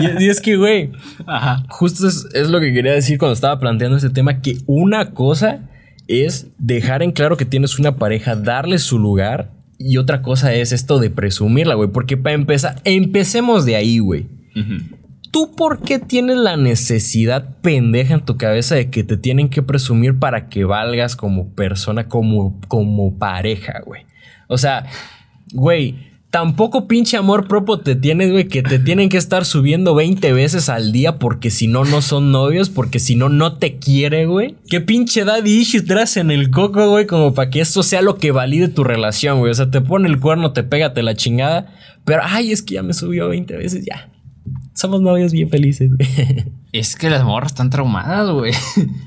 y, 0.00 0.24
y 0.24 0.28
es 0.28 0.40
que, 0.40 0.56
güey, 0.56 0.92
Ajá. 1.26 1.62
justo 1.68 2.08
es, 2.08 2.26
es 2.32 2.48
lo 2.48 2.58
que 2.60 2.72
quería 2.72 2.92
decir 2.92 3.18
cuando 3.18 3.34
estaba 3.34 3.58
planteando 3.60 3.96
este 3.96 4.10
tema: 4.10 4.40
que 4.40 4.58
una 4.66 5.10
cosa 5.10 5.68
es 6.08 6.46
dejar 6.58 7.02
en 7.02 7.12
claro 7.12 7.36
que 7.36 7.44
tienes 7.44 7.78
una 7.78 7.96
pareja, 7.96 8.34
darle 8.36 8.78
su 8.78 8.98
lugar. 8.98 9.52
Y 9.78 9.96
otra 9.98 10.22
cosa 10.22 10.54
es 10.54 10.70
esto 10.72 11.00
de 11.00 11.10
presumirla, 11.10 11.74
güey. 11.74 11.90
Porque 11.90 12.16
para 12.16 12.34
empezar, 12.34 12.80
empecemos 12.84 13.66
de 13.66 13.76
ahí, 13.76 13.98
güey. 13.98 14.26
Ujú. 14.56 14.84
¿Tú 15.34 15.50
por 15.56 15.80
qué 15.80 15.98
tienes 15.98 16.36
la 16.36 16.56
necesidad 16.56 17.56
pendeja 17.60 18.14
en 18.14 18.24
tu 18.24 18.36
cabeza 18.36 18.76
de 18.76 18.88
que 18.88 19.02
te 19.02 19.16
tienen 19.16 19.48
que 19.48 19.62
presumir 19.62 20.20
para 20.20 20.48
que 20.48 20.64
valgas 20.64 21.16
como 21.16 21.52
persona, 21.54 22.06
como, 22.06 22.60
como 22.68 23.18
pareja, 23.18 23.82
güey? 23.84 24.02
O 24.46 24.58
sea, 24.58 24.86
güey, 25.52 25.96
tampoco 26.30 26.86
pinche 26.86 27.16
amor 27.16 27.48
propio 27.48 27.80
te 27.80 27.96
tienes, 27.96 28.30
güey, 28.30 28.44
que 28.46 28.62
te 28.62 28.78
tienen 28.78 29.08
que 29.08 29.16
estar 29.16 29.44
subiendo 29.44 29.96
20 29.96 30.32
veces 30.32 30.68
al 30.68 30.92
día 30.92 31.18
porque 31.18 31.50
si 31.50 31.66
no, 31.66 31.84
no 31.84 32.00
son 32.00 32.30
novios, 32.30 32.70
porque 32.70 33.00
si 33.00 33.16
no, 33.16 33.28
no 33.28 33.58
te 33.58 33.78
quiere, 33.78 34.26
güey. 34.26 34.54
¿Qué 34.68 34.80
pinche 34.80 35.24
daddy 35.24 35.50
issue 35.50 35.82
traes 35.82 36.16
en 36.16 36.30
el 36.30 36.52
coco, 36.52 36.88
güey? 36.90 37.08
Como 37.08 37.34
para 37.34 37.50
que 37.50 37.60
esto 37.60 37.82
sea 37.82 38.02
lo 38.02 38.18
que 38.18 38.30
valide 38.30 38.68
tu 38.68 38.84
relación, 38.84 39.40
güey. 39.40 39.50
O 39.50 39.54
sea, 39.54 39.68
te 39.68 39.80
pone 39.80 40.08
el 40.08 40.20
cuerno, 40.20 40.52
te 40.52 40.62
pégate 40.62 41.02
la 41.02 41.16
chingada, 41.16 41.74
pero, 42.04 42.22
ay, 42.24 42.52
es 42.52 42.62
que 42.62 42.74
ya 42.74 42.84
me 42.84 42.94
subió 42.94 43.28
20 43.30 43.56
veces, 43.56 43.84
ya. 43.84 44.10
Somos 44.74 45.00
novios 45.00 45.32
bien 45.32 45.48
felices. 45.48 45.90
Es 46.74 46.96
que 46.96 47.08
las 47.08 47.22
morras 47.22 47.52
están 47.52 47.70
traumadas, 47.70 48.28
güey. 48.30 48.52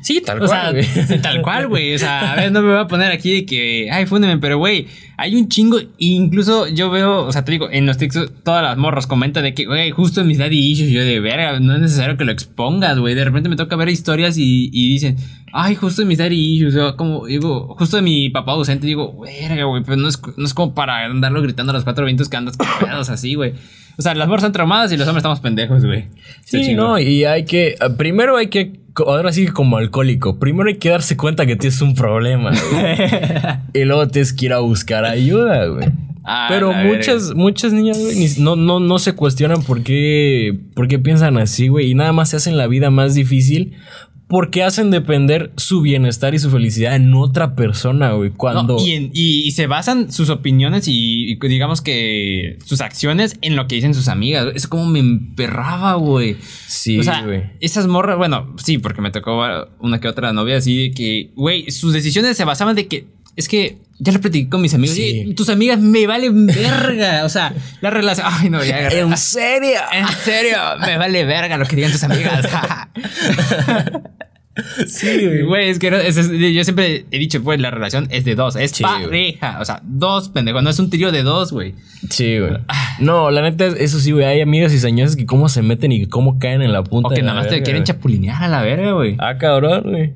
Sí, 0.02 0.22
tal 0.26 0.42
O 0.42 0.48
cual, 0.48 0.82
sea, 0.86 1.06
sí, 1.06 1.20
tal 1.20 1.42
cual, 1.42 1.68
güey. 1.68 1.96
O 1.96 2.00
sea, 2.00 2.32
a 2.32 2.36
ver, 2.38 2.50
no 2.50 2.62
me 2.62 2.70
voy 2.70 2.80
a 2.80 2.88
poner 2.88 3.12
aquí 3.12 3.34
de 3.34 3.46
que, 3.46 3.92
ay, 3.92 4.06
fúndeme, 4.06 4.38
pero 4.38 4.58
güey, 4.58 4.88
hay 5.18 5.36
un 5.36 5.50
chingo. 5.50 5.78
Incluso 5.98 6.70
yo 6.70 6.90
veo, 6.90 7.26
o 7.26 7.32
sea, 7.34 7.44
te 7.44 7.52
digo, 7.52 7.70
en 7.70 7.86
los 7.86 7.98
textos, 7.98 8.32
todas 8.46 8.64
las 8.64 8.78
morras 8.78 9.06
comentan 9.06 9.44
de 9.44 9.54
que, 9.54 9.66
güey, 9.66 9.92
justo 9.92 10.22
en 10.22 10.28
mis 10.28 10.38
daddy 10.38 10.58
issues, 10.58 10.92
yo 10.92 11.04
de 11.04 11.20
verga, 11.20 11.60
no 11.60 11.76
es 11.76 11.82
necesario 11.82 12.16
que 12.16 12.24
lo 12.24 12.32
expongas, 12.32 12.98
güey. 13.00 13.16
De 13.16 13.26
repente 13.26 13.50
me 13.50 13.58
toca 13.58 13.76
ver 13.76 13.90
historias 13.90 14.38
y, 14.38 14.70
y 14.72 14.88
dicen, 14.88 15.18
ay, 15.52 15.76
justo 15.76 16.04
en 16.04 16.08
mis 16.08 16.20
daddy 16.20 16.38
issues, 16.56 16.78
o 16.78 16.96
como, 16.96 17.26
digo, 17.26 17.76
justo 17.78 17.98
de 17.98 18.02
mi 18.02 18.30
papá 18.30 18.54
ausente, 18.54 18.88
digo, 18.88 19.20
verga, 19.20 19.66
güey, 19.66 19.84
pero 19.84 19.98
no 19.98 20.08
es, 20.08 20.22
no 20.38 20.46
es 20.46 20.54
como 20.54 20.74
para 20.74 21.04
andarlo 21.04 21.42
gritando 21.42 21.72
a 21.72 21.76
los 21.76 21.84
cuatro 21.84 22.06
vientos 22.06 22.30
que 22.30 22.38
andas 22.38 22.56
pedos 22.80 23.10
así, 23.10 23.36
güey. 23.36 23.56
O 24.00 24.04
sea, 24.04 24.14
las 24.14 24.28
morras 24.28 24.44
están 24.44 24.54
traumadas 24.54 24.92
y 24.92 24.98
los 24.98 25.08
hombres 25.08 25.22
estamos 25.22 25.40
pendejos, 25.40 25.57
güey. 25.66 26.06
Sí, 26.46 26.74
no, 26.76 27.00
y 27.00 27.26
hay 27.26 27.46
que. 27.46 27.76
ah, 27.80 27.90
Primero 27.98 28.38
hay 28.38 28.48
que. 28.48 28.74
Ahora 29.06 29.32
sí, 29.32 29.46
que 29.46 29.52
como 29.54 29.78
alcohólico. 29.78 30.40
Primero 30.40 30.70
hay 30.70 30.78
que 30.78 30.90
darse 30.90 31.18
cuenta 31.18 31.46
que 31.46 31.56
tienes 31.56 31.82
un 31.82 31.94
problema. 31.96 32.52
güey. 32.72 32.96
y 33.84 33.86
luego 33.86 34.08
tienes 34.08 34.34
que 34.34 34.46
ir 34.48 34.54
a 34.54 34.60
buscar 34.60 35.06
ayuda, 35.06 35.66
güey. 35.68 35.88
Ah, 36.30 36.48
Pero 36.50 36.74
muchas, 36.74 37.34
muchas 37.36 37.72
niñas, 37.72 37.98
güey, 38.00 38.18
ni- 38.18 38.44
no, 38.44 38.58
no, 38.58 38.82
no 38.82 39.00
se 39.00 39.14
cuestionan 39.14 39.62
por 39.64 39.82
qué, 39.84 40.60
por 40.74 40.90
qué 40.90 41.00
piensan 41.00 41.38
así, 41.38 41.70
güey. 41.70 41.90
Y 41.92 41.96
nada 41.96 42.12
más 42.12 42.30
se 42.32 42.36
hacen 42.36 42.58
la 42.58 42.68
vida 42.68 42.90
más 42.90 43.14
difícil 43.16 43.76
porque 44.28 44.62
hacen 44.64 44.92
depender 44.92 45.52
su 45.56 45.82
bienestar 45.82 46.36
y 46.36 46.40
su 46.40 46.50
felicidad 46.52 46.96
en 46.96 47.14
otra 47.14 47.56
persona, 47.56 48.12
güey. 48.12 48.32
Cuando. 48.32 48.76
No, 48.78 48.86
y, 48.86 48.92
en- 48.92 49.12
y- 49.14 49.44
y 49.48 49.52
se 49.52 49.68
basan 49.68 50.12
sus 50.12 50.30
opiniones 50.30 50.88
y, 50.90 51.32
y 51.32 51.36
digamos 51.48 51.82
que 51.82 52.58
sus 52.66 52.82
acciones 52.82 53.38
en 53.42 53.56
lo 53.56 53.68
que 53.68 53.76
dicen 53.76 53.94
sus 53.94 54.10
amigas. 54.10 54.48
Es 54.54 54.68
como 54.68 54.86
me 54.86 55.00
emperraba, 55.00 55.94
güey. 55.96 56.36
Sí, 56.68 57.00
o 57.00 57.04
sea, 57.04 57.22
güey. 57.24 57.44
esas 57.62 57.88
morras, 57.88 58.18
bueno, 58.18 58.54
sí, 58.58 58.78
porque 58.80 59.02
me 59.02 59.12
tocó 59.12 59.42
una 59.80 60.00
que 60.02 60.08
otra 60.10 60.34
novia 60.34 60.58
así 60.58 60.90
de 60.90 60.92
que, 60.92 61.32
güey, 61.36 61.72
sus 61.72 61.94
decisiones 61.94 62.36
se 62.36 62.44
basaban 62.44 62.76
de 62.76 62.88
que, 62.88 63.06
es 63.38 63.48
que 63.48 63.78
ya 64.00 64.12
lo 64.12 64.20
platiqué 64.22 64.50
con 64.50 64.62
mis 64.62 64.74
amigos. 64.74 64.96
Sí. 64.96 65.24
y 65.28 65.34
tus 65.34 65.50
amigas 65.50 65.80
me 65.80 66.06
valen 66.06 66.46
verga. 66.48 67.24
O 67.26 67.30
sea, 67.30 67.54
la 67.82 67.90
relación. 67.90 68.28
Ay, 68.30 68.50
no, 68.50 68.64
ya 68.64 68.78
agarré. 68.78 69.00
¿En 69.00 69.18
serio? 69.18 69.80
En 69.94 70.08
serio, 70.24 70.58
me 70.86 70.98
vale 70.98 71.24
verga 71.26 71.58
lo 71.58 71.66
que 71.66 71.76
digan 71.78 71.92
tus 71.92 72.04
amigas. 72.04 72.48
Sí, 74.88 75.24
güey. 75.24 75.44
Güey, 75.44 75.70
es 75.70 75.78
que 75.78 75.92
no- 75.92 75.98
es- 75.98 76.18
es- 76.18 76.32
yo 76.32 76.64
siempre 76.64 77.06
he 77.12 77.20
dicho, 77.20 77.44
pues 77.44 77.60
la 77.60 77.70
relación 77.70 78.08
es 78.10 78.26
de 78.26 78.34
dos, 78.34 78.56
es 78.56 78.72
Sí, 78.72 78.82
pareja. 78.82 79.60
O 79.62 79.66
sea, 79.66 79.82
dos 79.84 80.30
pendejos, 80.30 80.64
no 80.64 80.72
es 80.72 80.80
un 80.80 80.90
trío 80.90 81.12
de 81.12 81.22
dos, 81.22 81.52
güey. 81.52 81.76
Sí, 82.10 82.40
güey. 82.40 82.54
No, 83.00 83.30
la 83.30 83.44
neta, 83.44 83.68
eso 83.68 84.00
sí, 84.00 84.12
güey. 84.12 84.26
Hay 84.26 84.42
amigas 84.42 84.74
y 84.74 84.80
señores 84.80 85.16
que 85.16 85.28
cómo 85.28 85.48
se 85.50 85.62
meten 85.62 85.92
y 85.92 86.08
cómo 86.08 86.40
caen 86.40 86.64
en 86.64 86.74
la 86.74 86.84
punta. 86.84 87.10
O 87.10 87.12
que 87.12 87.22
nada 87.22 87.36
más 87.36 87.50
te 87.50 87.62
quieren 87.62 87.84
chapulinear 87.84 88.42
a 88.44 88.48
la 88.48 88.64
verga, 88.64 88.94
güey. 88.94 89.16
Ah, 89.20 89.38
cabrón, 89.38 89.84
güey. 89.92 90.14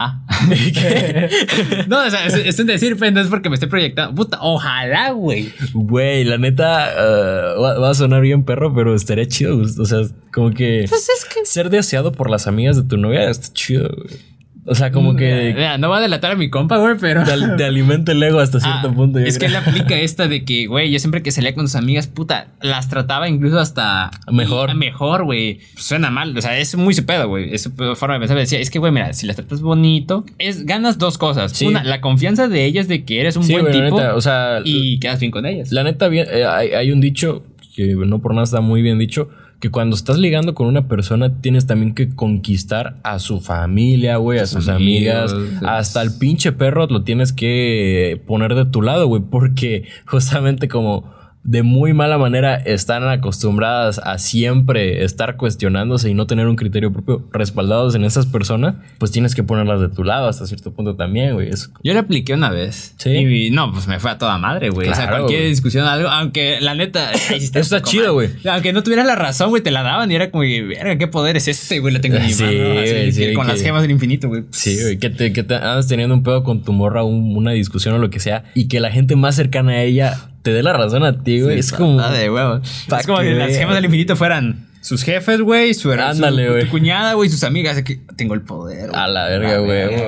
Ah. 0.00 0.22
no, 1.88 2.06
o 2.06 2.10
sea, 2.10 2.26
es, 2.26 2.34
es 2.34 2.58
un 2.60 2.68
decir, 2.68 2.96
pues, 2.96 3.12
no 3.12 3.20
es 3.20 3.26
porque 3.26 3.48
me 3.48 3.54
esté 3.56 3.66
proyectando. 3.66 4.14
Puta, 4.14 4.38
ojalá, 4.40 5.10
güey. 5.10 5.52
Güey, 5.74 6.22
la 6.22 6.38
neta 6.38 6.92
uh, 6.94 7.60
va, 7.60 7.78
va 7.80 7.90
a 7.90 7.94
sonar 7.94 8.22
bien 8.22 8.44
perro, 8.44 8.72
pero 8.72 8.94
estaría 8.94 9.26
chido. 9.26 9.58
O 9.58 9.84
sea, 9.84 10.02
como 10.32 10.50
que 10.50 10.86
Pues 10.88 11.08
es 11.08 11.24
que. 11.24 11.44
ser 11.44 11.68
deseado 11.70 12.12
por 12.12 12.30
las 12.30 12.46
amigas 12.46 12.76
de 12.76 12.84
tu 12.84 12.96
novia 12.96 13.28
está 13.28 13.52
chido, 13.52 13.88
güey. 13.88 14.27
O 14.70 14.74
sea, 14.74 14.92
como 14.92 15.16
que 15.16 15.52
Mira, 15.56 15.78
no 15.78 15.88
va 15.90 15.98
a 15.98 16.00
delatar 16.00 16.32
a 16.32 16.34
mi 16.36 16.50
compa, 16.50 16.76
güey, 16.78 16.94
pero. 17.00 17.24
te, 17.24 17.32
te 17.56 17.64
alimenta 17.64 18.12
el 18.12 18.22
ego 18.22 18.38
hasta 18.40 18.60
cierto 18.60 18.88
Ah, 18.88 18.94
punto. 18.94 19.18
yo 19.18 19.24
es 19.26 19.38
que 19.38 19.46
creo. 19.46 19.58
él 19.60 19.64
aplica 19.66 19.96
esta 20.00 20.28
de 20.28 20.44
que, 20.44 20.66
güey, 20.66 20.90
yo 20.90 20.98
siempre 20.98 21.22
que 21.22 21.30
salía 21.30 21.54
con 21.54 21.66
sus 21.68 21.76
amigas, 21.76 22.06
puta, 22.06 22.48
las 22.60 22.88
trataba 22.88 23.28
incluso 23.28 23.58
hasta 23.58 24.10
Mejor. 24.30 24.74
mejor, 24.74 25.24
güey. 25.24 25.60
Suena 25.76 26.10
mal, 26.10 26.36
o 26.36 26.40
sea, 26.42 26.58
es 26.58 26.76
muy 26.76 26.94
su 26.94 27.04
pedo, 27.06 27.28
güey. 27.28 27.54
Es 27.54 27.62
su 27.62 27.70
forma 27.96 28.14
de 28.14 28.20
pensar. 28.20 28.36
Decía, 28.36 28.58
es 28.58 28.70
que, 28.70 28.78
güey, 28.78 28.92
mira, 28.92 29.12
si 29.12 29.26
las 29.26 29.36
tratas 29.36 29.60
bonito, 29.62 30.24
es 30.38 30.66
ganas 30.66 30.98
dos 30.98 31.18
cosas. 31.18 31.52
Sí. 31.52 31.66
Una, 31.66 31.82
la 31.84 32.00
confianza 32.00 32.48
de 32.48 32.64
ellas 32.64 32.88
de 32.88 33.04
que 33.04 33.20
eres 33.20 33.36
un 33.36 33.44
Sí, 33.44 33.52
buen 33.52 33.64
güey, 33.66 33.78
la 33.78 33.84
tipo 33.86 33.96
neta, 34.00 34.14
o 34.14 34.20
sea, 34.20 34.60
y 34.64 34.98
quedas 35.00 35.20
bien 35.20 35.30
con 35.32 35.46
ellas. 35.46 35.72
La 35.72 35.82
neta, 35.82 36.08
bien, 36.08 36.26
eh, 36.30 36.44
hay, 36.44 36.68
hay 36.70 36.92
un 36.92 37.00
dicho 37.00 37.42
que 37.74 37.94
no 37.94 38.18
por 38.20 38.32
nada 38.34 38.44
está 38.44 38.60
muy 38.60 38.82
bien 38.82 38.98
dicho. 38.98 39.30
Que 39.60 39.70
cuando 39.70 39.96
estás 39.96 40.18
ligando 40.18 40.54
con 40.54 40.66
una 40.68 40.86
persona 40.86 41.40
tienes 41.40 41.66
también 41.66 41.94
que 41.94 42.14
conquistar 42.14 42.98
a 43.02 43.18
su 43.18 43.40
familia, 43.40 44.16
güey, 44.16 44.38
a 44.38 44.46
Sus 44.46 44.68
amigos, 44.68 45.32
amigas, 45.32 45.62
hasta 45.64 46.02
el 46.02 46.16
pinche 46.16 46.52
perro 46.52 46.86
lo 46.86 47.02
tienes 47.02 47.32
que 47.32 48.22
poner 48.26 48.54
de 48.54 48.66
tu 48.66 48.82
lado, 48.82 49.06
güey, 49.08 49.22
porque 49.22 49.84
justamente 50.06 50.68
como 50.68 51.17
de 51.50 51.62
muy 51.62 51.94
mala 51.94 52.18
manera 52.18 52.56
están 52.56 53.08
acostumbradas 53.08 53.98
a 54.04 54.18
siempre 54.18 55.02
estar 55.02 55.36
cuestionándose 55.36 56.10
y 56.10 56.14
no 56.14 56.26
tener 56.26 56.46
un 56.46 56.56
criterio 56.56 56.92
propio 56.92 57.26
respaldados 57.32 57.94
en 57.94 58.04
esas 58.04 58.26
personas, 58.26 58.74
pues 58.98 59.12
tienes 59.12 59.34
que 59.34 59.42
ponerlas 59.42 59.80
de 59.80 59.88
tu 59.88 60.04
lado 60.04 60.28
hasta 60.28 60.46
cierto 60.46 60.72
punto 60.74 60.94
también, 60.96 61.32
güey. 61.32 61.48
Es- 61.48 61.70
Yo 61.82 61.94
le 61.94 62.00
apliqué 62.00 62.34
una 62.34 62.50
vez. 62.50 62.94
Sí. 62.98 63.10
Y 63.10 63.50
no, 63.50 63.72
pues 63.72 63.86
me 63.88 63.98
fue 63.98 64.10
a 64.10 64.18
toda 64.18 64.36
madre, 64.36 64.68
güey. 64.68 64.90
o 64.90 64.94
sea, 64.94 65.08
cualquier 65.08 65.40
güey. 65.40 65.50
discusión, 65.50 65.86
algo, 65.86 66.08
aunque 66.08 66.58
la 66.60 66.74
neta. 66.74 67.12
Eso 67.30 67.58
está 67.60 67.80
chido, 67.82 68.12
güey. 68.12 68.28
Aunque 68.50 68.74
no 68.74 68.82
tuvieras 68.82 69.06
la 69.06 69.14
razón, 69.14 69.48
güey, 69.48 69.62
te 69.62 69.70
la 69.70 69.82
daban 69.82 70.10
y 70.12 70.16
era 70.16 70.30
como, 70.30 70.42
verga, 70.42 70.98
¿qué 70.98 71.06
poder 71.08 71.38
es 71.38 71.48
este, 71.48 71.78
güey? 71.78 71.94
Lo 71.94 72.00
tengo 72.02 72.16
en 72.18 72.24
mi 72.26 72.32
Sí, 72.32 72.42
mano. 72.42 72.56
así, 72.80 72.90
güey, 72.92 73.12
sí, 73.12 73.20
que 73.22 73.32
con 73.32 73.46
que- 73.46 73.52
las 73.52 73.62
gemas 73.62 73.80
del 73.82 73.90
infinito, 73.92 74.28
güey. 74.28 74.42
Sí, 74.50 74.76
güey, 74.82 74.98
que 74.98 75.08
te, 75.08 75.32
que 75.32 75.42
te 75.44 75.54
andas 75.54 75.88
teniendo 75.88 76.14
un 76.14 76.22
pedo 76.22 76.44
con 76.44 76.62
tu 76.62 76.74
morra, 76.74 77.04
un- 77.04 77.34
una 77.36 77.52
discusión 77.52 77.94
o 77.94 77.98
lo 77.98 78.10
que 78.10 78.20
sea, 78.20 78.44
y 78.54 78.68
que 78.68 78.80
la 78.80 78.90
gente 78.90 79.16
más 79.16 79.34
cercana 79.34 79.72
a 79.72 79.82
ella 79.82 80.14
te 80.48 80.54
dé 80.54 80.62
la 80.62 80.72
razón 80.72 81.04
a 81.04 81.22
ti, 81.22 81.42
güey. 81.42 81.58
es 81.58 81.72
como. 81.72 82.00
Ah, 82.00 82.10
de 82.10 82.30
huevo. 82.30 82.60
Es 82.62 83.06
como 83.06 83.18
que 83.18 83.24
que 83.26 83.34
las 83.34 83.54
gemas 83.56 83.74
del 83.74 83.84
infinito 83.84 84.16
fueran 84.16 84.66
sus 84.80 85.02
jefes, 85.02 85.40
güey, 85.42 85.74
su, 85.74 85.92
Ándale, 85.92 86.62
su- 86.64 86.70
cuñada, 86.70 87.12
güey, 87.14 87.28
sus 87.28 87.42
amigas. 87.44 87.82
que 87.82 88.00
tengo 88.16 88.32
el 88.34 88.40
poder. 88.42 88.88
güey. 88.88 89.00
A 89.00 89.06
la 89.08 89.26
verga, 89.26 89.58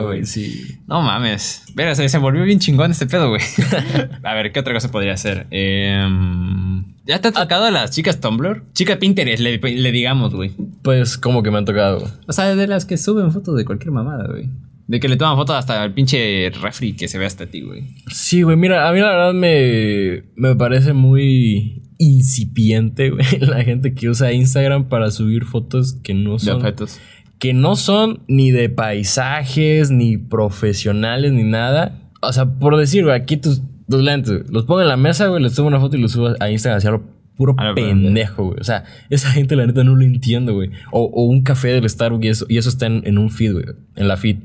güey. 0.00 0.24
Sí. 0.24 0.79
No 0.87 1.03
mames. 1.03 1.64
Verga, 1.74 1.94
se, 1.94 2.09
se 2.09 2.18
volvió 2.18 2.42
bien 2.44 2.59
chingón 2.59 2.90
este 2.90 3.07
pedo, 3.07 3.29
güey. 3.29 3.42
a 4.22 4.35
ver, 4.35 4.53
¿qué 4.53 4.61
otra 4.61 4.72
cosa 4.72 4.90
podría 4.90 5.16
ser? 5.18 5.46
Em, 5.50 6.85
¿Ya 7.05 7.20
te 7.20 7.29
ha 7.29 7.33
tocado 7.33 7.64
a 7.66 7.70
las 7.70 7.90
chicas 7.90 8.20
Tumblr? 8.20 8.62
Chica 8.72 8.98
Pinterest, 8.98 9.40
le, 9.42 9.59
le 9.59 9.92
digamos, 9.92 10.35
güey. 10.35 10.53
Pues, 10.83 11.18
como 11.18 11.42
que 11.42 11.50
me 11.50 11.59
han 11.59 11.64
tocado. 11.64 12.00
güey. 12.00 12.12
O 12.26 12.33
sea, 12.33 12.55
de 12.55 12.66
las 12.66 12.85
que 12.87 12.96
suben 12.96 13.33
fotos 13.33 13.57
de 13.57 13.64
cualquier 13.64 13.90
mamada, 13.90 14.26
güey. 14.29 14.48
De 14.90 14.98
que 14.98 15.09
le 15.09 15.16
toman 15.16 15.37
fotos 15.37 15.55
hasta 15.55 15.85
el 15.85 15.92
pinche 15.94 16.50
refri 16.61 16.94
que 16.94 17.07
se 17.07 17.16
ve 17.16 17.24
hasta 17.24 17.46
ti, 17.46 17.61
güey. 17.61 17.85
Sí, 18.11 18.42
güey, 18.42 18.57
mira, 18.57 18.88
a 18.88 18.92
mí 18.92 18.98
la 18.98 19.11
verdad 19.11 19.33
me, 19.35 20.24
me 20.35 20.57
parece 20.57 20.92
muy 20.92 21.85
incipiente, 21.98 23.11
güey, 23.11 23.24
la 23.40 23.62
gente 23.62 23.94
que 23.94 24.09
usa 24.09 24.33
Instagram 24.33 24.88
para 24.88 25.12
subir 25.12 25.44
fotos 25.44 25.94
que 26.03 26.12
no 26.12 26.33
De 26.35 26.38
son. 26.40 26.57
objetos. 26.57 26.98
que 27.38 27.53
no 27.55 27.76
son 27.76 28.24
ni 28.26 28.50
de 28.50 28.68
paisajes, 28.68 29.92
ni 29.92 30.16
profesionales, 30.18 31.33
ni 31.33 31.44
nada. 31.44 31.96
O 32.20 32.33
sea, 32.33 32.46
por 32.59 32.76
decir, 32.76 33.05
güey, 33.05 33.14
aquí 33.14 33.37
tus, 33.37 33.62
tus 33.88 34.03
lentes, 34.03 34.33
güey, 34.33 34.44
los 34.53 34.64
pongo 34.64 34.83
en 34.83 34.88
la 34.88 34.96
mesa, 34.96 35.29
güey, 35.29 35.40
les 35.40 35.55
tomo 35.55 35.68
una 35.68 35.79
foto 35.79 35.96
y 35.96 36.00
los 36.00 36.11
subo 36.12 36.35
a 36.40 36.50
Instagram 36.50 36.79
hacia 36.79 37.00
puro 37.37 37.55
pendejo, 37.76 38.46
güey. 38.46 38.59
O 38.61 38.64
sea, 38.64 38.85
esa 39.09 39.31
gente 39.31 39.55
la 39.55 39.66
neta 39.66 39.85
no 39.85 39.94
lo 39.94 40.03
entiendo, 40.05 40.53
güey. 40.55 40.70
O, 40.90 41.05
o 41.05 41.22
un 41.26 41.42
café 41.42 41.68
del 41.68 41.88
Starbucks 41.88 42.24
y 42.24 42.29
eso, 42.29 42.46
y 42.48 42.59
eso 42.59 42.68
está 42.68 42.87
en, 42.87 43.03
en 43.07 43.18
un 43.18 43.31
feed, 43.31 43.53
güey, 43.53 43.64
en 43.94 44.09
la 44.09 44.16
feed. 44.16 44.37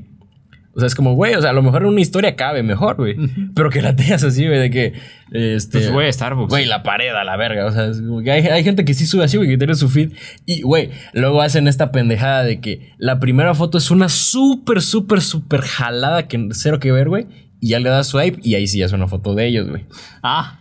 O 0.76 0.78
sea, 0.78 0.88
es 0.88 0.94
como, 0.94 1.14
güey, 1.14 1.34
o 1.34 1.40
sea, 1.40 1.50
a 1.50 1.52
lo 1.54 1.62
mejor 1.62 1.82
en 1.82 1.88
una 1.88 2.02
historia 2.02 2.36
cabe 2.36 2.62
mejor, 2.62 2.96
güey. 2.96 3.16
Pero 3.54 3.70
que 3.70 3.80
la 3.80 3.96
tengas 3.96 4.22
así, 4.22 4.46
güey, 4.46 4.58
de 4.58 4.70
que. 4.70 4.92
Este, 5.32 5.78
Pues, 5.78 5.90
güey, 5.90 6.12
Starbucks. 6.12 6.50
Güey, 6.50 6.66
la 6.66 6.82
pared 6.82 7.14
a 7.14 7.24
la 7.24 7.38
verga. 7.38 7.64
O 7.64 7.72
sea, 7.72 7.86
es 7.86 8.02
como 8.02 8.22
que 8.22 8.30
hay, 8.30 8.46
hay 8.46 8.62
gente 8.62 8.84
que 8.84 8.92
sí 8.92 9.06
sube 9.06 9.24
así, 9.24 9.38
güey, 9.38 9.48
que 9.48 9.56
tiene 9.56 9.74
su 9.74 9.88
feed. 9.88 10.12
Y, 10.44 10.60
güey, 10.60 10.90
luego 11.14 11.40
hacen 11.40 11.66
esta 11.66 11.92
pendejada 11.92 12.44
de 12.44 12.60
que 12.60 12.92
la 12.98 13.18
primera 13.20 13.54
foto 13.54 13.78
es 13.78 13.90
una 13.90 14.10
súper, 14.10 14.82
súper, 14.82 15.22
súper 15.22 15.62
jalada 15.62 16.28
que 16.28 16.48
cero 16.52 16.78
que 16.78 16.92
ver, 16.92 17.08
güey. 17.08 17.26
Y 17.58 17.70
ya 17.70 17.80
le 17.80 17.88
das 17.88 18.08
swipe 18.08 18.38
y 18.42 18.54
ahí 18.54 18.66
sí 18.66 18.78
ya 18.78 18.84
es 18.84 18.92
una 18.92 19.08
foto 19.08 19.34
de 19.34 19.46
ellos, 19.46 19.70
güey. 19.70 19.86
Ah. 20.22 20.58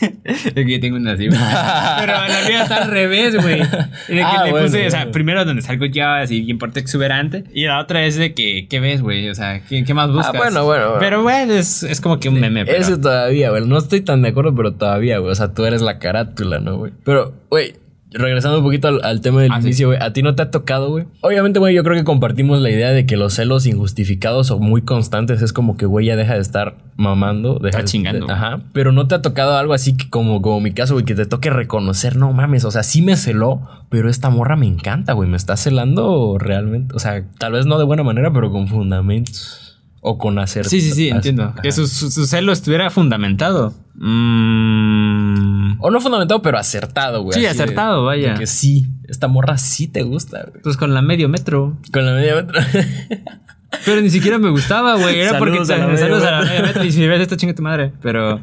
es 0.24 0.52
que 0.52 0.70
yo 0.72 0.80
tengo 0.80 0.96
una 0.96 1.12
así. 1.12 1.28
Pero 1.30 2.12
la 2.12 2.40
mía 2.48 2.62
está 2.62 2.82
al 2.84 2.90
revés, 2.90 3.34
güey. 3.40 3.60
De 3.60 3.66
que 4.08 4.22
Ah, 4.22 4.42
le 4.44 4.50
bueno, 4.50 4.66
puse, 4.66 4.86
o 4.86 4.90
sea, 4.90 5.00
bueno. 5.00 5.12
primero 5.12 5.44
donde 5.44 5.62
salgo 5.62 5.86
yo 5.86 6.06
así 6.08 6.40
bien 6.42 6.58
porte 6.58 6.80
exuberante. 6.80 7.44
Y 7.52 7.64
la 7.66 7.80
otra 7.80 8.04
es 8.04 8.16
de 8.16 8.34
que, 8.34 8.66
¿qué 8.68 8.80
ves, 8.80 9.02
güey? 9.02 9.28
O 9.28 9.34
sea, 9.34 9.60
¿qué, 9.68 9.84
qué 9.84 9.94
más 9.94 10.10
buscas? 10.10 10.34
Ah, 10.34 10.38
bueno, 10.38 10.64
bueno, 10.64 10.84
bueno. 10.84 11.00
Pero, 11.00 11.22
güey, 11.22 11.50
es, 11.50 11.82
es 11.82 12.00
como 12.00 12.18
que 12.18 12.28
un 12.28 12.40
meme. 12.40 12.64
Pero... 12.64 12.78
Ese 12.78 12.96
todavía, 12.98 13.50
güey. 13.50 13.66
No 13.66 13.78
estoy 13.78 14.00
tan 14.00 14.22
de 14.22 14.28
acuerdo, 14.30 14.54
pero 14.54 14.74
todavía, 14.74 15.18
güey. 15.18 15.32
O 15.32 15.34
sea, 15.34 15.52
tú 15.54 15.64
eres 15.64 15.82
la 15.82 15.98
carátula, 15.98 16.58
¿no, 16.58 16.76
güey? 16.78 16.92
Pero, 17.04 17.34
güey, 17.50 17.74
regresando 18.14 18.58
un 18.58 18.64
poquito 18.64 18.88
al, 18.88 19.04
al 19.04 19.20
tema 19.20 19.42
del 19.42 19.52
Ah, 19.52 19.60
inicio, 19.60 19.88
güey. 19.88 19.98
¿A 20.00 20.12
ti 20.12 20.22
no 20.22 20.34
te 20.34 20.42
ha 20.42 20.50
tocado, 20.50 20.90
güey? 20.90 21.04
Obviamente, 21.20 21.58
güey, 21.58 21.74
yo 21.74 21.82
creo 21.84 21.96
que 21.96 22.04
compartimos 22.04 22.60
la 22.60 22.70
idea 22.70 22.90
de 22.90 23.04
que 23.06 23.16
los 23.16 23.34
celos 23.34 23.66
injustificados 23.66 24.50
o 24.50 24.58
muy 24.58 24.82
constantes 24.82 25.42
es 25.42 25.52
como 25.52 25.76
que, 25.76 25.86
güey, 25.86 26.06
ya 26.06 26.16
deja 26.16 26.34
de 26.34 26.40
estar 26.40 26.76
mamando. 26.96 27.58
Deja 27.58 27.78
Está 27.78 27.84
chingando. 27.90 28.26
de- 28.26 28.32
ajá. 28.32 28.60
Pero 28.72 28.92
no 28.92 29.06
te 29.08 29.14
ha 29.16 29.22
tocado 29.22 29.56
algo 29.58 29.74
así 29.74 29.96
que 29.96 30.08
como, 30.08 30.40
como 30.42 30.60
mi 30.60 30.72
caso, 30.72 30.94
güey, 30.94 31.04
que 31.04 31.14
te 31.14 31.26
toque 31.26 31.50
reconocer, 31.50 32.16
no 32.16 32.32
mames. 32.32 32.64
O 32.64 32.70
sea, 32.70 32.82
sí 32.82 33.02
me 33.02 33.16
celó, 33.16 33.60
pero 33.90 34.08
esta 34.08 34.30
morra 34.30 34.56
me 34.56 34.66
encanta, 34.66 35.12
güey. 35.12 35.28
Me 35.28 35.36
está 35.36 35.56
celando 35.56 36.36
realmente. 36.38 36.94
O 36.94 36.98
sea, 36.98 37.24
tal 37.38 37.52
vez 37.52 37.66
no 37.66 37.78
de 37.78 37.84
buena 37.84 38.02
manera, 38.04 38.32
pero 38.32 38.50
con 38.50 38.68
fundamentos. 38.68 39.73
O 40.06 40.18
con 40.18 40.38
hacer. 40.38 40.66
Sí, 40.66 40.82
sí, 40.82 40.90
sí, 40.92 41.08
entiendo. 41.08 41.44
Ajá. 41.44 41.62
Que 41.62 41.72
su, 41.72 41.86
su, 41.86 42.10
su 42.10 42.26
celo 42.26 42.52
estuviera 42.52 42.90
fundamentado. 42.90 43.72
Mm, 43.94 45.76
O 45.80 45.90
no 45.90 46.00
fundamentado, 46.00 46.42
pero 46.42 46.58
acertado, 46.58 47.22
güey. 47.22 47.34
Sí, 47.34 47.40
de- 47.40 47.48
acertado, 47.48 48.04
vaya. 48.04 48.34
que 48.34 48.46
sí, 48.46 48.86
esta 49.08 49.28
morra 49.28 49.56
sí 49.56 49.86
te 49.88 50.02
gusta, 50.02 50.44
güey. 50.50 50.62
pues 50.62 50.76
con 50.76 50.92
la 50.92 51.00
medio 51.02 51.28
metro. 51.30 51.78
Con 51.92 52.04
la 52.04 52.12
media 52.12 52.34
metra. 52.36 52.66
Pero 53.84 54.00
ni 54.00 54.08
siquiera 54.08 54.38
me 54.38 54.50
gustaba, 54.50 54.94
güey. 54.96 55.18
Era 55.18 55.36
porque 55.38 55.58
a 55.58 55.62
la 55.78 55.86
media 55.88 56.04
a 56.04 56.08
la 56.08 56.16
metro. 56.18 56.46
media 56.48 56.62
metro. 56.62 56.84
Y 56.84 56.92
si 56.92 57.04
ves 57.08 57.20
esto, 57.22 57.34
chinga 57.36 57.54
tu 57.56 57.62
madre. 57.62 57.90
Pero, 58.02 58.40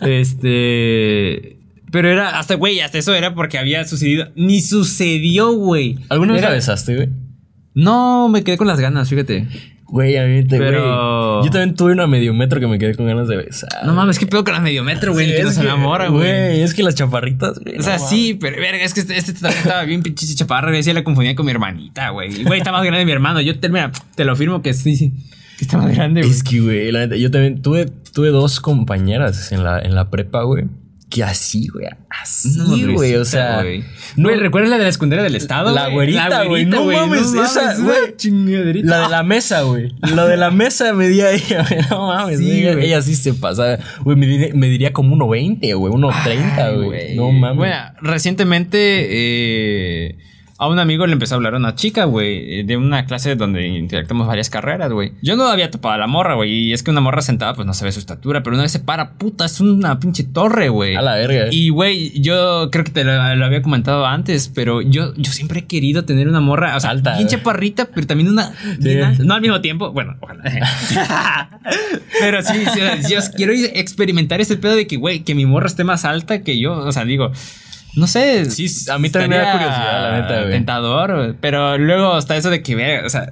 este. 0.00 1.58
Pero 1.92 2.08
era, 2.08 2.38
hasta, 2.38 2.54
güey, 2.54 2.80
hasta 2.80 2.96
eso 2.98 3.12
era 3.14 3.34
porque 3.34 3.58
había 3.58 3.84
sucedido. 3.86 4.28
Ni 4.36 4.60
sucedió, 4.62 5.52
güey. 5.52 5.98
¿Alguna 6.08 6.32
vez 6.32 6.42
la 6.42 6.50
besaste, 6.50 6.94
güey? 6.96 7.08
No, 7.74 8.28
me 8.30 8.42
quedé 8.42 8.56
con 8.56 8.66
las 8.68 8.80
ganas, 8.80 9.08
fíjate. 9.10 9.46
Güey, 9.90 10.16
a 10.16 10.24
mí 10.24 10.44
te, 10.46 10.56
Pero- 10.56 11.38
güey. 11.38 11.46
Yo 11.46 11.50
también 11.50 11.74
tuve 11.74 11.92
una 11.92 12.06
medio 12.06 12.32
metro 12.32 12.60
que 12.60 12.66
me 12.68 12.78
quedé 12.78 12.94
con 12.94 13.06
ganas 13.06 13.26
de 13.26 13.36
besar. 13.36 13.68
No 13.84 13.92
mames, 13.92 14.18
qué 14.18 14.26
pedo 14.26 14.44
con 14.44 14.54
la 14.54 14.60
medio 14.60 14.84
metro, 14.84 15.12
güey. 15.12 15.26
Sí, 15.26 15.32
que 15.32 15.60
enamora, 15.60 16.08
güey. 16.08 16.60
Es 16.62 16.74
que 16.74 16.82
las 16.82 16.94
chaparritas, 16.94 17.58
güey. 17.58 17.78
O 17.78 17.82
sea, 17.82 17.98
no 17.98 18.06
sí, 18.08 18.38
pero 18.40 18.56
verga, 18.60 18.84
es 18.84 18.94
que 18.94 19.00
este, 19.00 19.16
este 19.16 19.32
también 19.32 19.58
estaba 19.58 19.82
bien 19.84 20.02
pinche 20.02 20.32
chaparra, 20.34 20.68
güey. 20.70 20.82
Sí, 20.82 20.92
la 20.92 21.02
confundía 21.02 21.34
con 21.34 21.44
mi 21.46 21.52
hermanita, 21.52 22.10
güey. 22.10 22.44
Güey, 22.44 22.58
está 22.58 22.70
más 22.72 22.84
grande 22.84 23.04
mi 23.04 23.12
hermano. 23.12 23.40
Yo 23.40 23.58
te, 23.58 23.68
mira, 23.68 23.90
te 24.14 24.24
lo 24.24 24.36
firmo 24.36 24.62
que 24.62 24.74
sí, 24.74 24.96
sí. 24.96 25.12
Que 25.58 25.64
está 25.64 25.76
más 25.76 25.94
grande, 25.94 26.20
güey. 26.22 26.32
Es 26.32 26.42
que, 26.42 26.60
güey, 26.60 26.92
la 26.92 27.00
neta, 27.00 27.16
yo 27.16 27.30
también 27.30 27.60
tuve, 27.60 27.86
tuve 28.14 28.28
dos 28.28 28.60
compañeras 28.60 29.50
en 29.52 29.64
la, 29.64 29.80
en 29.80 29.94
la 29.94 30.08
prepa, 30.08 30.42
güey. 30.44 30.66
Que 31.10 31.24
así, 31.24 31.66
güey. 31.66 31.86
Así, 32.08 32.56
No, 32.56 32.94
güey. 32.94 33.16
O 33.16 33.24
sea. 33.24 33.62
güey. 33.62 33.82
no- 34.16 34.28
Güey, 34.28 34.38
¿recuerdas 34.40 34.70
la 34.70 34.78
de 34.78 34.84
la 34.84 34.92
secundaria 34.92 35.24
del 35.24 35.34
estado? 35.34 35.72
La 35.74 35.88
güey? 35.88 36.12
güerita, 36.12 36.44
güey. 36.44 36.64
No 36.66 36.84
mames, 36.84 37.34
esa, 37.34 37.76
güey. 37.78 38.82
La 38.84 39.00
de 39.02 39.08
la 39.08 39.22
mesa, 39.24 39.62
güey. 39.62 39.92
Lo 40.14 40.26
de 40.26 40.36
la 40.36 40.50
mesa 40.52 40.92
me 40.94 41.08
di 41.08 41.20
a 41.20 41.32
ella, 41.32 41.66
güey. 41.68 41.80
No 41.90 42.06
mames, 42.06 42.38
Sí, 42.38 42.44
güey. 42.44 42.60
Ella, 42.60 42.72
güey. 42.74 42.86
ella 42.86 43.02
sí 43.02 43.16
se 43.16 43.34
pasa. 43.34 43.78
Güey, 44.04 44.16
me, 44.16 44.26
diría- 44.26 44.54
me 44.54 44.68
diría 44.68 44.92
como 44.92 45.16
1.20, 45.16 45.74
güey. 45.76 45.92
1.30, 45.92 46.64
Ay, 46.64 46.76
güey. 46.84 47.16
No 47.16 47.32
mames. 47.32 47.56
Bueno, 47.56 47.76
recientemente 48.00 48.78
eh, 49.10 50.16
a 50.60 50.68
un 50.68 50.78
amigo 50.78 51.06
le 51.06 51.14
empezó 51.14 51.34
a 51.34 51.36
hablar 51.36 51.54
a 51.54 51.56
una 51.56 51.74
chica, 51.74 52.04
güey, 52.04 52.64
de 52.64 52.76
una 52.76 53.06
clase 53.06 53.34
donde 53.34 53.66
interactuamos 53.66 54.26
varias 54.26 54.50
carreras, 54.50 54.92
güey. 54.92 55.12
Yo 55.22 55.34
no 55.34 55.46
había 55.46 55.70
topado 55.70 55.94
a 55.94 55.96
la 55.96 56.06
morra, 56.06 56.34
güey, 56.34 56.52
y 56.52 56.72
es 56.74 56.82
que 56.82 56.90
una 56.90 57.00
morra 57.00 57.22
sentada 57.22 57.54
pues 57.54 57.66
no 57.66 57.72
se 57.72 57.82
ve 57.86 57.92
su 57.92 57.98
estatura, 57.98 58.42
pero 58.42 58.56
una 58.56 58.64
vez 58.64 58.72
se 58.72 58.78
para, 58.80 59.12
puta, 59.12 59.46
es 59.46 59.58
una 59.62 59.98
pinche 59.98 60.22
torre, 60.22 60.68
güey. 60.68 60.96
A 60.96 61.00
la 61.00 61.14
verga. 61.14 61.46
Y, 61.50 61.70
güey, 61.70 62.20
yo 62.20 62.68
creo 62.70 62.84
que 62.84 62.90
te 62.90 63.04
lo, 63.04 63.36
lo 63.36 63.46
había 63.46 63.62
comentado 63.62 64.04
antes, 64.04 64.50
pero 64.54 64.82
yo, 64.82 65.14
yo 65.16 65.32
siempre 65.32 65.60
he 65.60 65.64
querido 65.64 66.04
tener 66.04 66.28
una 66.28 66.40
morra, 66.40 66.76
o 66.76 66.80
sea, 66.80 66.90
Alta, 66.90 67.12
bien 67.16 67.26
güey. 67.26 67.38
chaparrita, 67.38 67.86
pero 67.86 68.06
también 68.06 68.28
una 68.28 68.48
alta. 68.48 69.24
No 69.24 69.32
al 69.32 69.40
mismo 69.40 69.62
tiempo, 69.62 69.92
bueno, 69.92 70.18
ojalá. 70.20 70.42
pero 72.20 72.42
sí, 72.42 72.66
sí, 72.74 72.80
yo 73.08 73.20
quiero 73.34 73.54
experimentar 73.54 74.42
ese 74.42 74.58
pedo 74.58 74.76
de 74.76 74.86
que, 74.86 74.96
güey, 74.96 75.20
que 75.20 75.34
mi 75.34 75.46
morra 75.46 75.68
esté 75.68 75.84
más 75.84 76.04
alta 76.04 76.42
que 76.42 76.60
yo, 76.60 76.74
o 76.74 76.92
sea, 76.92 77.06
digo... 77.06 77.32
No 77.96 78.06
sé. 78.06 78.44
Sí, 78.50 78.66
a 78.90 78.98
mí 78.98 79.10
también 79.10 79.30
me 79.30 79.36
da 79.38 79.52
curiosidad, 79.52 80.02
la 80.10 80.20
neta, 80.20 80.40
güey. 80.40 80.52
Tentador, 80.52 81.16
güey, 81.16 81.34
pero 81.40 81.76
luego 81.78 82.16
está 82.18 82.36
eso 82.36 82.50
de 82.50 82.62
que, 82.62 82.74
ver, 82.74 83.04
o 83.04 83.08
sea, 83.10 83.30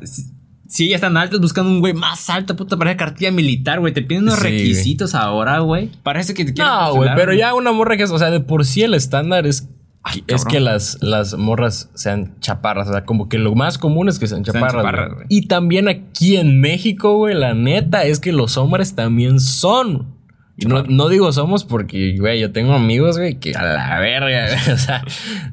si- 0.68 0.88
ya 0.88 0.96
están 0.96 1.16
altas, 1.16 1.40
buscando 1.40 1.70
un 1.70 1.80
güey 1.80 1.94
más 1.94 2.28
alto, 2.28 2.54
puta, 2.56 2.76
para 2.76 2.96
cartilla 2.96 3.30
militar, 3.30 3.80
güey. 3.80 3.92
Te 3.94 4.02
piden 4.02 4.24
unos 4.24 4.34
Sí, 4.36 4.40
güey. 4.42 4.52
requisitos 4.58 5.14
ahora, 5.14 5.60
güey. 5.60 5.90
Parece 6.02 6.34
que 6.34 6.44
te 6.44 6.52
quieren 6.54 6.72
No, 6.72 6.94
güey, 6.94 7.10
pero 7.16 7.32
ya 7.32 7.54
una 7.54 7.72
morra 7.72 7.96
que 7.96 8.02
es, 8.02 8.10
o 8.10 8.18
sea, 8.18 8.30
de 8.30 8.40
por 8.40 8.64
sí 8.64 8.82
el 8.82 8.94
estándar 8.94 9.46
es, 9.46 9.68
Ay, 10.04 10.24
es 10.26 10.44
que 10.44 10.60
las, 10.60 10.98
las 11.02 11.34
morras 11.36 11.90
sean 11.94 12.34
chaparras. 12.40 12.88
O 12.88 12.92
sea, 12.92 13.04
como 13.04 13.28
que 13.28 13.36
lo 13.38 13.54
más 13.54 13.78
común 13.78 14.08
es 14.08 14.18
que 14.18 14.26
sean 14.26 14.44
Sean 14.44 14.62
chaparras. 14.62 15.10
Y 15.28 15.48
también 15.48 15.88
aquí 15.88 16.36
en 16.36 16.60
México, 16.60 17.16
güey, 17.16 17.34
la 17.34 17.52
neta 17.54 18.04
es 18.04 18.18
que 18.20 18.32
los 18.32 18.56
hombres 18.56 18.94
también 18.94 19.38
son. 19.40 20.17
No, 20.66 20.82
no 20.82 21.08
digo 21.08 21.32
somos 21.32 21.64
porque, 21.64 22.16
güey, 22.18 22.40
yo 22.40 22.50
tengo 22.50 22.74
amigos, 22.74 23.16
güey, 23.16 23.38
que 23.38 23.52
a 23.54 23.62
la 23.62 23.98
verga, 24.00 24.46
güey, 24.48 24.74
o 24.74 24.78
sea, 24.78 25.04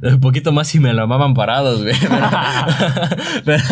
un 0.01 0.19
poquito 0.19 0.51
más 0.51 0.67
si 0.67 0.79
me 0.79 0.93
la 0.93 1.05
maman 1.05 1.35
parados, 1.35 1.83
güey. 1.83 1.95
Pero, 3.45 3.63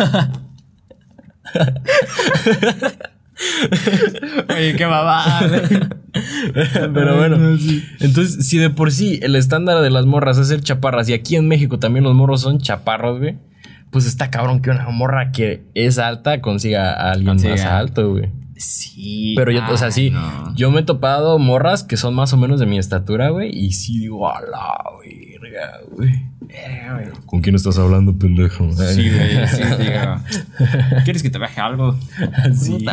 Oye, 4.48 4.76
qué 4.76 4.84
babada, 4.84 5.48
güey. 5.48 5.80
Pero 6.94 7.16
bueno, 7.16 7.36
entonces, 8.00 8.46
si 8.46 8.58
de 8.58 8.70
por 8.70 8.92
sí 8.92 9.18
el 9.22 9.34
estándar 9.34 9.82
de 9.82 9.90
las 9.90 10.06
morras 10.06 10.38
es 10.38 10.48
ser 10.48 10.60
chaparras 10.60 11.08
y 11.08 11.14
aquí 11.14 11.34
en 11.36 11.48
México 11.48 11.78
también 11.78 12.04
los 12.04 12.14
morros 12.14 12.42
son 12.42 12.58
chaparros, 12.58 13.18
güey, 13.18 13.36
pues 13.90 14.06
está 14.06 14.30
cabrón 14.30 14.62
que 14.62 14.70
una 14.70 14.88
morra 14.90 15.32
que 15.32 15.64
es 15.74 15.98
alta 15.98 16.40
consiga 16.40 16.92
a 16.92 17.10
alguien 17.12 17.26
Consiga. 17.26 17.54
más 17.56 17.64
alto, 17.64 18.12
güey. 18.12 18.30
Sí. 18.64 19.34
Pero 19.36 19.52
yo, 19.52 19.60
o 19.70 19.76
sea, 19.76 19.90
sí, 19.90 20.10
no. 20.10 20.54
yo 20.56 20.70
me 20.70 20.80
he 20.80 20.84
topado 20.84 21.38
morras 21.38 21.82
que 21.84 21.96
son 21.96 22.14
más 22.14 22.32
o 22.32 22.36
menos 22.36 22.60
de 22.60 22.66
mi 22.66 22.78
estatura, 22.78 23.28
güey, 23.28 23.50
y 23.50 23.72
sí 23.72 23.98
digo, 23.98 24.28
a 24.28 24.40
la 24.40 24.82
verga, 24.82 24.94
güey. 24.96 25.33
Verga, 25.44 25.80
güey. 25.90 26.14
¿Con 27.26 27.40
quién 27.40 27.56
estás 27.56 27.78
hablando, 27.78 28.16
pendejo? 28.18 28.70
Sí, 28.72 29.10
güey, 29.10 29.48
sí, 29.48 29.62
digo. 29.78 30.20
¿Quieres 31.04 31.22
que 31.22 31.30
te 31.30 31.38
baje 31.38 31.60
algo? 31.60 31.98
Sí. 32.54 32.84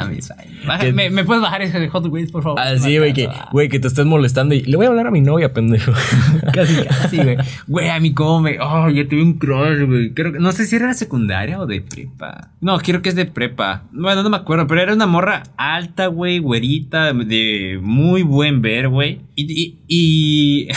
Baja- 0.66 0.92
¿Me, 0.94 1.10
¿Me 1.10 1.24
puedes 1.24 1.42
bajar 1.42 1.62
ese 1.62 1.80
de 1.80 1.88
Hot 1.90 2.06
Wheels, 2.08 2.32
por 2.32 2.44
favor? 2.44 2.60
Así, 2.60 2.98
güey, 2.98 3.14
que, 3.14 3.30
güey, 3.52 3.70
que 3.70 3.80
te 3.80 3.88
estés 3.88 4.06
molestando 4.06 4.56
y 4.56 4.62
le 4.64 4.78
voy 4.78 4.86
a 4.86 4.90
hablar 4.90 5.08
a 5.08 5.12
mi 5.12 5.22
novia, 5.22 5.54
pendejo. 5.54 5.92
Casi, 6.54 6.76
casi, 6.84 7.18
güey. 7.18 7.38
Güey, 7.68 7.90
a 7.90 8.00
mí 8.00 8.14
cómo 8.14 8.42
me... 8.42 8.58
Oh, 8.60 8.90
yo 8.90 9.08
tuve 9.08 9.22
un 9.22 9.34
crush, 9.38 9.86
güey. 9.86 10.14
Creo 10.14 10.34
que... 10.34 10.40
No 10.40 10.52
sé 10.52 10.66
si 10.66 10.76
era 10.76 10.94
secundaria 10.94 11.60
o 11.60 11.66
de 11.68 11.82
prepa. 11.82 12.50
No, 12.62 12.78
creo 12.80 13.02
que 13.02 13.10
es 13.10 13.16
de 13.16 13.26
prepa. 13.26 13.84
Bueno, 13.92 14.24
no 14.24 14.30
me 14.30 14.38
acuerdo, 14.38 14.68
pero 14.68 14.82
era 14.82 14.94
una 14.94 15.08
morra 15.08 15.44
alta, 15.58 16.08
güey, 16.08 16.40
güerita, 16.40 17.14
de 17.14 17.80
muy 17.82 18.24
buen 18.24 18.62
ver, 18.62 18.90
güey. 18.90 19.22
Y... 19.36 19.52
y- 19.62 19.78
y- 19.88 20.68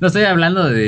no 0.00 0.06
estoy 0.06 0.22
hablando 0.24 0.64
de... 0.68 0.87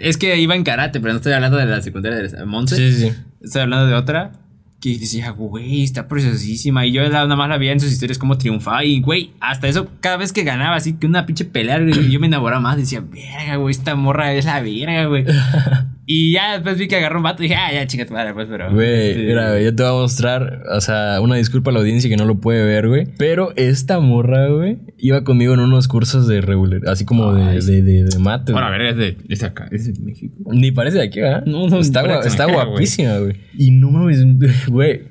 Es 0.00 0.16
que 0.16 0.38
iba 0.40 0.54
en 0.54 0.64
karate, 0.64 1.00
pero 1.00 1.12
no 1.12 1.18
estoy 1.18 1.32
hablando 1.32 1.56
de 1.56 1.66
la 1.66 1.80
secundaria 1.80 2.18
de 2.18 2.44
Monse. 2.44 2.76
Sí, 2.76 2.92
sí, 2.92 3.08
sí. 3.10 3.16
Estoy 3.42 3.62
hablando 3.62 3.86
de 3.86 3.94
otra 3.94 4.32
que 4.80 4.96
decía, 4.98 5.30
güey, 5.30 5.82
está 5.84 6.08
preciosísima. 6.08 6.86
Y 6.86 6.92
yo 6.92 7.02
la- 7.02 7.08
nada 7.24 7.36
más 7.36 7.48
la 7.50 7.58
veía 7.58 7.72
en 7.72 7.80
sus 7.80 7.92
historias 7.92 8.16
como 8.18 8.38
triunfaba. 8.38 8.82
Y, 8.84 9.00
güey, 9.02 9.32
hasta 9.40 9.68
eso, 9.68 9.88
cada 10.00 10.16
vez 10.16 10.32
que 10.32 10.42
ganaba, 10.42 10.76
así 10.76 10.94
que 10.94 11.06
una 11.06 11.26
pinche 11.26 11.44
pelea, 11.44 11.78
yo 12.08 12.18
me 12.20 12.28
enamoraba 12.28 12.60
más. 12.62 12.76
Decía, 12.78 13.00
verga, 13.02 13.56
güey, 13.56 13.72
esta 13.72 13.94
morra 13.94 14.32
es 14.32 14.46
la 14.46 14.60
verga, 14.62 15.04
güey. 15.06 15.24
y 16.12 16.32
ya 16.32 16.54
después 16.54 16.76
vi 16.76 16.88
que 16.88 16.96
agarró 16.96 17.18
un 17.18 17.22
vato 17.22 17.42
y 17.42 17.46
dije, 17.48 17.54
ah, 17.54 17.72
ya, 17.72 17.86
chica 17.86 18.04
tu 18.04 18.12
madre, 18.14 18.34
pues, 18.34 18.48
pero. 18.50 18.72
Güey, 18.72 19.10
este, 19.10 19.22
mira, 19.26 19.50
güey, 19.50 19.64
yo 19.64 19.74
te 19.76 19.82
voy 19.84 19.92
a 19.92 19.94
mostrar, 19.94 20.62
o 20.74 20.80
sea, 20.80 21.20
una 21.20 21.36
disculpa 21.36 21.70
a 21.70 21.74
la 21.74 21.78
audiencia 21.80 22.10
que 22.10 22.16
no 22.16 22.24
lo 22.24 22.40
puede 22.40 22.64
ver, 22.64 22.88
güey. 22.88 23.06
Pero 23.16 23.52
esta 23.54 24.00
morra, 24.00 24.48
güey, 24.48 24.78
iba 24.98 25.22
conmigo 25.22 25.54
en 25.54 25.60
unos 25.60 25.86
cursos 25.86 26.26
de 26.26 26.40
regular, 26.40 26.80
así 26.88 27.04
como 27.04 27.32
de, 27.34 27.42
Ay, 27.44 27.60
de, 27.60 27.82
de, 27.82 28.04
de 28.04 28.18
mate. 28.18 28.50
Bueno, 28.52 28.66
a 28.66 28.70
ver, 28.70 28.80
es 28.82 28.96
de, 28.96 29.16
es 29.28 29.38
de 29.40 29.46
acá, 29.46 29.68
es 29.70 29.86
de 29.86 30.00
México. 30.04 30.34
Ni 30.52 30.72
parece 30.72 30.96
de 30.98 31.04
aquí, 31.04 31.20
¿verdad? 31.20 31.44
No, 31.46 31.68
no, 31.68 31.78
está, 31.78 32.02
gua- 32.02 32.26
está 32.26 32.46
guapísima, 32.46 33.18
güey. 33.18 33.36
Y 33.56 33.70
no 33.70 33.90
mames, 33.92 34.24
güey. 34.68 35.02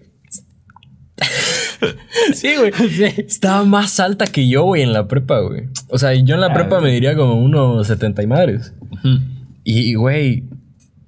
sí, 2.34 2.50
güey. 2.58 2.72
Estaba 3.26 3.64
más 3.64 4.00
alta 4.00 4.26
que 4.28 4.48
yo, 4.50 4.64
güey, 4.64 4.82
en 4.84 4.94
la 4.94 5.08
prepa, 5.08 5.40
güey. 5.40 5.64
O 5.88 5.98
sea, 5.98 6.14
yo 6.14 6.36
en 6.36 6.42
la 6.42 6.48
Ah, 6.48 6.54
prepa 6.54 6.82
me 6.82 6.92
diría 6.92 7.16
como 7.16 7.36
unos 7.40 7.88
70 7.88 8.24
y 8.24 8.28
madres. 8.28 8.74
Y, 9.64 9.94
güey, 9.96 10.44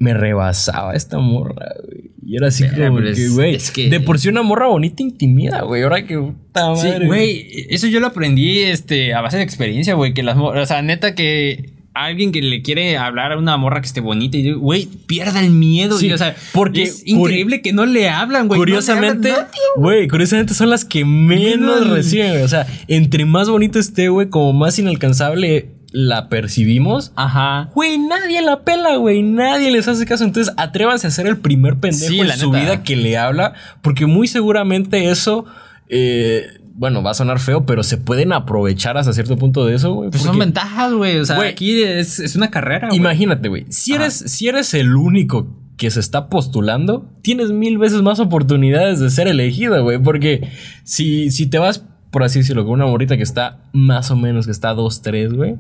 me 0.02 0.14
rebasaba 0.14 0.93
esta 0.95 1.20
morra, 1.20 1.68
güey. 1.86 2.12
Y 2.26 2.36
era 2.38 2.47
así 2.47 2.64
como 2.68 2.99
que, 3.02 3.28
güey. 3.30 3.56
es 3.56 3.72
que- 3.72 3.89
De 3.89 3.99
por 3.99 4.18
sí 4.20 4.30
una 4.30 4.41
morra 4.41 4.68
bonita 4.68 5.04
intimida, 5.04 5.62
güey. 5.62 5.84
Ahora 5.84 6.06
que 6.06 6.18
puta 6.18 6.76
Sí, 6.76 6.88
madre. 6.88 7.06
güey, 7.06 7.47
eso 7.70 7.88
yo 7.88 7.99
lo 7.99 8.08
aprendí 8.08 8.60
este, 8.60 9.14
a 9.14 9.22
base 9.22 9.38
de 9.38 9.43
experiencia, 9.43 9.93
güey, 9.95 10.14
que 10.14 10.24
las 10.24 10.38
morras, 10.38 10.64
o 10.64 10.66
sea, 10.66 10.82
neta 10.82 11.14
que 11.14 11.74
alguien 11.93 12.32
que 12.32 12.41
le 12.41 12.62
quiere 12.62 12.97
hablar 12.97 13.34
a 13.34 13.38
una 13.38 13.58
morra 13.58 13.82
que 13.82 13.88
esté 13.88 13.99
bonita 13.99 14.38
y 14.38 14.54
güey, 14.54 14.88
pierda 15.08 15.41
el 15.41 15.52
miedo, 15.52 15.97
Sí, 15.97 16.08
y, 16.08 16.14
o 16.14 16.18
sea, 16.18 16.36
porque 16.54 16.84
es 16.84 17.04
increíble 17.06 17.62
que 17.62 17.74
no 17.74 17.86
le 17.86 18.08
hablan, 18.10 18.47
güey. 18.47 18.60
no 18.60 18.62
Curiosamente, 18.62 19.34
güey, 19.76 20.08
curiosamente 20.08 20.54
son 20.54 20.70
las 20.70 20.86
que 20.86 21.04
menos 21.04 21.82
Menos. 21.82 21.89
reciben, 21.89 22.32
güey. 22.32 22.43
O 22.43 22.47
sea, 22.47 22.66
entre 22.88 23.26
más 23.26 23.49
bonito 23.49 23.78
esté, 23.78 24.08
güey, 24.08 24.30
como 24.30 24.54
más 24.54 24.80
inalcanzable 24.80 25.68
la 25.91 26.29
percibimos. 26.29 27.11
Ajá. 27.15 27.69
Güey, 27.75 27.97
nadie 27.97 28.41
la 28.41 28.61
pela, 28.63 28.95
güey. 28.95 29.21
Nadie 29.23 29.71
les 29.71 29.87
hace 29.87 30.05
caso. 30.05 30.23
Entonces, 30.23 30.53
atrévanse 30.57 31.07
a 31.07 31.11
ser 31.11 31.27
el 31.27 31.37
primer 31.37 31.77
pendejo 31.77 32.11
Sí, 32.13 32.19
en 32.21 32.27
la 32.27 32.37
su 32.37 32.51
neta. 32.51 32.63
vida 32.63 32.83
que 32.83 32.95
le 32.95 33.17
habla. 33.17 33.53
Porque 33.81 34.05
muy 34.05 34.27
seguramente 34.27 35.09
eso. 35.09 35.45
eh, 35.89 36.43
bueno, 36.73 37.03
va 37.03 37.11
a 37.11 37.13
sonar 37.13 37.39
feo, 37.39 37.65
pero 37.65 37.83
se 37.83 37.97
pueden 37.97 38.31
aprovechar 38.31 38.97
hasta 38.97 39.11
cierto 39.13 39.37
punto 39.37 39.65
de 39.65 39.75
eso, 39.75 39.93
güey. 39.93 40.09
Pues 40.09 40.23
son 40.23 40.39
ventajas, 40.39 40.93
güey. 40.93 41.17
O 41.19 41.25
sea, 41.25 41.35
Güey, 41.35 41.49
aquí 41.49 41.83
es, 41.83 42.17
es 42.19 42.35
una 42.37 42.49
carrera, 42.49 42.87
güey. 42.87 42.97
Imagínate, 42.97 43.49
güey. 43.49 43.65
Si 43.69 43.93
Ajá. 43.93 44.03
eres, 44.03 44.13
si 44.15 44.47
eres 44.47 44.73
el 44.73 44.95
único 44.95 45.47
que 45.75 45.91
se 45.91 45.99
está 45.99 46.29
postulando, 46.29 47.09
tienes 47.21 47.51
mil 47.51 47.77
veces 47.77 48.01
más 48.01 48.19
oportunidades 48.19 48.99
de 48.99 49.09
ser 49.09 49.27
elegido, 49.27 49.83
güey. 49.83 49.97
Porque 50.01 50.47
si, 50.83 51.29
si 51.29 51.45
te 51.47 51.59
vas, 51.59 51.83
por 52.09 52.23
así 52.23 52.39
decirlo, 52.39 52.63
con 52.63 52.73
una 52.75 52.85
morrita 52.85 53.17
que 53.17 53.23
está 53.23 53.59
más 53.73 54.09
o 54.09 54.15
menos, 54.15 54.45
que 54.45 54.51
está 54.53 54.73
2-3, 54.73 55.35
güey. 55.35 55.57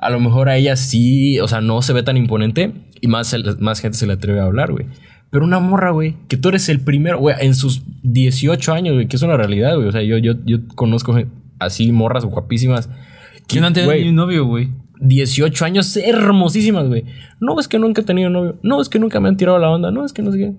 A 0.00 0.10
lo 0.10 0.20
mejor 0.20 0.48
a 0.48 0.56
ella 0.56 0.76
sí, 0.76 1.40
o 1.40 1.48
sea, 1.48 1.60
no 1.60 1.82
se 1.82 1.92
ve 1.92 2.02
tan 2.02 2.16
imponente 2.16 2.72
y 3.00 3.08
más, 3.08 3.34
más 3.58 3.80
gente 3.80 3.98
se 3.98 4.06
le 4.06 4.14
atreve 4.14 4.40
a 4.40 4.44
hablar, 4.44 4.72
güey. 4.72 4.86
Pero 5.30 5.44
una 5.44 5.58
morra, 5.58 5.90
güey, 5.90 6.14
que 6.28 6.36
tú 6.36 6.48
eres 6.48 6.68
el 6.68 6.80
primero, 6.80 7.18
güey, 7.18 7.36
en 7.40 7.54
sus 7.54 7.82
18 8.02 8.72
años, 8.72 8.94
güey, 8.94 9.08
que 9.08 9.16
es 9.16 9.22
una 9.22 9.36
realidad, 9.36 9.76
güey. 9.76 9.88
O 9.88 9.92
sea, 9.92 10.02
yo, 10.02 10.16
yo, 10.18 10.34
yo 10.46 10.58
conozco 10.74 11.14
así 11.58 11.92
morras 11.92 12.24
guapísimas. 12.24 12.88
Que 13.46 13.60
no 13.60 13.66
han 13.66 13.74
tenido 13.74 13.92
ni 13.94 14.08
un 14.08 14.14
novio, 14.14 14.46
güey. 14.46 14.70
18 15.00 15.64
años 15.64 15.96
hermosísimas, 15.96 16.88
güey. 16.88 17.04
No 17.40 17.58
es 17.60 17.68
que 17.68 17.78
nunca 17.78 18.00
he 18.00 18.04
tenido 18.04 18.30
novio. 18.30 18.58
No 18.62 18.80
es 18.80 18.88
que 18.88 18.98
nunca 18.98 19.20
me 19.20 19.28
han 19.28 19.36
tirado 19.36 19.58
la 19.58 19.70
onda. 19.70 19.90
No 19.90 20.04
es 20.04 20.12
que 20.12 20.22
no 20.22 20.32
sé 20.32 20.38
qué. 20.38 20.54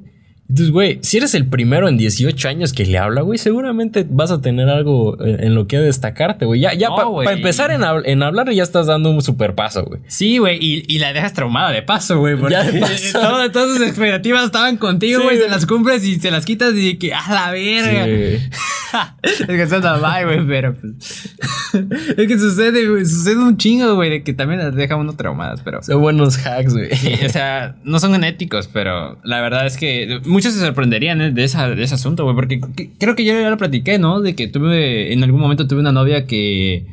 Entonces, 0.50 0.72
güey, 0.72 0.98
si 1.04 1.18
eres 1.18 1.36
el 1.36 1.46
primero 1.46 1.88
en 1.88 1.98
18 1.98 2.50
años 2.50 2.74
que 2.74 2.84
le 2.86 2.98
habla, 2.98 3.22
güey, 3.22 3.38
seguramente 3.38 4.04
vas 4.10 4.32
a 4.32 4.42
tener 4.42 4.68
algo 4.68 5.16
en, 5.24 5.44
en 5.44 5.54
lo 5.56 5.68
que 5.68 5.78
destacarte, 5.78 6.46
güey. 6.46 6.60
Ya, 6.60 6.74
ya 6.74 6.90
No, 6.90 6.96
para 7.18 7.34
empezar 7.34 7.70
en, 7.70 7.82
hab- 7.82 8.02
en 8.04 8.24
hablar 8.24 8.50
ya 8.52 8.64
estás 8.64 8.88
dando 8.88 9.12
un 9.12 9.22
super 9.22 9.54
paso, 9.54 9.86
güey. 9.86 10.02
Sí, 10.08 10.40
güey, 10.40 10.58
y, 10.60 10.84
y 10.88 10.98
la 10.98 11.14
dejas 11.14 11.34
traumada 11.34 11.72
de 11.72 11.84
paso, 11.84 12.18
güey. 12.18 12.36
Porque 12.36 12.56
todo- 13.14 13.52
todas 13.52 13.78
sus 13.78 13.88
expectativas 13.88 14.46
estaban 14.46 14.78
contigo, 14.78 15.20
Sí, 15.20 15.24
güey. 15.26 15.36
se 15.38 15.44
güey. 15.44 15.52
las 15.52 15.66
cumples 15.68 16.04
y 16.04 16.20
se 16.20 16.32
las 16.32 16.46
quitas 16.46 16.74
y 16.76 16.98
que 16.98 17.14
a 17.14 17.32
la 17.32 17.52
verga. 17.52 18.08
es 19.22 19.46
que 19.46 19.68
suena 19.68 19.98
mal, 19.98 20.26
güey, 20.26 20.48
pero 20.48 20.74
pues. 20.74 21.36
es 22.18 22.28
que 22.28 22.40
sucede, 22.40 22.90
güey. 22.90 23.06
Sucede 23.06 23.38
un 23.38 23.56
chingo, 23.58 23.94
güey, 23.94 24.10
de 24.10 24.24
que 24.24 24.34
también 24.34 24.60
las 24.62 24.74
deja 24.76 24.96
uno 24.96 25.14
traumadas, 25.16 25.62
pero. 25.64 25.84
Son 25.84 26.02
buenos 26.02 26.38
hacks, 26.44 26.74
güey. 26.74 26.90
Sí, 26.96 27.14
o 27.24 27.30
sea, 27.30 27.76
no 27.84 28.00
son 28.00 28.14
genéticos, 28.14 28.68
pero 28.68 29.20
la 29.24 29.42
verdad 29.42 29.68
es 29.68 29.78
que 29.78 30.20
muchos 30.40 30.54
se 30.54 30.60
sorprenderían 30.60 31.22
¿eh? 31.22 31.32
de, 31.32 31.44
esa, 31.44 31.70
de 31.70 31.84
ese 31.84 31.96
asunto, 31.96 32.24
güey, 32.24 32.36
porque 32.36 32.60
que- 32.76 32.92
creo 32.98 33.16
que 33.16 33.26
yo 33.26 33.34
ya 33.34 33.50
lo 33.50 33.58
platiqué, 33.58 34.00
¿no? 34.00 34.22
De 34.22 34.36
que 34.36 34.48
tuve, 34.48 35.14
en 35.14 35.24
algún 35.24 35.42
momento 35.42 35.68
tuve 35.68 35.80
una 35.82 35.92
novia 35.92 36.26
que, 36.26 36.86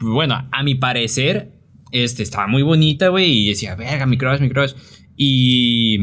bueno, 0.00 0.48
a 0.50 0.62
mi 0.62 0.74
parecer, 0.74 1.50
este, 1.92 2.22
estaba 2.22 2.46
muy 2.46 2.62
bonita, 2.62 3.08
güey, 3.08 3.30
y 3.30 3.48
decía, 3.48 3.74
verga, 3.74 4.06
mi 4.06 4.18
crush, 4.18 4.40
mi 4.40 4.48
crush. 4.48 4.72
Y, 5.16 5.98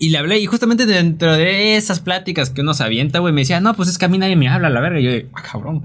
y 0.00 0.08
le 0.10 0.18
hablé, 0.18 0.38
y 0.40 0.46
justamente 0.46 0.86
dentro 0.86 1.32
de 1.36 1.76
esas 1.76 2.00
pláticas 2.00 2.50
que 2.50 2.62
uno 2.62 2.74
se 2.74 2.82
avienta, 2.84 3.18
güey, 3.20 3.32
me 3.32 3.42
decía, 3.42 3.60
no, 3.60 3.74
pues 3.74 3.88
es 3.88 3.98
que 3.98 4.04
a 4.06 4.08
mí 4.08 4.18
nadie 4.18 4.36
me 4.36 4.48
habla, 4.48 4.70
la 4.70 4.80
verga. 4.80 5.00
Y 5.00 5.04
yo, 5.04 5.28
ah, 5.34 5.42
cabrón. 5.52 5.84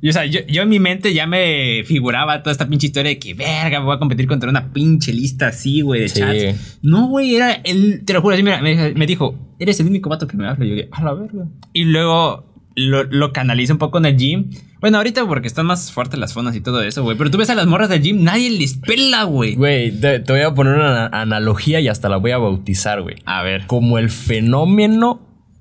Y 0.00 0.10
o 0.10 0.12
sea, 0.12 0.24
yo, 0.26 0.40
yo 0.48 0.62
en 0.62 0.68
mi 0.68 0.78
mente 0.78 1.12
ya 1.12 1.26
me 1.26 1.82
figuraba 1.84 2.42
toda 2.42 2.52
esta 2.52 2.68
pinche 2.68 2.86
historia 2.86 3.10
de 3.10 3.18
que, 3.18 3.34
verga, 3.34 3.80
voy 3.80 3.96
a 3.96 3.98
competir 3.98 4.26
contra 4.28 4.48
una 4.48 4.72
pinche 4.72 5.12
lista 5.12 5.48
así, 5.48 5.80
güey, 5.80 6.02
de 6.02 6.08
Sí. 6.08 6.20
chats. 6.20 6.78
No, 6.82 7.08
güey, 7.08 7.34
era 7.34 7.52
el. 7.52 8.04
Te 8.04 8.12
lo 8.12 8.22
juro, 8.22 8.34
así, 8.34 8.42
mira, 8.44 8.60
me, 8.62 8.92
me 8.94 9.06
dijo, 9.06 9.34
eres 9.58 9.80
el 9.80 9.86
único 9.86 10.08
vato 10.08 10.28
que 10.28 10.36
me 10.36 10.46
habla. 10.46 10.64
Y 10.64 10.68
yo 10.68 10.74
dije, 10.76 10.88
a 10.92 11.02
la 11.02 11.14
verga. 11.14 11.46
Y 11.72 11.84
luego 11.84 12.46
lo, 12.76 13.02
lo 13.04 13.32
canalizo 13.32 13.72
un 13.72 13.78
poco 13.80 13.98
en 13.98 14.04
el 14.06 14.16
gym. 14.16 14.50
Bueno, 14.80 14.98
ahorita 14.98 15.26
porque 15.26 15.48
están 15.48 15.66
más 15.66 15.90
fuertes 15.90 16.20
las 16.20 16.32
fonas 16.32 16.54
y 16.54 16.60
todo 16.60 16.80
eso, 16.82 17.02
güey. 17.02 17.18
Pero 17.18 17.32
tú 17.32 17.38
ves 17.38 17.50
a 17.50 17.56
las 17.56 17.66
morras 17.66 17.88
del 17.88 18.00
gym, 18.00 18.22
nadie 18.22 18.50
les 18.50 18.74
pela, 18.76 19.24
güey. 19.24 19.56
Güey, 19.56 19.90
te, 19.90 20.20
te 20.20 20.32
voy 20.32 20.42
a 20.42 20.54
poner 20.54 20.74
una 20.74 21.06
analogía 21.08 21.80
y 21.80 21.88
hasta 21.88 22.08
la 22.08 22.18
voy 22.18 22.30
a 22.30 22.38
bautizar, 22.38 23.02
güey. 23.02 23.16
A 23.24 23.42
ver. 23.42 23.66
Como 23.66 23.98
el 23.98 24.10
fenómeno 24.10 25.20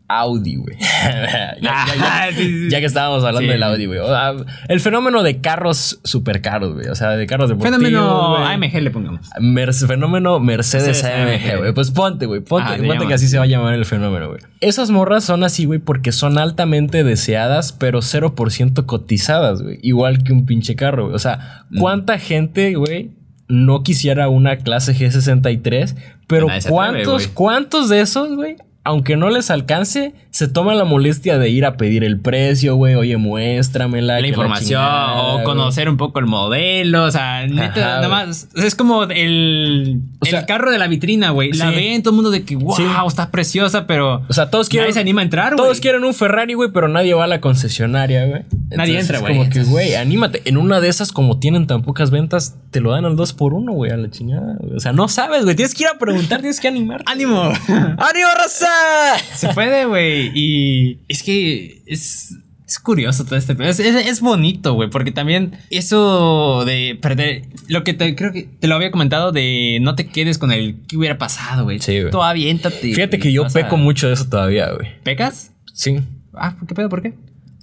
Audi, 0.09 0.55
güey. 0.55 0.77
ya, 0.79 1.55
ya- 1.61 1.61
ya- 1.61 1.83
Ah, 1.99 2.29
ya 2.69 2.79
que 2.79 2.85
estábamos 2.85 3.19
hablando 3.25 3.41
Sí. 3.41 3.47
del 3.47 3.63
Audi, 3.63 3.85
güey. 3.87 3.99
O 3.99 4.07
sea, 4.07 4.33
el 4.69 4.79
fenómeno 4.79 5.21
de 5.23 5.41
carros 5.41 5.99
super 6.03 6.41
caros, 6.41 6.73
güey. 6.75 6.87
O 6.87 6.95
sea, 6.95 7.09
de 7.11 7.25
carros 7.27 7.49
deportivos. 7.49 7.77
Fenómeno. 7.81 8.37
AMG 8.37 8.81
le 8.81 8.91
pongamos. 8.91 9.27
Merce- 9.39 9.85
fenómeno 9.87 10.39
Mercedes, 10.39 11.03
Mercedes 11.03 11.43
AMG, 11.43 11.57
güey. 11.59 11.73
Pues 11.73 11.91
ponte, 11.91 12.25
güey. 12.25 12.39
Ponte, 12.41 12.71
Ah, 12.73 12.77
ponte 12.77 13.05
que 13.07 13.13
así 13.13 13.27
se 13.27 13.37
va 13.37 13.43
a 13.43 13.47
llamar 13.47 13.73
el 13.73 13.85
fenómeno, 13.85 14.29
güey. 14.29 14.39
Esas 14.61 14.89
morras 14.91 15.23
son 15.25 15.43
así, 15.43 15.65
güey, 15.65 15.79
porque 15.79 16.11
son 16.11 16.37
altamente 16.37 17.03
deseadas, 17.03 17.73
pero 17.73 18.01
0% 18.01 18.85
cotizadas, 18.85 19.61
güey. 19.61 19.79
Igual 19.81 20.23
que 20.23 20.31
un 20.31 20.45
pinche 20.45 20.75
carro, 20.75 21.03
güey. 21.05 21.15
O 21.15 21.19
sea, 21.19 21.65
Mm. 21.69 21.79
¿cuánta 21.79 22.17
gente, 22.17 22.75
güey, 22.75 23.11
no 23.49 23.83
quisiera 23.83 24.29
una 24.29 24.57
clase 24.57 24.93
G63? 24.93 25.95
Pero 26.27 26.47
atreve, 26.49 26.69
¿cuántos, 26.69 27.27
cuántos 27.27 27.89
de 27.89 28.01
esos, 28.01 28.35
güey? 28.35 28.55
Aunque 28.87 29.17
no 29.17 29.29
les 29.29 29.51
alcance, 29.51 30.13
se 30.31 30.47
toman 30.47 30.77
la 30.77 30.85
molestia 30.85 31.37
de 31.37 31.49
ir 31.49 31.65
a 31.65 31.75
pedir 31.75 32.05
el 32.05 32.21
precio, 32.21 32.75
güey. 32.75 32.95
Oye, 32.95 33.17
muéstramela. 33.17 34.21
La 34.21 34.27
información 34.27 34.79
chingada, 34.81 35.13
o 35.23 35.33
güey. 35.33 35.43
conocer 35.43 35.89
un 35.89 35.97
poco 35.97 36.19
el 36.19 36.25
modelo. 36.25 37.03
O 37.03 37.11
sea, 37.11 37.45
neta, 37.47 37.65
Ajá, 37.81 37.95
nada 38.01 38.07
más. 38.07 38.47
Es 38.55 38.75
como 38.75 39.03
el, 39.03 39.99
O 40.19 40.25
sea, 40.25 40.39
el 40.39 40.45
carro 40.45 40.71
de 40.71 40.77
la 40.77 40.87
vitrina, 40.87 41.31
güey. 41.31 41.51
La 41.51 41.69
sí. 41.69 41.75
ven 41.75 42.01
todo 42.01 42.11
el 42.11 42.15
mundo 42.15 42.31
de 42.31 42.45
que, 42.45 42.55
wow, 42.55 42.77
Sí. 42.77 42.83
está 43.07 43.29
preciosa, 43.29 43.87
pero. 43.87 44.21
O 44.29 44.33
sea, 44.33 44.49
todos 44.49 44.69
quieren. 44.69 44.85
Nadie 44.85 44.93
se 44.93 44.99
anima 45.01 45.19
a 45.19 45.25
entrar, 45.25 45.53
güey. 45.53 45.57
Todos 45.57 45.81
quieren 45.81 46.05
un 46.05 46.13
Ferrari, 46.13 46.53
güey, 46.53 46.69
pero 46.71 46.87
nadie 46.87 47.13
va 47.13 47.25
a 47.25 47.27
la 47.27 47.41
concesionaria, 47.41 48.25
güey. 48.25 48.43
Nadie 48.69 48.99
entra, 49.01 49.17
es 49.17 49.21
güey. 49.21 49.37
Como 49.37 49.49
que, 49.49 49.63
güey, 49.63 49.95
anímate. 49.95 50.43
En 50.45 50.55
una 50.55 50.79
de 50.79 50.87
esas, 50.87 51.11
como 51.11 51.39
tienen 51.39 51.67
tan 51.67 51.81
pocas 51.81 52.09
ventas, 52.09 52.55
te 52.71 52.79
lo 52.79 52.91
dan 52.91 53.03
al 53.03 53.17
2 53.17 53.33
por 53.33 53.53
1 53.53 53.73
güey, 53.73 53.91
a 53.91 53.97
la 53.97 54.09
chingada. 54.09 54.55
güey. 54.59 54.75
O 54.77 54.79
sea, 54.79 54.93
no 54.93 55.09
sabes, 55.09 55.43
güey. 55.43 55.55
Tienes 55.57 55.73
que 55.75 55.83
ir 55.83 55.89
a 55.93 55.97
preguntar, 55.99 56.39
tienes 56.39 56.61
que 56.61 56.69
animarte. 56.69 57.03
¡Ánimo! 57.05 57.41
¡Ánimo, 57.67 58.27
raza! 58.37 58.67
Se 59.35 59.49
puede, 59.49 59.85
güey. 59.85 60.31
Y 60.33 60.99
es 61.07 61.23
que 61.23 61.81
es, 61.85 62.35
es 62.65 62.79
curioso 62.79 63.25
todo 63.25 63.35
este 63.35 63.55
pedo. 63.55 63.69
Es, 63.69 63.79
es- 63.79 64.07
es 64.07 64.21
bonito, 64.21 64.73
güey. 64.73 64.89
Porque 64.89 65.11
también 65.11 65.53
eso 65.69 66.63
de 66.65 66.97
perder. 67.01 67.43
Lo 67.67 67.83
que 67.83 67.93
te 67.93 68.15
creo 68.15 68.31
que 68.31 68.43
te 68.43 68.67
lo 68.67 68.75
había 68.75 68.91
comentado 68.91 69.31
de 69.31 69.79
no 69.81 69.95
te 69.95 70.07
quedes 70.07 70.37
con 70.37 70.51
el 70.51 70.77
que 70.87 70.97
hubiera 70.97 71.17
pasado, 71.17 71.63
güey. 71.65 71.79
Sí, 71.79 71.99
güey. 71.99 72.11
Tú 72.11 72.21
aviéntate. 72.23 72.93
Fíjate 72.93 73.19
que 73.19 73.31
yo 73.31 73.45
a- 73.45 73.49
peco 73.49 73.77
mucho 73.77 74.07
de 74.07 74.13
eso 74.13 74.27
todavía, 74.29 74.71
güey. 74.73 74.87
¿Pecas? 75.03 75.51
Sí. 75.73 75.97
Ah, 76.33 76.55
¿qué 76.67 76.73
pedo? 76.75 76.89
¿Por 76.89 77.01
qué? 77.01 77.13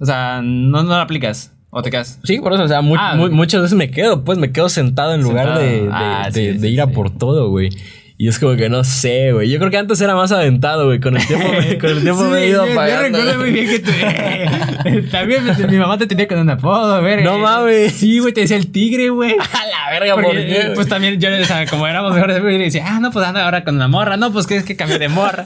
O 0.01 0.07
sea, 0.07 0.41
no, 0.43 0.83
no 0.83 0.89
lo 0.91 0.95
aplicas. 0.97 1.53
¿O 1.77 1.83
te 1.83 1.91
quedas? 1.91 2.21
Sí, 2.23 2.39
por 2.39 2.53
eso, 2.53 2.63
o 2.63 2.69
sea, 2.69 2.83
mu- 2.83 2.95
Ah, 2.97 3.17
mu- 3.17 3.31
muchas 3.31 3.63
veces 3.63 3.77
me 3.77 3.91
quedo, 3.91 4.25
pues 4.25 4.39
me 4.39 4.53
quedo 4.53 4.69
sentado 4.69 5.13
en 5.13 5.23
lugar 5.23 5.47
Sentado. 5.47 5.61
de, 5.67 5.83
de- 5.83 5.89
Ah, 5.93 6.29
de- 6.33 6.53
sí, 6.53 6.59
de 6.59 6.69
sí, 6.69 6.75
ir 6.75 6.81
a 6.81 6.87
sí. 6.87 6.93
por 6.93 7.11
todo, 7.19 7.51
güey. 7.51 7.71
Y 8.17 8.29
es 8.29 8.39
como 8.39 8.55
que 8.55 8.69
no 8.69 8.85
sé, 8.85 9.33
güey. 9.33 9.51
Yo 9.51 9.59
creo 9.59 9.73
que 9.73 9.77
antes 9.77 10.01
era 10.01 10.15
más 10.15 10.31
aventado, 10.31 10.87
güey. 10.87 11.01
Con 11.01 11.17
el 11.17 11.27
tiempo, 11.27 11.49
me- 11.49 11.79
con 11.79 11.91
el 11.91 12.01
tiempo 12.01 12.23
me 12.31 12.39
he 12.45 12.49
ido 12.49 12.63
apagando. 12.63 13.19
Yo 13.19 13.25
recuerdo 13.25 13.41
muy 13.41 13.51
bien 13.51 13.69
que 13.69 13.79
te... 13.81 15.03
También 15.11 15.45
me- 15.45 15.67
mi 15.67 15.77
mamá 15.79 15.99
te 15.99 16.07
tenía 16.07 16.29
con 16.29 16.39
un 16.39 16.49
apodo, 16.49 17.01
güey. 17.01 17.25
No 17.25 17.39
mames. 17.39 17.93
Sí, 17.95 18.21
güey, 18.21 18.33
te 18.33 18.43
decía 18.43 18.57
el 18.57 18.71
tigre, 18.71 19.09
güey. 19.11 19.33
A 19.53 19.67
la 19.67 19.91
verga, 19.99 20.15
¿por 20.15 20.25
Porque, 20.27 20.47
qué? 20.47 20.61
eh, 20.61 20.71
pues 20.77 20.87
también 20.89 21.19
yo, 21.21 21.29
o 21.29 21.45
sea, 21.45 21.67
como 21.67 21.89
éramos 21.89 22.15
mejores 22.15 22.37
amigos, 22.37 22.53
yo 22.53 22.59
le 22.59 22.65
decía, 22.67 22.85
ah, 22.87 23.01
no, 23.01 23.11
pues 23.11 23.27
anda 23.27 23.45
ahora 23.45 23.65
con 23.65 23.75
una 23.75 23.89
morra, 23.89 24.17
no, 24.17 24.33
pues 24.33 24.47
que 24.47 24.57
es 24.59 24.65
que 24.65 24.77
cambié 24.77 25.01
de 25.01 25.09
morra. 25.09 25.45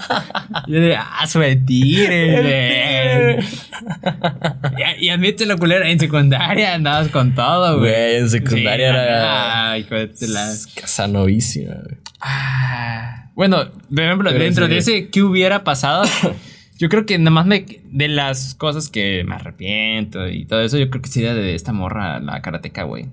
Y 0.66 0.72
yo 0.72 0.78
le 0.80 0.86
decía, 0.88 1.06
ah, 1.10 1.26
sube 1.26 1.56
tigre, 1.56 3.38
güey. 3.38 3.46
Y, 5.00 5.06
y 5.06 5.08
admítelo, 5.08 5.56
culero, 5.56 5.84
en 5.86 5.98
secundaria 5.98 6.74
andabas 6.74 7.08
con 7.08 7.34
todo, 7.34 7.78
güey. 7.78 7.90
Güey, 7.92 8.16
en 8.16 8.28
secundaria 8.28 8.88
era- 8.90 9.70
Ay, 9.70 9.80
hijo 9.80 9.94
de 9.94 10.10
la... 10.28 10.52
Casanovísima, 10.78 11.74
güey. 11.74 11.96
Ah, 12.20 13.30
bueno, 13.34 13.70
por 13.88 14.00
ejemplo, 14.00 14.30
Pero 14.30 14.44
dentro 14.44 14.66
sí. 14.66 14.70
de 14.72 14.78
ese 14.78 15.08
¿qué 15.10 15.22
hubiera 15.22 15.64
pasado? 15.64 16.04
yo 16.78 16.88
creo 16.88 17.06
que 17.06 17.18
nada 17.18 17.30
más 17.30 17.46
me, 17.46 17.64
de 17.84 18.08
las 18.08 18.54
cosas 18.54 18.88
que 18.88 19.24
me 19.26 19.34
arrepiento 19.36 20.28
y 20.28 20.44
todo 20.44 20.60
eso, 20.62 20.78
yo 20.78 20.90
creo 20.90 21.02
que 21.02 21.08
sería 21.08 21.34
de 21.34 21.54
esta 21.54 21.72
morra, 21.72 22.20
la 22.20 22.40
karateca, 22.42 22.82
güey. 22.84 23.06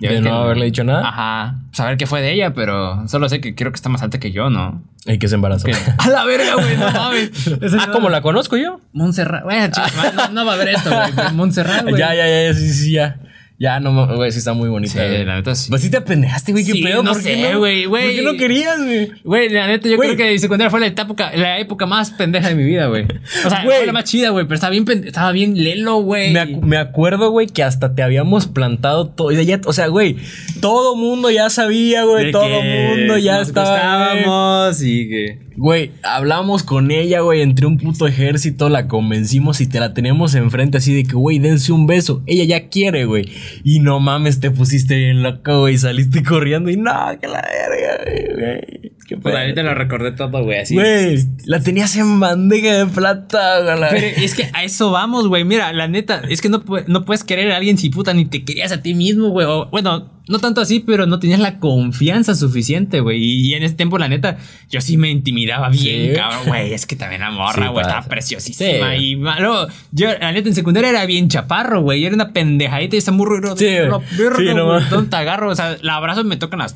Ya 0.00 0.10
¿De 0.10 0.20
no 0.20 0.30
que- 0.30 0.36
haberle 0.36 0.64
dicho 0.66 0.82
nada? 0.82 1.08
Ajá. 1.08 1.54
Saber 1.72 1.96
qué 1.96 2.06
fue 2.06 2.20
de 2.20 2.32
ella, 2.32 2.52
pero 2.52 3.06
solo 3.06 3.28
sé 3.28 3.40
que 3.40 3.54
creo 3.54 3.70
que 3.70 3.76
está 3.76 3.88
más 3.88 4.02
alta 4.02 4.18
que 4.18 4.32
yo, 4.32 4.50
¿no? 4.50 4.82
El 5.06 5.20
que 5.20 5.28
se 5.28 5.36
embarazó. 5.36 5.66
Que- 5.66 5.74
A 5.98 6.08
la 6.08 6.24
verga, 6.24 6.54
güey, 6.56 6.76
no 6.76 6.90
mames. 6.90 7.30
Ah, 7.80 7.86
no- 7.86 7.92
como 7.92 8.10
la 8.10 8.20
conozco 8.20 8.56
yo. 8.56 8.80
Montserrat. 8.92 9.44
Bueno, 9.44 9.68
chicos, 9.72 9.92
no, 10.16 10.28
no 10.30 10.44
va 10.44 10.52
a 10.52 10.54
haber 10.56 10.68
esto, 10.70 10.90
güey. 10.90 11.32
Montserrat, 11.34 11.82
güey. 11.88 11.96
Ya, 11.96 12.12
ya, 12.14 12.26
ya, 12.26 12.42
ya, 12.48 12.54
sí, 12.54 12.72
sí, 12.72 12.92
ya. 12.92 13.20
Ya, 13.56 13.78
no, 13.78 14.08
güey, 14.16 14.32
sí 14.32 14.38
está 14.38 14.52
muy 14.52 14.68
bonita. 14.68 14.94
Sí, 14.94 14.98
güey. 14.98 15.24
la 15.24 15.36
neta 15.36 15.54
sí. 15.54 15.70
Pues 15.70 15.80
sí 15.80 15.88
te 15.90 15.96
apendejaste, 15.98 16.50
güey, 16.50 16.64
qué 16.64 16.72
Sí, 16.72 16.82
pedo, 16.82 17.04
no 17.04 17.12
¿por 17.12 17.22
qué 17.22 17.34
sé, 17.36 17.52
no? 17.52 17.58
güey, 17.60 17.84
güey. 17.84 18.06
¿Por 18.06 18.14
qué 18.16 18.22
no 18.22 18.36
querías, 18.36 18.82
güey? 18.82 19.10
Güey, 19.22 19.48
la 19.50 19.68
neta, 19.68 19.88
yo 19.88 19.96
Güey. 19.96 20.16
creo 20.16 20.28
que 20.32 20.38
secundaria 20.40 20.70
fue 20.70 20.80
la 20.80 20.88
época, 20.88 21.30
la 21.36 21.58
época 21.60 21.86
más 21.86 22.10
pendeja 22.10 22.48
de 22.48 22.56
mi 22.56 22.64
vida, 22.64 22.86
güey. 22.86 23.04
O 23.46 23.48
sea, 23.50 23.62
Güey. 23.62 23.76
fue 23.78 23.86
la 23.86 23.92
más 23.92 24.04
chida, 24.04 24.30
güey, 24.30 24.44
pero 24.46 24.56
estaba 24.56 24.70
bien, 24.72 24.84
estaba 25.06 25.30
bien 25.30 25.54
lelo, 25.62 25.98
güey. 26.02 26.32
Me, 26.32 26.40
acu- 26.40 26.62
me 26.62 26.76
acuerdo, 26.78 27.30
güey, 27.30 27.46
que 27.46 27.62
hasta 27.62 27.94
te 27.94 28.02
habíamos 28.02 28.48
plantado 28.48 29.06
todo. 29.10 29.30
ya- 29.30 29.60
O 29.66 29.72
sea, 29.72 29.86
güey, 29.86 30.16
todo 30.60 30.96
mundo 30.96 31.30
ya 31.30 31.48
sabía, 31.48 32.02
güey. 32.04 32.32
Todo 32.32 32.60
mundo 32.60 33.18
ya 33.18 33.38
nos 33.38 33.48
estaba. 33.48 34.14
gustábamos 34.14 34.82
y 34.82 35.08
que... 35.08 35.38
Güey, 35.56 35.92
hablamos 36.02 36.62
con 36.62 36.90
ella, 36.90 37.20
güey, 37.20 37.42
entre 37.42 37.66
un 37.66 37.78
puto 37.78 38.06
ejército, 38.06 38.68
la 38.68 38.88
convencimos 38.88 39.60
y 39.60 39.68
te 39.68 39.80
la 39.80 39.94
teníamos 39.94 40.34
enfrente 40.34 40.78
así 40.78 40.94
de 40.94 41.04
que, 41.04 41.14
güey, 41.14 41.38
dense 41.38 41.72
un 41.72 41.86
beso. 41.86 42.22
Ella 42.26 42.44
ya 42.44 42.68
quiere, 42.68 43.04
güey. 43.04 43.26
Y 43.62 43.80
no 43.80 44.00
mames, 44.00 44.40
te 44.40 44.50
pusiste 44.50 44.96
bien 44.96 45.22
loco, 45.22 45.60
güey, 45.60 45.78
saliste 45.78 46.22
corriendo 46.22 46.70
y 46.70 46.76
no, 46.76 46.92
que 47.20 47.28
la 47.28 47.42
verga, 47.42 48.04
güey, 48.04 48.92
Qué 49.06 49.16
Pues 49.16 49.34
ahorita 49.34 49.62
lo 49.62 49.74
recordé 49.74 50.12
todo, 50.12 50.42
güey, 50.42 50.60
así. 50.60 50.74
Güey, 50.74 51.18
la 51.44 51.60
tenías 51.60 51.94
en 51.96 52.20
bandeja 52.20 52.72
de 52.78 52.86
plata, 52.86 53.60
güey. 53.60 53.90
Pero 53.90 54.06
es 54.24 54.34
que 54.34 54.48
a 54.52 54.64
eso 54.64 54.90
vamos, 54.90 55.28
güey. 55.28 55.44
Mira, 55.44 55.72
la 55.72 55.88
neta, 55.88 56.22
es 56.28 56.40
que 56.40 56.48
no, 56.48 56.62
no 56.86 57.04
puedes 57.04 57.24
querer 57.24 57.52
a 57.52 57.56
alguien 57.56 57.76
si 57.78 57.90
puta 57.90 58.14
ni 58.14 58.24
te 58.24 58.44
querías 58.44 58.72
a 58.72 58.80
ti 58.82 58.94
mismo, 58.94 59.28
güey. 59.28 59.46
O, 59.46 59.66
bueno, 59.70 60.10
no 60.26 60.38
tanto 60.38 60.62
así, 60.62 60.80
pero 60.80 61.04
no 61.04 61.18
tenías 61.18 61.38
la 61.40 61.58
confianza 61.58 62.34
suficiente, 62.34 63.00
güey. 63.00 63.18
Y, 63.22 63.50
y 63.50 63.54
en 63.54 63.62
ese 63.62 63.74
tiempo, 63.74 63.98
la 63.98 64.08
neta, 64.08 64.38
yo 64.70 64.80
sí 64.80 64.96
me 64.96 65.10
intimidaba 65.10 65.68
bien, 65.68 66.12
Sí. 66.12 66.16
cabrón, 66.16 66.46
güey. 66.46 66.72
Es 66.72 66.86
que 66.86 66.96
también 66.96 67.20
la 67.20 67.30
morra, 67.30 67.66
Sí 67.66 67.68
güey, 67.72 67.82
estaba 67.82 67.98
pasa. 68.00 68.08
preciosísima. 68.08 68.94
Sí. 68.96 69.04
Y 69.10 69.16
malo, 69.16 69.68
yo, 69.92 70.08
la 70.18 70.32
neta, 70.32 70.48
en 70.48 70.54
secundaria 70.54 70.88
era 70.88 71.04
bien 71.04 71.28
chaparro, 71.28 71.82
güey. 71.82 72.00
Yo 72.00 72.06
era 72.06 72.14
una 72.14 72.32
pendejadita 72.32 72.96
y 72.96 73.00
esa 73.00 73.12
muy 73.12 73.26
raro. 73.28 73.54
Sí, 73.54 73.66
güey. 73.66 74.00
Sí, 74.48 74.54
no. 74.54 74.80
¿Dónde 74.88 75.10
te 75.10 75.16
agarro? 75.16 75.50
O 75.50 75.54
sea, 75.54 75.76
la 75.82 75.96
abrazo 75.96 76.22
y 76.22 76.24
me 76.24 76.36
tocan 76.38 76.60
las. 76.60 76.74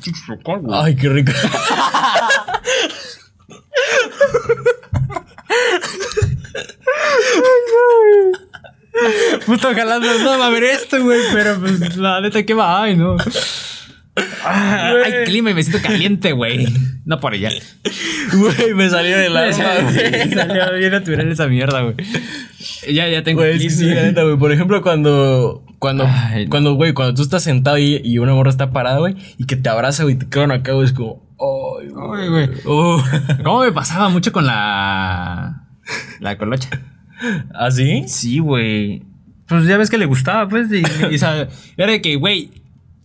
Ay, 0.71 0.95
qué 0.95 1.09
rico. 1.09 1.31
Puto 9.45 9.73
jalando, 9.73 10.07
no 10.19 10.39
va 10.39 10.47
a 10.47 10.49
ver 10.49 10.63
esto, 10.63 11.01
güey. 11.01 11.19
Pero 11.33 11.59
pues 11.59 11.95
la 11.97 12.21
neta, 12.21 12.43
¿qué 12.43 12.53
va? 12.53 12.83
Ay, 12.83 12.95
no. 12.95 13.15
Ah, 14.43 14.91
hay 15.05 15.23
clima 15.25 15.51
y 15.51 15.53
me 15.53 15.63
siento 15.63 15.81
caliente, 15.85 16.33
güey. 16.33 16.67
No 17.05 17.19
por 17.19 17.33
ella. 17.35 17.51
Güey, 18.33 18.73
me 18.73 18.89
salió 18.89 19.17
del 19.17 19.35
alma, 19.37 19.65
güey. 19.83 20.33
Salió 20.33 20.73
bien 20.77 20.91
natural 20.91 21.31
esa 21.31 21.47
mierda, 21.47 21.81
güey. 21.81 21.95
Ya, 22.91 23.07
ya 23.07 23.23
tengo 23.23 23.41
Güey, 23.41 23.57
que 23.59 23.69
sí, 23.69 23.85
la 23.85 24.01
neta, 24.03 24.23
güey. 24.23 24.37
Por 24.37 24.51
ejemplo, 24.51 24.81
cuando. 24.81 25.63
Cuando, 25.79 26.05
Ay, 26.05 26.45
no. 26.45 26.49
cuando, 26.49 26.73
güey, 26.73 26.91
cuando 26.93 27.13
tú 27.13 27.21
estás 27.21 27.43
sentado 27.43 27.77
y, 27.77 28.01
y 28.03 28.17
una 28.17 28.33
morra 28.33 28.49
está 28.49 28.71
parada, 28.71 28.97
güey, 28.99 29.15
y 29.37 29.45
que 29.45 29.55
te 29.55 29.69
abraza, 29.69 30.03
güey, 30.03 30.15
te 30.15 30.27
quedan 30.27 30.51
acá, 30.51 30.73
güey, 30.73 30.85
es 30.85 30.91
como. 30.93 31.28
Ay, 31.39 31.89
güey. 32.29 32.49
¿Cómo 33.43 33.61
me 33.61 33.71
pasaba 33.71 34.09
mucho 34.09 34.31
con 34.31 34.45
la. 34.45 35.67
La 36.19 36.37
colocha? 36.37 36.69
¿Ah, 37.53 37.71
sí? 37.71 38.03
Sí, 38.07 38.39
güey. 38.39 39.03
Pues 39.47 39.65
ya 39.65 39.77
ves 39.77 39.89
que 39.89 39.97
le 39.97 40.05
gustaba, 40.05 40.47
pues. 40.47 40.69
Y, 40.71 40.83
y, 41.11 41.17
sea, 41.17 41.47
era 41.77 41.91
de 41.91 42.01
que, 42.01 42.15
güey. 42.15 42.51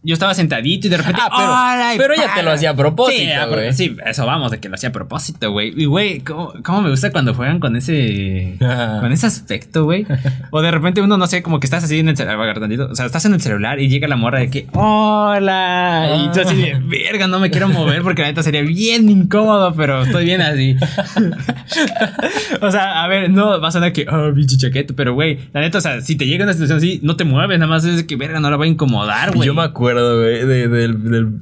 Yo 0.04 0.12
estaba 0.14 0.34
sentadito 0.34 0.86
y 0.86 0.90
de 0.90 0.96
repente. 0.98 1.20
Ah, 1.22 1.30
pero- 1.34 1.50
¡Órale, 1.50 1.98
pero 1.98 2.14
ella 2.14 2.34
te 2.34 2.42
lo 2.42 2.50
hacía 2.52 2.70
a 2.70 2.76
propósito, 2.76 3.22
Sí, 3.22 3.48
güey. 3.48 3.72
sí, 3.72 3.96
eso 4.04 4.26
vamos, 4.26 4.50
de 4.50 4.60
que 4.60 4.68
lo 4.68 4.74
hacía 4.74 4.90
a 4.90 4.92
propósito, 4.92 5.50
güey. 5.50 5.72
Y, 5.76 5.86
güey, 5.86 6.20
¿cómo, 6.20 6.52
cómo 6.62 6.82
me 6.82 6.90
gusta 6.90 7.10
cuando 7.10 7.32
juegan 7.34 7.58
con 7.58 7.74
ese. 7.76 8.56
con 9.00 9.10
ese 9.12 9.26
aspecto, 9.26 9.84
güey. 9.84 10.06
O 10.50 10.60
de 10.62 10.70
repente 10.70 11.00
uno, 11.00 11.16
no 11.16 11.26
sé, 11.26 11.42
como 11.42 11.58
que 11.58 11.66
estás 11.66 11.84
así 11.84 11.98
en 11.98 12.08
el 12.08 12.16
celular. 12.16 12.58
O 12.90 12.94
sea, 12.94 13.06
estás 13.06 13.24
en 13.24 13.34
el 13.34 13.40
celular 13.40 13.80
y 13.80 13.88
llega 13.88 14.06
la 14.08 14.16
morra 14.16 14.40
de 14.40 14.50
que. 14.50 14.66
¡Hola! 14.72 16.20
Y 16.24 16.30
tú 16.32 16.40
así 16.40 16.54
de, 16.56 16.74
verga, 16.84 17.26
no 17.26 17.40
me 17.40 17.50
quiero 17.50 17.68
mover 17.68 18.02
porque 18.02 18.22
la 18.22 18.28
neta 18.28 18.42
sería 18.42 18.62
bien 18.62 19.08
incómodo, 19.08 19.74
pero 19.74 20.02
estoy 20.02 20.24
bien 20.26 20.40
así. 20.42 20.76
o 22.60 22.70
sea, 22.70 23.02
a 23.04 23.08
ver, 23.08 23.30
no 23.30 23.60
va 23.60 23.68
a 23.68 23.70
sonar 23.70 23.92
que, 23.92 24.06
oh, 24.08 24.34
pinche 24.34 24.56
chaqueto, 24.56 24.94
pero 24.94 25.14
güey, 25.14 25.38
la 25.52 25.60
neta, 25.60 25.78
o 25.78 25.80
sea, 25.80 26.00
si 26.00 26.16
te 26.16 26.26
llega 26.26 26.44
una 26.44 26.52
situación 26.52 26.78
así, 26.78 27.00
no 27.02 27.16
te 27.16 27.24
mueves, 27.24 27.58
nada 27.58 27.70
más 27.70 27.84
es 27.84 28.04
que, 28.04 28.16
verga, 28.16 28.40
no 28.40 28.50
la 28.50 28.56
va 28.56 28.64
a 28.64 28.68
incomodar, 28.68 29.32
güey. 29.34 29.46
Yo 29.46 29.54
me 29.54 29.62
acuerdo, 29.62 29.93
acuerdo, 30.00 30.20
güey. 30.20 30.44
de- 30.46 30.68
del, 30.68 31.04
del, 31.10 31.32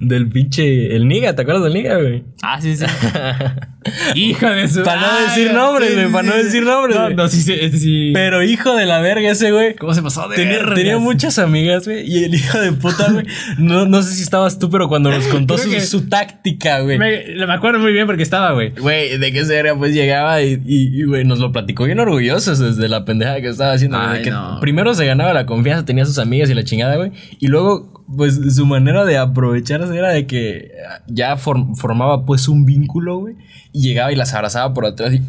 del 0.00 0.28
pinche. 0.28 0.94
El 0.96 1.08
Niga, 1.08 1.34
¿te 1.34 1.42
acuerdas 1.42 1.64
del 1.64 1.74
Niga, 1.74 1.96
güey? 1.98 2.24
Ah, 2.42 2.60
sí, 2.60 2.76
sí. 2.76 2.84
Hijo 4.14 4.46
de 4.48 4.68
su. 4.68 4.82
Para 4.84 5.00
no 5.00 5.20
decir 5.26 5.52
nombres, 5.52 5.88
sí, 5.88 5.94
güey, 5.94 6.06
sí, 6.06 6.12
para 6.12 6.28
no 6.28 6.36
decir 6.36 6.62
nombres, 6.62 6.96
No, 6.96 7.10
no, 7.10 7.28
sí, 7.28 7.42
sí. 7.42 8.10
Pero 8.14 8.42
hijo 8.44 8.76
de 8.76 8.86
la 8.86 9.00
verga 9.00 9.30
ese, 9.30 9.50
güey. 9.50 9.74
¿Cómo 9.74 9.92
se 9.92 10.02
pasó 10.02 10.28
de 10.28 10.36
Tenía, 10.36 10.58
vergas? 10.58 10.74
tenía 10.76 10.98
muchas 10.98 11.38
amigas, 11.40 11.86
güey. 11.86 12.08
Y 12.08 12.24
el 12.24 12.34
hijo 12.34 12.60
de 12.60 12.72
puta, 12.72 13.10
güey. 13.10 13.26
No, 13.58 13.84
no 13.86 14.02
sé 14.02 14.14
si 14.14 14.22
estabas 14.22 14.58
tú, 14.60 14.70
pero 14.70 14.88
cuando 14.88 15.10
nos 15.10 15.26
contó 15.26 15.58
su, 15.58 16.08
táctica, 16.08 16.80
güey. 16.80 16.96
Me, 16.98 17.24
me 17.46 17.52
acuerdo 17.52 17.80
muy 17.80 17.92
bien 17.92 18.06
porque 18.06 18.22
estaba, 18.22 18.52
güey. 18.52 18.70
Güey, 18.70 19.18
de 19.18 19.32
qué 19.32 19.44
sería, 19.44 19.74
pues 19.74 19.92
llegaba 19.94 20.40
y, 20.42 20.60
y, 20.64 21.00
y, 21.00 21.04
güey, 21.04 21.24
nos 21.24 21.40
lo 21.40 21.50
platicó 21.50 21.84
bien 21.84 21.98
orgullosos 21.98 22.58
desde 22.60 22.88
la 22.88 23.04
pendejada 23.04 23.40
que 23.40 23.48
estaba 23.48 23.72
haciendo. 23.72 23.98
güey, 23.98 24.10
de 24.10 24.16
Ay, 24.18 24.22
que 24.24 24.30
no. 24.30 24.58
primero 24.60 24.94
se 24.94 25.04
ganaba 25.06 25.32
la 25.32 25.44
confianza, 25.46 25.84
tenía 25.84 26.04
sus 26.04 26.18
amigas 26.18 26.48
y 26.50 26.54
la 26.54 26.62
chingada, 26.62 26.96
güey. 26.96 27.10
Y 27.44 27.48
luego, 27.48 28.04
pues, 28.16 28.38
su 28.54 28.66
manera 28.66 29.04
de 29.04 29.18
aprovecharse 29.18 29.96
era 29.98 30.10
de 30.10 30.28
que 30.28 30.70
ya 31.08 31.36
form- 31.36 31.74
formaba, 31.74 32.24
pues, 32.24 32.46
un 32.46 32.64
vínculo, 32.64 33.16
güey. 33.18 33.34
Y 33.72 33.82
llegaba 33.82 34.12
y 34.12 34.14
las 34.16 34.32
abrazaba 34.32 34.72
por 34.72 34.86
atrás 34.86 35.12
y. 35.12 35.22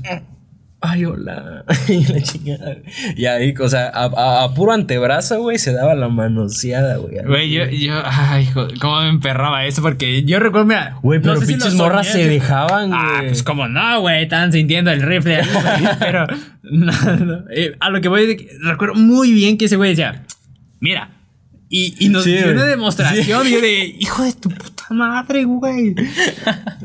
Ay, 0.79 1.05
hola. 1.05 1.65
y 1.87 2.05
la 2.05 2.21
chingada. 2.21 2.75
Y 3.15 3.25
ahí, 3.25 3.55
o 3.59 3.67
sea, 3.67 3.87
a, 3.87 4.03
a- 4.15 4.43
a 4.43 4.53
puro 4.53 4.73
antebrazo, 4.73 5.41
güey, 5.41 5.57
se 5.57 5.73
daba 5.73 5.95
la 5.95 6.07
manoseada, 6.07 6.97
güey. 6.97 7.15
Güey, 7.25 7.49
yo, 7.51 7.65
yo, 7.65 7.95
ay, 8.05 8.43
hijo, 8.43 8.67
cómo 8.79 9.01
me 9.01 9.09
emperraba 9.09 9.65
eso, 9.65 9.81
porque 9.81 10.23
yo 10.23 10.39
recuerdo, 10.39 10.67
mira. 10.67 10.99
Güey, 11.01 11.19
pero 11.19 11.33
no 11.33 11.39
sé 11.39 11.47
pinches 11.47 11.73
morras 11.73 12.05
soñé, 12.09 12.25
se 12.25 12.29
dejaban, 12.29 12.89
güey. 12.89 12.99
Ah, 13.01 13.21
pues 13.25 13.41
como 13.41 13.67
no, 13.67 14.01
güey, 14.01 14.21
estaban 14.21 14.51
sintiendo 14.51 14.91
el 14.91 15.01
rifle 15.01 15.37
ahí, 15.37 15.87
pero 15.99 16.27
no, 16.61 16.91
no. 17.25 17.43
Eh, 17.49 17.75
a 17.79 17.89
lo 17.89 18.01
que 18.01 18.07
voy, 18.09 18.47
recuerdo 18.61 18.93
muy 18.93 19.31
bien 19.33 19.57
que 19.57 19.65
ese 19.65 19.77
güey 19.77 19.91
decía, 19.91 20.25
mira, 20.79 21.09
y, 21.75 22.05
y 22.05 22.09
nos 22.09 22.23
Sí, 22.23 22.33
dio 22.33 22.51
una 22.51 22.65
demostración, 22.65 23.47
y 23.47 23.51
yo 23.51 23.59
de, 23.61 23.95
hijo 23.99 24.23
de 24.23 24.33
tu 24.33 24.49
puta 24.49 24.85
madre, 24.91 25.43
güey. 25.45 25.95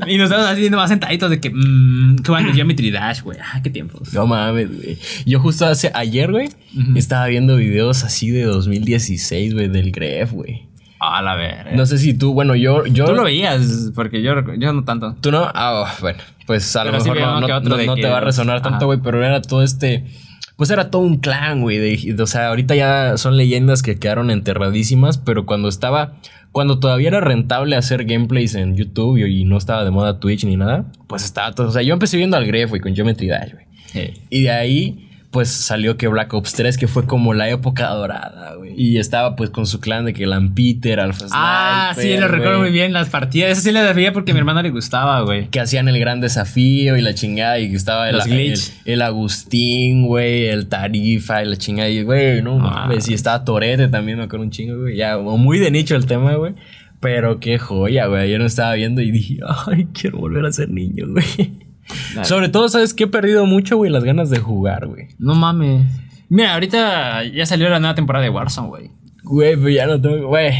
y 0.07 0.17
nos 0.17 0.25
estábamos 0.25 0.51
así 0.51 0.69
nomás 0.69 0.89
sentaditos 0.89 1.29
de 1.29 1.39
que, 1.39 1.51
mmm, 1.53 2.15
que 2.23 2.31
bueno, 2.31 2.51
Geometry 2.53 2.89
Dash, 2.89 3.21
güey, 3.21 3.37
ah, 3.39 3.61
qué 3.61 3.69
tiempos. 3.69 4.11
No 4.13 4.25
mames, 4.25 4.67
güey. 4.75 4.97
Yo 5.25 5.39
justo 5.39 5.65
hace 5.67 5.91
ayer, 5.93 6.31
güey, 6.31 6.49
estaba 6.95 7.27
viendo 7.27 7.55
videos 7.55 8.03
así 8.03 8.31
de 8.31 8.43
2016, 8.43 9.53
güey, 9.53 9.67
del 9.67 9.91
Gref, 9.91 10.31
güey. 10.31 10.67
A 11.01 11.21
la 11.21 11.35
ver. 11.35 11.75
No 11.75 11.85
sé 11.85 11.97
si 11.97 12.13
tú, 12.13 12.33
bueno, 12.33 12.55
yo, 12.55 12.85
yo. 12.85 13.05
Tú 13.05 13.13
lo 13.13 13.23
veías, 13.23 13.91
porque 13.95 14.21
yo, 14.21 14.33
yo 14.57 14.73
no 14.73 14.83
tanto. 14.83 15.15
¿Tú 15.21 15.31
no? 15.31 15.49
Ah, 15.53 15.95
bueno, 16.01 16.19
pues 16.45 16.75
a 16.75 16.83
lo 16.83 16.91
Pero 16.91 17.03
sí 17.03 17.09
mejor 17.11 17.25
no, 17.25 17.39
no- 17.41 17.59
no- 17.61 17.85
no 17.85 17.95
te 17.95 18.07
va 18.09 18.17
a 18.17 18.21
resonar 18.21 18.61
tanto, 18.61 18.87
güey, 18.87 18.99
pero 19.01 19.23
era 19.23 19.41
todo 19.41 19.63
este. 19.63 20.03
Pues 20.59 20.69
era 20.71 20.91
todo 20.91 21.03
un 21.03 21.19
clan, 21.19 21.61
güey. 21.61 22.11
O 22.19 22.27
sea, 22.27 22.49
ahorita 22.49 22.75
ya 22.75 23.17
son 23.17 23.37
leyendas 23.37 23.81
que 23.81 23.97
quedaron 23.97 24.29
enterradísimas, 24.29 25.17
pero 25.17 25.45
cuando 25.45 25.69
estaba. 25.69 26.17
Cuando 26.51 26.79
todavía 26.79 27.07
era 27.07 27.21
rentable 27.21 27.77
hacer 27.77 28.03
gameplays 28.03 28.55
en 28.55 28.75
YouTube 28.75 29.19
y, 29.19 29.23
y 29.23 29.45
no 29.45 29.57
estaba 29.57 29.85
de 29.85 29.91
moda 29.91 30.19
Twitch 30.19 30.43
ni 30.43 30.57
nada, 30.57 30.91
pues 31.07 31.23
estaba 31.23 31.55
todo. 31.55 31.69
O 31.69 31.71
sea, 31.71 31.81
yo 31.81 31.93
empecé 31.93 32.17
viendo 32.17 32.35
al 32.35 32.45
Gref, 32.45 32.71
güey, 32.71 32.81
con 32.81 32.93
Geometry 32.93 33.27
Dash, 33.27 33.53
güey. 33.53 33.67
Y 34.29 34.41
de 34.41 34.51
ahí, 34.51 35.08
pues 35.31 35.49
salió 35.49 35.95
que 35.95 36.07
Black 36.07 36.33
Ops 36.33 36.53
3, 36.53 36.77
que 36.77 36.87
fue 36.87 37.05
como 37.05 37.35
la 37.35 37.47
época 37.49 37.87
dorada, 37.89 38.55
güey. 38.55 38.73
Y 38.75 38.97
estaba 38.97 39.35
pues 39.35 39.51
con 39.51 39.67
su 39.67 39.79
clan 39.79 40.05
de 40.05 40.13
que 40.13 40.25
Lampeter, 40.25 40.99
Alpha 40.99 41.25
Ah, 41.31 41.93
sí, 41.95 42.17
lo 42.17 42.27
recuerdo 42.27 42.57
güey, 42.57 42.71
muy 42.71 42.79
bien, 42.79 42.93
las 42.93 43.09
partidas. 43.09 43.51
Eso 43.51 43.61
sí 43.61 43.71
las 43.71 43.95
veía 43.95 44.11
porque 44.11 44.31
a 44.31 44.33
mi 44.33 44.39
hermano 44.39 44.61
le 44.63 44.71
gustaba, 44.71 45.21
güey. 45.21 45.47
Que 45.49 45.59
hacían 45.59 45.87
el 45.87 45.99
gran 45.99 46.19
desafío 46.19 46.97
y 46.97 47.01
la 47.01 47.13
chingada. 47.13 47.59
Y 47.59 47.69
que 47.69 47.75
estaba 47.75 48.09
el, 48.09 48.19
el, 48.85 49.01
Agustín, 49.03 50.07
güey, 50.07 50.47
el 50.47 50.67
Tarifa 50.67 51.43
y 51.43 51.45
la 51.47 51.57
chingada. 51.57 51.89
Y, 51.89 52.01
güey, 52.01 52.41
no 52.41 52.55
Ah. 52.55 52.87
mames. 52.87 53.07
Y 53.07 53.13
estaba 53.13 53.43
Torete 53.45 53.87
también, 53.87 54.17
me 54.17 54.23
acuerdo 54.23 54.45
un 54.45 54.51
chingo, 54.51 54.79
güey. 54.81 54.95
Ya, 54.97 55.17
muy 55.19 55.59
de 55.59 55.69
nicho 55.69 55.95
el 55.95 56.07
tema, 56.07 56.33
güey. 56.35 56.55
Pero 57.01 57.39
qué 57.39 57.59
joya, 57.59 58.07
güey. 58.07 58.23
Ayer 58.23 58.39
no 58.39 58.45
estaba 58.47 58.73
viendo 58.73 59.01
y 59.01 59.11
dije, 59.11 59.37
ay, 59.67 59.87
quiero 59.93 60.17
volver 60.17 60.45
a 60.45 60.51
ser 60.51 60.69
niño, 60.69 61.05
güey. 61.07 61.68
Dale. 62.15 62.25
Sobre 62.25 62.49
todo, 62.49 62.69
¿sabes 62.69 62.93
qué? 62.93 63.05
He 63.05 63.07
perdido 63.07 63.45
mucho, 63.45 63.77
güey, 63.77 63.91
las 63.91 64.03
ganas 64.03 64.29
de 64.29 64.39
jugar, 64.39 64.87
güey. 64.87 65.07
No 65.17 65.35
mames. 65.35 65.85
Mira, 66.29 66.53
ahorita 66.53 67.23
ya 67.25 67.45
salió 67.45 67.69
la 67.69 67.79
nueva 67.79 67.95
temporada 67.95 68.23
de 68.23 68.29
Warzone, 68.29 68.67
güey. 68.67 68.91
Güey, 69.23 69.55
pero 69.57 69.69
ya 69.69 69.85
no 69.85 69.99
tengo, 69.99 70.27
güey. 70.27 70.51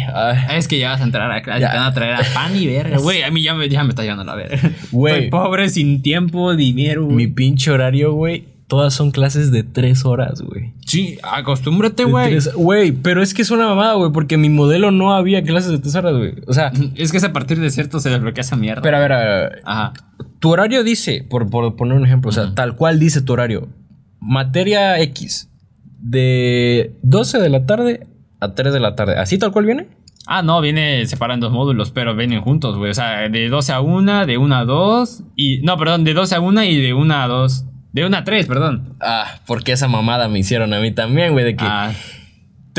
Es 0.54 0.68
que 0.68 0.78
ya 0.80 0.90
vas 0.92 1.02
a 1.02 1.04
entrar 1.04 1.32
a 1.32 1.42
clase, 1.42 1.62
Ya. 1.62 1.72
te 1.72 1.78
van 1.78 1.86
a 1.88 1.94
traer 1.94 2.16
a 2.16 2.24
pan 2.34 2.56
y 2.56 2.68
verga. 2.68 2.98
Güey, 3.02 3.24
a 3.24 3.32
mí 3.32 3.42
ya 3.42 3.54
me, 3.56 3.68
ya 3.70 3.84
me 3.84 3.90
está 3.90 4.04
llevando 4.04 4.24
la 4.26 4.36
verga. 4.36 4.72
Güey. 4.92 5.22
Soy 5.22 5.30
pobre, 5.30 5.70
sin 5.70 6.02
tiempo, 6.02 6.56
dinero, 6.56 7.06
Mi 7.06 7.14
güey. 7.14 7.28
pinche 7.28 7.72
horario, 7.72 8.14
güey. 8.14 8.46
Todas 8.68 8.94
son 8.94 9.10
clases 9.10 9.52
de 9.52 9.64
tres 9.64 10.06
horas, 10.06 10.42
güey. 10.42 10.74
Sí, 10.86 11.18
acostúmbrate, 11.24 12.04
güey. 12.04 12.38
Güey, 12.56 12.92
pero 12.92 13.24
es 13.24 13.34
que 13.34 13.42
es 13.42 13.50
una 13.50 13.66
mamada, 13.68 13.94
güey, 13.96 14.12
porque 14.12 14.36
en 14.36 14.42
mi 14.42 14.50
modelo 14.50 14.92
no 14.92 15.14
había 15.16 15.42
clases 15.42 15.72
de 15.72 15.80
tres 15.80 15.96
horas, 15.96 16.16
güey. 16.16 16.34
O 16.46 16.54
sea, 16.54 16.72
Es 16.96 17.12
que 17.12 17.18
es 17.18 17.24
a 17.24 17.34
partir 17.34 17.60
de 17.60 17.72
cierto 17.72 18.00
se 18.00 18.10
desbloquea 18.12 18.42
esa 18.42 18.56
mierda. 18.56 18.84
pero 18.84 18.98
a 18.98 19.00
ver, 19.00 19.12
a 19.14 19.18
ver, 19.18 19.28
a 19.28 19.40
ver. 19.40 19.62
Ajá. 19.66 19.94
Tu 20.40 20.50
horario 20.50 20.84
dice, 20.84 21.26
por, 21.30 21.50
por 21.50 21.76
poner 21.76 21.98
un 21.98 22.06
ejemplo, 22.06 22.30
o 22.30 22.32
sea, 22.32 22.54
tal 22.56 22.76
cual 22.76 23.00
dice 23.00 23.22
tu 23.22 23.34
horario. 23.34 23.68
Materia 24.20 25.00
X, 25.02 25.50
de 26.00 26.94
12 27.04 27.40
de 27.40 27.50
la 27.50 27.66
tarde 27.66 28.08
a 28.40 28.54
3 28.54 28.74
de 28.74 28.80
la 28.80 28.96
tarde. 28.96 29.18
¿Así 29.18 29.38
tal 29.38 29.52
cual 29.52 29.66
viene? 29.66 29.88
Ah, 30.26 30.44
no, 30.44 30.62
viene 30.62 31.06
separado 31.08 31.36
en 31.36 31.40
dos 31.42 31.52
módulos, 31.52 31.92
pero 31.92 32.16
vienen 32.16 32.42
juntos, 32.42 32.78
güey. 32.78 32.92
O 32.92 32.94
sea, 32.94 33.28
de 33.30 33.50
12 33.50 33.74
a 33.74 33.82
1, 33.82 34.26
de 34.26 34.38
1 34.38 34.56
a 34.56 34.66
2. 34.66 35.24
Y. 35.36 35.62
No, 35.62 35.78
perdón, 35.78 36.04
de 36.04 36.14
12 36.14 36.36
a 36.36 36.40
1 36.40 36.64
y 36.64 36.82
de 36.82 36.94
1 36.94 37.14
a 37.16 37.28
2. 37.28 37.66
De 37.94 38.06
1 38.06 38.18
a 38.18 38.24
3, 38.24 38.46
perdón. 38.46 38.96
Ah, 39.02 39.40
porque 39.48 39.72
esa 39.72 39.88
mamada 39.88 40.28
me 40.28 40.40
hicieron 40.40 40.74
a 40.74 40.80
mí 40.80 40.92
también, 40.92 41.34
güey, 41.34 41.46
de 41.46 41.56
que 41.56 41.66
Ah, 41.66 41.92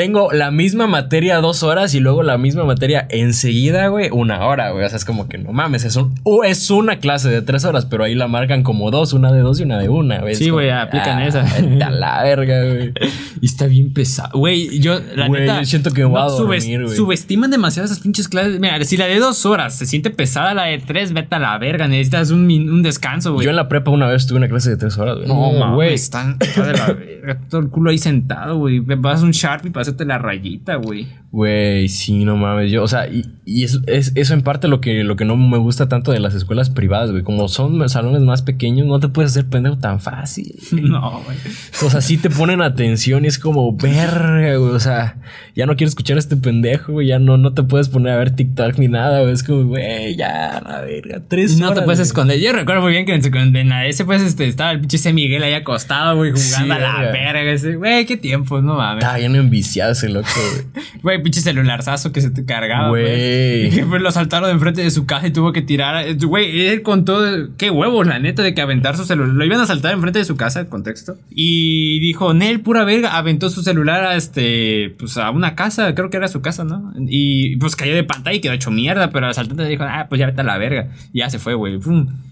tengo 0.01 0.32
la 0.32 0.51
misma 0.51 0.86
materia 0.86 1.42
dos 1.42 1.62
horas 1.62 1.94
y 1.94 2.01
luego 2.01 2.22
la 2.22 2.38
misma 2.38 2.64
materia 2.64 3.07
enseguida, 3.11 3.88
güey, 3.88 4.09
una 4.11 4.46
hora, 4.46 4.70
güey. 4.70 4.82
O 4.82 4.88
sea, 4.88 4.96
es 4.96 5.05
como 5.05 5.28
que 5.28 5.36
no 5.36 5.53
mames, 5.53 5.84
es, 5.84 5.94
un, 5.96 6.14
es 6.46 6.70
una 6.70 7.01
clase 7.01 7.28
de 7.28 7.42
tres 7.42 7.66
horas, 7.66 7.84
pero 7.84 8.05
ahí 8.05 8.14
la 8.14 8.26
marcan 8.26 8.62
como 8.62 8.90
dos, 8.90 9.12
una 9.12 9.30
de 9.30 9.40
dos 9.40 9.61
y 9.61 9.64
una 9.64 9.78
de 9.78 9.90
una, 9.90 10.20
güey. 10.20 10.34
Sí, 10.36 10.48
güey, 10.48 10.70
aplican 10.70 11.18
ah, 11.18 11.26
esa. 11.26 11.42
vete 11.42 11.84
a 11.84 11.90
la 11.90 12.22
verga, 12.22 12.64
güey. 12.64 12.94
y 13.42 13.44
está 13.44 13.66
bien 13.66 13.92
pesado. 13.92 14.38
Güey, 14.38 14.80
yo, 14.80 14.98
la 15.14 15.26
Güey, 15.26 15.42
neta. 15.42 15.61
yo 15.61 15.66
siento 15.66 15.90
que 15.90 16.01
me 16.01 16.07
voy 16.07 16.22
a 16.22 16.24
dormir, 16.24 16.84
güey. 16.84 16.96
Subestiman 16.96 17.51
demasiado 17.51 17.84
esas 17.84 18.01
pinches 18.01 18.26
clases. 18.26 18.59
Mira, 18.59 18.82
si 18.84 18.96
la 18.96 19.05
de 19.05 19.18
dos 19.18 19.44
horas 19.44 19.76
se 19.76 19.84
siente 19.84 20.09
pesada, 20.09 20.55
la 20.55 20.62
de 20.62 20.78
tres, 20.78 21.12
vete 21.12 21.34
a 21.34 21.38
la 21.38 21.59
verga. 21.59 21.88
Necesitas 21.88 22.30
un, 22.30 22.82
descanso, 22.82 23.34
güey. 23.34 23.44
Yo 23.44 23.51
en 23.51 23.57
la 23.57 23.68
prepa 23.68 23.90
una 23.90 24.07
vez 24.07 24.26
tuve 24.26 24.38
una 24.38 24.48
clase 24.48 24.70
de 24.70 24.78
tres 24.78 24.96
horas, 24.96 25.18
güey. 25.18 25.28
No, 25.28 25.53
mames. 25.59 25.74
güey, 25.74 25.92
están 25.92 26.38
está 26.40 26.64
de 26.64 26.72
la 26.72 26.86
verga. 26.86 27.38
Todo 27.51 27.61
el 27.61 27.68
culo 27.68 27.90
ahí 27.90 27.98
sentado, 27.98 28.57
güey. 28.57 28.80
Vas 28.80 29.20
a 29.20 29.24
un 29.24 29.32
Sharpie 29.32 29.70
para 29.70 29.89
hacerte 29.91 30.05
la 30.05 30.18
rayita, 30.18 30.76
güey. 30.76 31.07
Güey, 31.32 31.88
sí, 31.88 32.24
no 32.24 32.36
mames. 32.36 32.72
Yo, 32.72 32.82
o 32.82 32.88
sea, 32.88 33.07
y, 33.09 33.24
y 33.45 33.62
es, 33.62 33.78
es- 33.86 34.11
eso 34.16 34.34
en 34.34 34.43
parte 34.43 34.66
lo 34.66 34.80
que, 34.80 35.05
lo 35.05 35.14
que 35.14 35.24
no 35.24 35.36
me 35.36 35.59
gusta 35.59 35.88
tanto 35.88 36.11
de 36.11 36.18
las 36.18 36.34
escuelas 36.34 36.70
privadas, 36.70 37.12
güey. 37.12 37.22
Como 37.22 37.47
son 37.49 37.88
salones 37.88 38.22
más 38.22 38.43
pequeños, 38.43 38.86
no 38.88 38.99
te 38.99 39.07
puedes 39.09 39.30
hacer 39.32 39.47
pendejo 39.49 39.78
tan 39.78 40.01
fácil. 40.01 40.55
No, 40.72 41.22
güey. 41.24 41.36
O 41.84 41.91
sea, 41.91 42.01
sí 42.01 42.16
te 42.18 42.30
ponen 42.30 42.62
atención 42.62 43.24
y 43.24 43.28
es 43.28 43.38
como, 43.38 43.76
verga, 43.76 44.57
güey. 44.57 44.72
O 44.74 44.80
sea, 44.80 45.16
ya 45.55 45.66
no 45.66 45.76
quiero 45.76 45.88
escuchar 45.88 46.16
a 46.16 46.20
este 46.20 46.36
pendejo, 46.36 46.93
güey. 46.93 47.07
Ya 47.07 47.18
no, 47.20 47.36
no 47.36 47.53
te 47.55 47.62
puedes 47.62 47.88
poner 47.88 48.12
a 48.12 48.16
ver 48.16 48.30
TikTok 48.34 48.78
ni 48.78 48.88
nada, 48.88 49.20
güey. 49.20 49.32
Es 49.32 49.45
como, 49.45 49.64
güey, 49.66 50.16
ya, 50.16 50.61
la 50.66 50.80
verga. 50.80 51.22
Tres 51.28 51.59
No 51.59 51.72
te 51.74 51.82
puedes 51.82 52.01
esconder. 52.01 52.41
Yo 52.41 52.53
recuerdo 52.53 52.82
muy 52.82 52.93
bien 52.93 53.07
que 53.07 53.14
en, 53.14 53.22
secu- 53.22 53.57
en 53.57 53.68
la 53.68 53.86
S, 53.86 54.05
pues, 54.05 54.20
este, 54.22 54.47
estaba 54.49 54.72
el 54.72 54.80
pinche 54.80 54.99
C. 54.99 55.12
Miguel 55.12 55.43
ahí 55.45 55.53
acostado, 55.55 56.16
güey, 56.16 56.32
jugando 56.32 56.57
Sí, 56.57 56.70
a 56.70 56.78
la 56.80 57.01
verga. 57.12 57.53
Ese, 57.53 57.76
Güey, 57.76 58.05
qué 58.07 58.16
tiempos, 58.16 58.62
no 58.64 58.74
mames. 58.74 59.05
Estaba 59.05 59.18
bien 59.18 59.36
enviciado 59.70 59.92
ese 59.92 60.08
loco, 60.08 60.28
güey. 60.34 60.84
Güey, 61.02 61.22
pinche 61.22 61.40
celularzazo 61.40 62.12
que 62.12 62.20
se 62.20 62.30
te 62.30 62.44
cargaba, 62.44 62.88
güey. 62.90 63.04
Güey. 63.04 63.66
Y 63.66 63.70
que 63.70 63.86
pues, 63.86 64.02
lo 64.02 64.10
saltaron 64.12 64.48
de 64.48 64.52
enfrente 64.54 64.82
de 64.82 64.90
su 64.90 65.06
casa 65.06 65.26
y 65.26 65.30
tuvo 65.30 65.52
que 65.52 65.62
tirar. 65.62 66.06
eh, 66.06 66.14
Güey, 66.14 66.66
él 66.68 66.82
contó. 66.82 67.18
Qué 67.56 67.70
huevos, 67.70 68.06
la 68.06 68.18
neta, 68.18 68.42
de 68.42 68.54
que 68.54 68.60
aventar 68.60 68.96
su 68.96 69.04
celular. 69.04 69.34
Lo 69.34 69.44
iban 69.44 69.60
a 69.60 69.66
saltar 69.66 69.94
enfrente 69.94 70.18
de 70.18 70.24
su 70.26 70.36
casa, 70.36 70.68
contexto. 70.68 71.16
Y 71.30 72.00
dijo, 72.00 72.34
Nel, 72.34 72.60
pura 72.60 72.84
verga. 72.84 73.16
Aventó 73.16 73.48
su 73.48 73.62
celular 73.62 74.04
a 74.04 74.16
este. 74.16 74.94
Pues 74.98 75.16
a 75.16 75.30
una 75.30 75.54
casa, 75.54 75.94
creo 75.94 76.10
que 76.10 76.18
era 76.18 76.28
su 76.28 76.42
casa, 76.42 76.64
¿no? 76.64 76.92
Y 77.08 77.56
pues 77.56 77.76
cayó 77.76 77.94
de 77.94 78.04
pantalla 78.04 78.36
y 78.36 78.40
quedó 78.40 78.52
hecho 78.52 78.70
mierda. 78.70 79.10
Pero 79.10 79.26
el 79.26 79.30
asaltante 79.30 79.64
dijo, 79.64 79.84
ah, 79.84 80.06
pues 80.08 80.18
ya 80.18 80.26
vete 80.26 80.42
a 80.42 80.44
la 80.44 80.58
verga. 80.58 80.90
Y 81.12 81.20
ya 81.20 81.30
se 81.30 81.38
fue, 81.38 81.54
güey. 81.54 81.78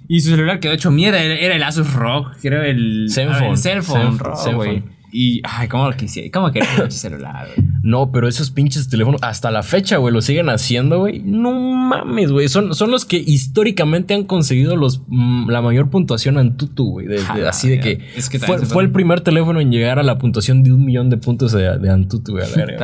Y 0.09 0.21
su 0.21 0.31
celular 0.31 0.61
quedó 0.61 0.73
hecho 0.75 0.91
mierda. 0.91 1.23
Era, 1.23 1.55
el 1.55 1.63
Asus 1.63 1.93
ROG, 1.95 2.37
creo 2.43 2.63
el. 2.63 3.09
Zenfone. 3.11 3.51
El 3.51 3.57
Zenfone 3.57 4.03
Zenfone. 4.19 4.55
güey. 4.55 4.98
Y, 5.13 5.41
ay, 5.45 5.69
cómo 5.69 5.91
lo 5.91 5.97
quisiera. 5.97 6.29
¿Cómo 6.33 6.51
quería 6.53 6.69
el 6.85 6.91
celular, 6.93 7.49
güey? 7.55 7.69
No, 7.83 8.13
pero 8.13 8.29
esos 8.29 8.51
pinches 8.51 8.89
teléfonos, 8.89 9.21
hasta 9.23 9.51
la 9.51 9.63
fecha, 9.63 9.97
güey, 9.97 10.13
lo 10.13 10.21
siguen 10.21 10.49
haciendo, 10.51 10.99
güey. 11.01 11.21
No 11.25 11.53
mames, 11.53 12.31
güey. 12.31 12.49
Son, 12.49 12.75
son 12.75 12.91
los 12.91 13.05
que 13.05 13.17
históricamente 13.17 14.15
han 14.15 14.25
conseguido 14.25 14.77
los, 14.77 15.03
mm, 15.07 15.49
la 15.49 15.63
mayor 15.63 15.89
puntuación 15.91 16.37
Antutu, 16.39 16.91
güey. 16.91 17.07
De- 17.07 17.15
de- 17.17 17.21
Jala, 17.23 17.51
así 17.51 17.69
de 17.69 17.81
que, 17.81 18.01
Es 18.17 18.29
que 18.29 18.39
fue, 18.39 18.83
el 18.85 18.91
primer 18.91 19.21
teléfono 19.23 19.61
en 19.61 19.71
llegar 19.73 19.99
a 19.99 20.03
la 20.03 20.19
puntuación 20.19 20.63
de 20.63 20.73
un 20.73 20.85
millón 20.85 21.09
de 21.11 21.17
puntos 21.17 21.53
de, 21.53 21.79
de 21.79 21.91
Antutu, 21.91 22.33
güey. 22.33 22.45
güey. 22.53 22.77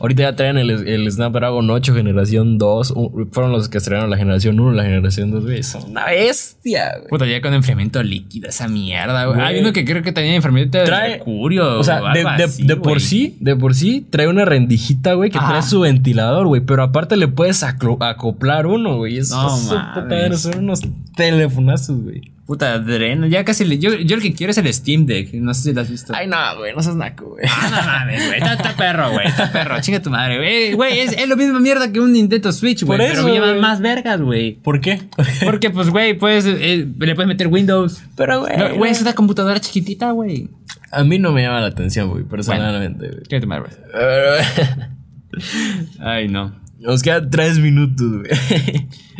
Ahorita 0.00 0.22
ya 0.22 0.36
traen 0.36 0.58
el, 0.58 0.70
el 0.70 1.10
Snapdragon 1.10 1.68
8 1.68 1.94
generación 1.94 2.58
2. 2.58 2.92
u- 2.96 3.28
Fueron 3.32 3.52
los 3.52 3.68
que 3.68 3.78
estrenaron 3.78 4.10
la 4.10 4.16
generación 4.16 4.60
1, 4.60 4.72
la 4.72 4.84
generación 4.84 5.30
2, 5.30 5.44
güey. 5.44 5.62
Son 5.62 5.90
una 5.90 6.06
bestia, 6.06 6.92
güey. 6.98 7.08
Puta, 7.08 7.26
ya 7.26 7.40
con 7.40 7.54
enfriamiento 7.54 8.02
líquido, 8.02 8.48
esa 8.48 8.68
mierda, 8.68 9.24
güey. 9.26 9.36
Güey. 9.38 9.46
Hay 9.48 9.60
uno 9.60 9.72
que 9.72 9.84
creo 9.84 10.02
que 10.02 10.12
tenía 10.12 10.34
enfriamiento 10.34 10.78
de 10.78 10.84
mercurio, 10.90 11.63
o, 11.64 11.80
O 11.80 11.84
sea, 11.84 12.00
de, 12.00 12.20
algo 12.20 12.30
de- 12.36 12.44
así, 12.44 12.66
de 12.66 12.76
por 12.76 13.00
sí, 13.00 13.36
de 13.40 13.56
por 13.56 13.74
sí, 13.74 14.06
trae 14.10 14.28
una 14.28 14.44
rendijita, 14.44 15.14
güey, 15.14 15.30
que 15.30 15.38
Ajá. 15.38 15.48
trae 15.48 15.62
su 15.62 15.80
ventilador, 15.80 16.46
güey. 16.46 16.60
Pero 16.62 16.82
aparte 16.82 17.16
le 17.16 17.28
puedes 17.28 17.62
acoplar 17.62 18.66
uno, 18.66 18.96
güey. 18.98 19.18
Es, 19.18 19.30
No 19.30 19.48
puta 19.48 20.36
son 20.36 20.58
unos 20.58 20.80
telefonazos, 21.16 22.02
güey. 22.02 22.22
Puta, 22.46 22.78
dreno. 22.78 23.26
Ya 23.26 23.42
casi 23.42 23.64
le. 23.64 23.78
Yo, 23.78 23.94
yo 23.94 24.16
el 24.16 24.20
que 24.22 24.34
quiero 24.34 24.50
es 24.50 24.58
el 24.58 24.70
Steam 24.74 25.06
Deck. 25.06 25.32
No 25.32 25.54
sé 25.54 25.62
si 25.62 25.72
lo 25.72 25.80
has 25.80 25.88
visto. 25.88 26.12
Ay, 26.14 26.26
no, 26.26 26.36
güey, 26.58 26.74
no 26.74 26.82
seas 26.82 26.94
naco, 26.94 27.30
güey. 27.30 27.46
Ah, 27.48 27.70
no 27.70 27.86
mames, 27.86 28.26
güey. 28.26 28.38
Está, 28.38 28.76
perro, 28.76 29.12
güey. 29.12 29.26
Está 29.26 29.50
perro. 29.50 29.80
Chinga 29.80 30.02
tu 30.02 30.10
madre, 30.10 30.36
güey. 30.36 30.72
Güey, 30.74 30.98
es, 31.00 31.12
es 31.12 31.26
lo 31.26 31.36
mismo 31.38 31.58
mierda 31.58 31.90
que 31.90 32.00
un 32.00 32.12
Nintendo 32.12 32.52
Switch, 32.52 32.82
güey. 32.84 32.98
Pero 32.98 33.10
eso, 33.14 33.22
me 33.26 33.38
güey. 33.40 33.60
más 33.60 33.80
vergas, 33.80 34.20
güey. 34.20 34.56
¿Por 34.56 34.82
qué? 34.82 35.00
Porque, 35.42 35.70
pues, 35.70 35.88
güey, 35.88 36.18
puedes, 36.18 36.44
eh, 36.44 36.86
le 36.98 37.14
puedes 37.14 37.28
meter 37.28 37.46
Windows. 37.46 38.02
Pero, 38.14 38.40
güey. 38.40 38.54
No, 38.58 38.74
Güey, 38.76 38.92
es 38.92 39.00
una 39.00 39.14
computadora 39.14 39.58
chiquitita, 39.58 40.10
güey. 40.10 40.50
A 40.94 41.04
mí 41.04 41.18
no 41.18 41.32
me 41.32 41.42
llama 41.42 41.60
la 41.60 41.66
atención, 41.68 42.08
güey, 42.10 42.24
personalmente, 42.24 43.10
madre, 43.46 43.62
güey. 43.62 43.76
Pero, 43.92 44.88
Ay, 46.00 46.28
no. 46.28 46.62
Nos 46.78 47.02
quedan 47.02 47.30
tres 47.30 47.58
minutos, 47.58 48.06
güey. 48.18 48.30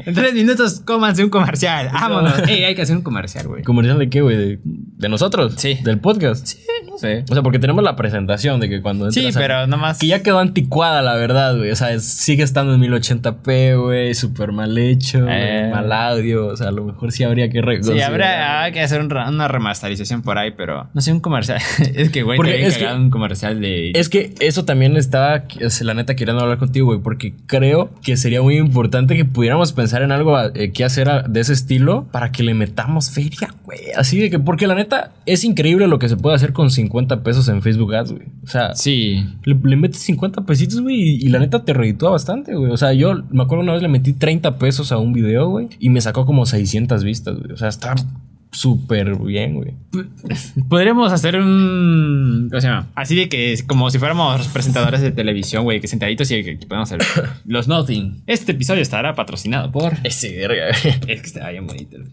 En 0.04 0.14
tres 0.14 0.34
minutos, 0.34 0.80
cómanse 0.84 1.24
un 1.24 1.30
comercial. 1.30 1.88
Vámonos. 1.92 2.46
Ey, 2.46 2.64
hay 2.64 2.74
que 2.74 2.82
hacer 2.82 2.96
un 2.96 3.02
comercial, 3.02 3.46
güey. 3.48 3.62
¿Comercial 3.62 3.98
de 3.98 4.10
qué, 4.10 4.20
güey? 4.20 4.36
¿De, 4.36 4.60
de 4.62 5.08
nosotros? 5.08 5.54
Sí. 5.56 5.78
¿Del 5.82 5.98
podcast? 5.98 6.46
Sí, 6.46 6.58
no 6.94 6.98
sé. 6.98 7.24
O 7.30 7.34
sea, 7.34 7.42
porque 7.42 7.58
tenemos 7.58 7.82
la 7.84 7.96
presentación 7.96 8.60
de 8.60 8.68
que 8.68 8.80
cuando 8.82 9.10
Sí, 9.10 9.20
entras 9.20 9.36
a- 9.36 9.40
pero 9.40 9.66
nomás. 9.66 9.98
Que 9.98 10.06
ya 10.06 10.22
quedó 10.22 10.38
anticuada, 10.38 11.02
la 11.02 11.14
verdad, 11.14 11.56
güey. 11.56 11.70
O 11.70 11.76
sea, 11.76 11.92
es- 11.92 12.04
sigue 12.04 12.42
estando 12.42 12.74
en 12.74 12.80
1080p, 12.80 13.76
güey. 13.76 14.14
Súper 14.14 14.52
mal 14.52 14.76
hecho, 14.78 15.26
Eh. 15.28 15.70
mal 15.72 15.90
audio. 15.92 16.46
O 16.48 16.56
sea, 16.56 16.68
a 16.68 16.72
lo 16.72 16.84
mejor 16.84 17.12
sí 17.12 17.24
habría 17.24 17.48
que 17.50 17.60
Sí, 17.82 18.00
hay 18.00 18.72
que 18.72 18.80
hacer 18.80 19.00
un 19.00 19.14
una 19.14 19.48
remasterización 19.48 20.22
por 20.22 20.38
ahí, 20.38 20.50
pero 20.56 20.88
no 20.92 21.00
sé, 21.00 21.12
un 21.12 21.20
comercial. 21.20 21.58
es 21.94 22.10
que, 22.10 22.22
güey, 22.22 22.36
Porque 22.36 22.66
es 22.66 22.76
que- 22.78 22.86
un 22.86 23.10
comercial 23.10 23.60
de. 23.60 23.92
Es 23.94 24.08
que 24.08 24.34
eso 24.40 24.64
también 24.64 24.96
estaba, 24.96 25.44
es, 25.60 25.80
la 25.82 25.94
neta, 25.94 26.14
queriendo 26.16 26.42
hablar 26.42 26.58
contigo, 26.58 26.86
güey, 26.86 27.00
porque 27.00 27.34
creo 27.46 27.90
que 28.02 28.16
sería 28.16 28.42
muy 28.42 28.56
importante 28.56 29.16
que 29.16 29.24
pudiéramos 29.24 29.72
pensar 29.72 30.02
en 30.02 30.12
algo 30.12 30.38
eh, 30.54 30.72
que 30.72 30.84
hacer 30.84 31.08
a- 31.08 31.22
de 31.22 31.40
ese 31.40 31.52
estilo 31.52 32.06
para 32.12 32.32
que 32.32 32.42
le 32.42 32.54
metamos 32.54 33.10
feria, 33.10 33.54
güey. 33.64 33.78
Así 33.96 34.18
de 34.18 34.30
que, 34.30 34.38
porque 34.38 34.66
la 34.66 34.74
neta, 34.74 35.12
es 35.26 35.44
increíble 35.44 35.86
lo 35.86 35.98
que 35.98 36.08
se 36.08 36.16
puede 36.16 36.36
hacer 36.36 36.52
con 36.52 36.70
50 36.70 36.83
pesos 37.22 37.48
en 37.48 37.62
Facebook 37.62 37.94
Ads, 37.94 38.12
güey. 38.12 38.26
O 38.42 38.46
sea, 38.46 38.74
Sí. 38.74 39.24
le, 39.44 39.54
le 39.62 39.76
metes 39.76 39.98
50 40.00 40.44
pesitos, 40.46 40.80
güey, 40.80 40.96
y, 40.96 41.14
y 41.26 41.28
la 41.28 41.38
neta 41.38 41.64
te 41.64 41.72
reditúa 41.72 42.10
bastante, 42.10 42.54
güey. 42.54 42.70
O 42.70 42.76
sea, 42.76 42.92
yo 42.92 43.14
me 43.30 43.42
acuerdo 43.42 43.62
una 43.64 43.72
vez 43.72 43.82
le 43.82 43.88
metí 43.88 44.12
30 44.12 44.58
pesos 44.58 44.92
a 44.92 44.98
un 44.98 45.12
video, 45.12 45.48
güey, 45.48 45.68
y 45.78 45.90
me 45.90 46.00
sacó 46.00 46.26
como 46.26 46.46
600 46.46 47.04
vistas, 47.04 47.38
güey. 47.38 47.52
O 47.52 47.56
sea, 47.56 47.68
está 47.68 47.94
súper 48.54 49.16
bien, 49.18 49.54
güey. 49.54 49.74
Podríamos 50.68 51.12
hacer 51.12 51.36
un. 51.36 52.48
¿Cómo 52.50 52.60
se 52.60 52.68
llama? 52.68 52.88
Así 52.94 53.16
de 53.16 53.28
que, 53.28 53.54
como 53.66 53.90
si 53.90 53.98
fuéramos 53.98 54.48
presentadores 54.48 55.00
de 55.00 55.10
televisión, 55.10 55.64
güey, 55.64 55.80
que 55.80 55.88
sentaditos 55.88 56.30
y 56.30 56.42
que, 56.42 56.58
que 56.58 56.66
podemos 56.66 56.90
hacer 56.90 57.02
los 57.46 57.68
Nothing. 57.68 58.22
Este 58.26 58.52
episodio 58.52 58.82
estará 58.82 59.14
patrocinado 59.14 59.70
por. 59.70 59.94
Ese 60.04 60.36
verga, 60.36 60.66
güey. 60.82 60.94
Es 61.08 61.20
que 61.20 61.26
está 61.26 61.50
bien 61.50 61.66
bonito. 61.66 61.96
el. 61.96 62.04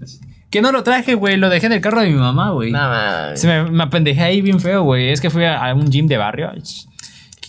Que 0.50 0.62
no 0.62 0.72
lo 0.74 0.84
traje, 0.84 1.16
güey, 1.16 1.38
lo 1.38 1.50
dejé 1.50 1.68
en 1.68 1.74
el 1.74 1.82
carro 1.82 2.02
de 2.02 2.10
mi 2.10 2.16
mamá, 2.16 2.52
güey. 2.52 2.72
Nada, 2.72 3.38
Se 3.38 3.48
me, 3.48 3.72
me 3.72 3.84
apendejé 3.84 4.22
ahí 4.22 4.42
bien 4.42 4.60
feo, 4.60 4.84
güey. 4.84 5.10
Es 5.10 5.22
que 5.22 5.30
fui 5.30 5.46
a, 5.46 5.64
a 5.66 5.74
un 5.74 5.89
gym 5.89 6.08
de 6.08 6.18
barrio. 6.18 6.52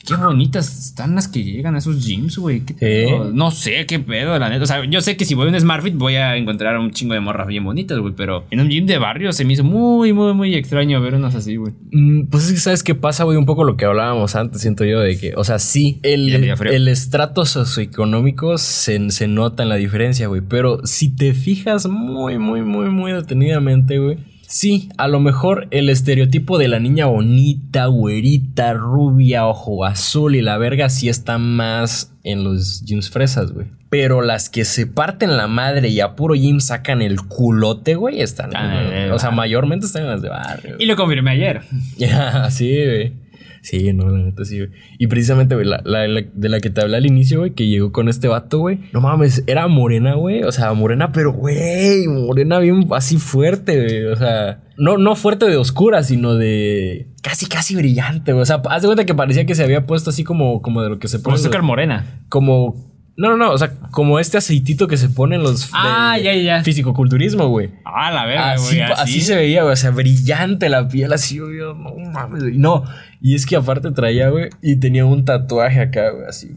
Qué, 0.06 0.14
bonitas 0.14 0.86
están 0.86 1.14
las 1.14 1.28
que 1.28 1.44
llegan 1.44 1.74
a 1.74 1.78
esos 1.78 2.04
gyms, 2.04 2.38
güey. 2.38 2.60
¿Qué 2.60 2.74
pedo? 2.74 3.30
No 3.32 3.50
sé 3.50 3.86
qué 3.86 3.98
pedo, 3.98 4.38
la 4.38 4.48
neta. 4.48 4.64
O 4.64 4.66
sea, 4.66 4.84
yo 4.84 5.00
sé 5.00 5.16
que 5.16 5.24
si 5.24 5.34
voy 5.34 5.46
a 5.46 5.50
un 5.50 5.60
Smartfit 5.60 5.94
voy 5.94 6.16
a 6.16 6.36
encontrar 6.36 6.78
un 6.78 6.90
chingo 6.90 7.14
de 7.14 7.20
morras 7.20 7.46
bien 7.46 7.64
bonitas, 7.64 7.98
güey. 7.98 8.12
Pero 8.16 8.44
en 8.50 8.60
un 8.60 8.68
gym 8.68 8.86
de 8.86 8.98
barrio 8.98 9.32
se 9.32 9.44
me 9.44 9.52
hizo 9.52 9.64
muy, 9.64 10.12
muy, 10.12 10.34
muy 10.34 10.54
extraño 10.54 11.00
ver 11.00 11.14
unas 11.14 11.34
así, 11.34 11.56
güey. 11.56 11.72
Mm, 11.92 12.26
Pues 12.26 12.46
es 12.46 12.52
que 12.52 12.58
sabes 12.58 12.82
qué 12.82 12.94
pasa, 12.94 13.24
güey, 13.24 13.36
un 13.36 13.46
poco 13.46 13.64
lo 13.64 13.76
que 13.76 13.84
hablábamos 13.84 14.34
antes, 14.34 14.60
siento 14.62 14.84
yo, 14.84 15.00
de 15.00 15.18
que, 15.18 15.34
o 15.36 15.44
sea, 15.44 15.58
sí, 15.58 16.00
el, 16.02 16.56
frío. 16.56 16.72
el 16.72 16.88
estrato 16.88 17.44
socioeconómico 17.44 18.58
se, 18.58 19.10
se 19.10 19.28
nota 19.28 19.62
en 19.62 19.68
la 19.68 19.76
diferencia, 19.76 20.26
güey, 20.26 20.40
pero 20.40 20.84
si 20.84 21.10
te 21.14 21.32
fijas 21.34 21.86
muy, 21.88 22.38
muy, 22.38 22.62
muy, 22.62 22.88
muy 22.90 23.12
detenidamente, 23.12 23.98
güey, 23.98 24.18
sí, 24.52 24.90
a 24.98 25.08
lo 25.08 25.18
mejor 25.18 25.66
el 25.70 25.88
estereotipo 25.88 26.58
de 26.58 26.68
la 26.68 26.78
niña 26.78 27.06
bonita, 27.06 27.86
güerita, 27.86 28.74
rubia, 28.74 29.46
ojo 29.46 29.86
azul 29.86 30.36
y 30.36 30.42
la 30.42 30.58
verga 30.58 30.90
sí 30.90 31.08
está 31.08 31.38
más 31.38 32.12
en 32.22 32.44
los 32.44 32.84
gyms 32.84 33.08
fresas, 33.08 33.52
güey. 33.52 33.66
Pero 33.88 34.20
las 34.20 34.50
que 34.50 34.66
se 34.66 34.86
parten 34.86 35.38
la 35.38 35.48
madre 35.48 35.88
y 35.88 36.00
a 36.00 36.14
puro 36.16 36.34
gym 36.34 36.60
sacan 36.60 37.00
el 37.00 37.20
culote, 37.22 37.94
güey, 37.94 38.20
están. 38.20 38.54
Ah, 38.54 38.82
eh, 38.90 39.10
o 39.10 39.18
sea, 39.18 39.30
mayormente 39.30 39.86
están 39.86 40.02
en 40.02 40.08
las 40.08 40.22
de 40.22 40.28
barrio. 40.28 40.76
Y 40.78 40.84
lo 40.84 40.96
confirmé 40.96 41.32
ayer. 41.32 41.62
Ya, 41.96 42.50
sí, 42.50 42.74
güey. 42.74 43.21
Sí, 43.62 43.92
no, 43.92 44.08
la 44.10 44.18
neta 44.18 44.44
sí, 44.44 44.58
güey. 44.58 44.70
Y 44.98 45.06
precisamente, 45.06 45.54
güey, 45.54 45.66
la, 45.66 45.80
la- 45.84 46.08
la- 46.08 46.24
de 46.34 46.48
la 46.48 46.58
que 46.60 46.68
te 46.68 46.80
hablé 46.80 46.96
al 46.96 47.06
inicio, 47.06 47.38
güey, 47.38 47.52
que 47.52 47.68
llegó 47.68 47.92
con 47.92 48.08
este 48.08 48.26
vato, 48.28 48.58
güey. 48.58 48.80
No 48.92 49.00
mames, 49.00 49.44
era 49.46 49.68
morena, 49.68 50.14
güey. 50.14 50.42
O 50.42 50.50
sea, 50.50 50.72
morena, 50.74 51.12
pero, 51.12 51.32
güey, 51.32 52.06
morena 52.08 52.58
bien 52.58 52.88
así 52.90 53.18
fuerte, 53.18 53.76
güey. 53.80 54.04
O 54.06 54.16
sea, 54.16 54.64
no, 54.76 54.98
no 54.98 55.14
fuerte 55.14 55.46
de 55.48 55.56
oscura, 55.56 56.02
sino 56.02 56.34
de 56.34 57.06
casi, 57.22 57.46
casi 57.46 57.76
brillante, 57.76 58.32
güey. 58.32 58.42
O 58.42 58.46
sea, 58.46 58.60
haz 58.68 58.82
de 58.82 58.88
cuenta 58.88 59.06
que 59.06 59.14
parecía 59.14 59.46
que 59.46 59.54
se 59.54 59.62
había 59.62 59.86
puesto 59.86 60.10
así 60.10 60.24
como, 60.24 60.60
como 60.60 60.82
de 60.82 60.88
lo 60.88 60.98
que 60.98 61.06
se 61.06 61.18
Como 61.18 61.36
pone. 61.36 61.36
azúcar 61.36 61.62
morena. 61.62 62.20
Como. 62.28 62.91
No, 63.16 63.28
no, 63.30 63.36
no. 63.36 63.50
O 63.52 63.58
sea, 63.58 63.72
como 63.90 64.18
este 64.18 64.38
aceitito 64.38 64.88
que 64.88 64.96
se 64.96 65.08
pone 65.08 65.36
en 65.36 65.42
los. 65.42 65.68
Ah, 65.72 66.18
ya, 66.18 66.34
ya. 66.34 66.62
Fisicoculturismo, 66.64 67.48
güey. 67.48 67.70
Ah, 67.84 68.10
la 68.10 68.24
verga, 68.24 68.52
Así, 68.52 68.76
güey. 68.76 68.90
así 68.96 69.20
se 69.20 69.36
veía, 69.36 69.62
güey. 69.62 69.74
O 69.74 69.76
sea, 69.76 69.90
brillante 69.90 70.68
la 70.68 70.88
piel, 70.88 71.12
así, 71.12 71.38
güey. 71.38 71.58
No 71.58 71.74
mames, 72.12 72.42
güey. 72.42 72.56
No, 72.58 72.84
y 73.20 73.34
es 73.34 73.44
que 73.46 73.56
aparte 73.56 73.90
traía, 73.90 74.30
güey, 74.30 74.48
y 74.62 74.76
tenía 74.76 75.04
un 75.04 75.24
tatuaje 75.24 75.80
acá, 75.80 76.10
güey, 76.10 76.26
así. 76.26 76.52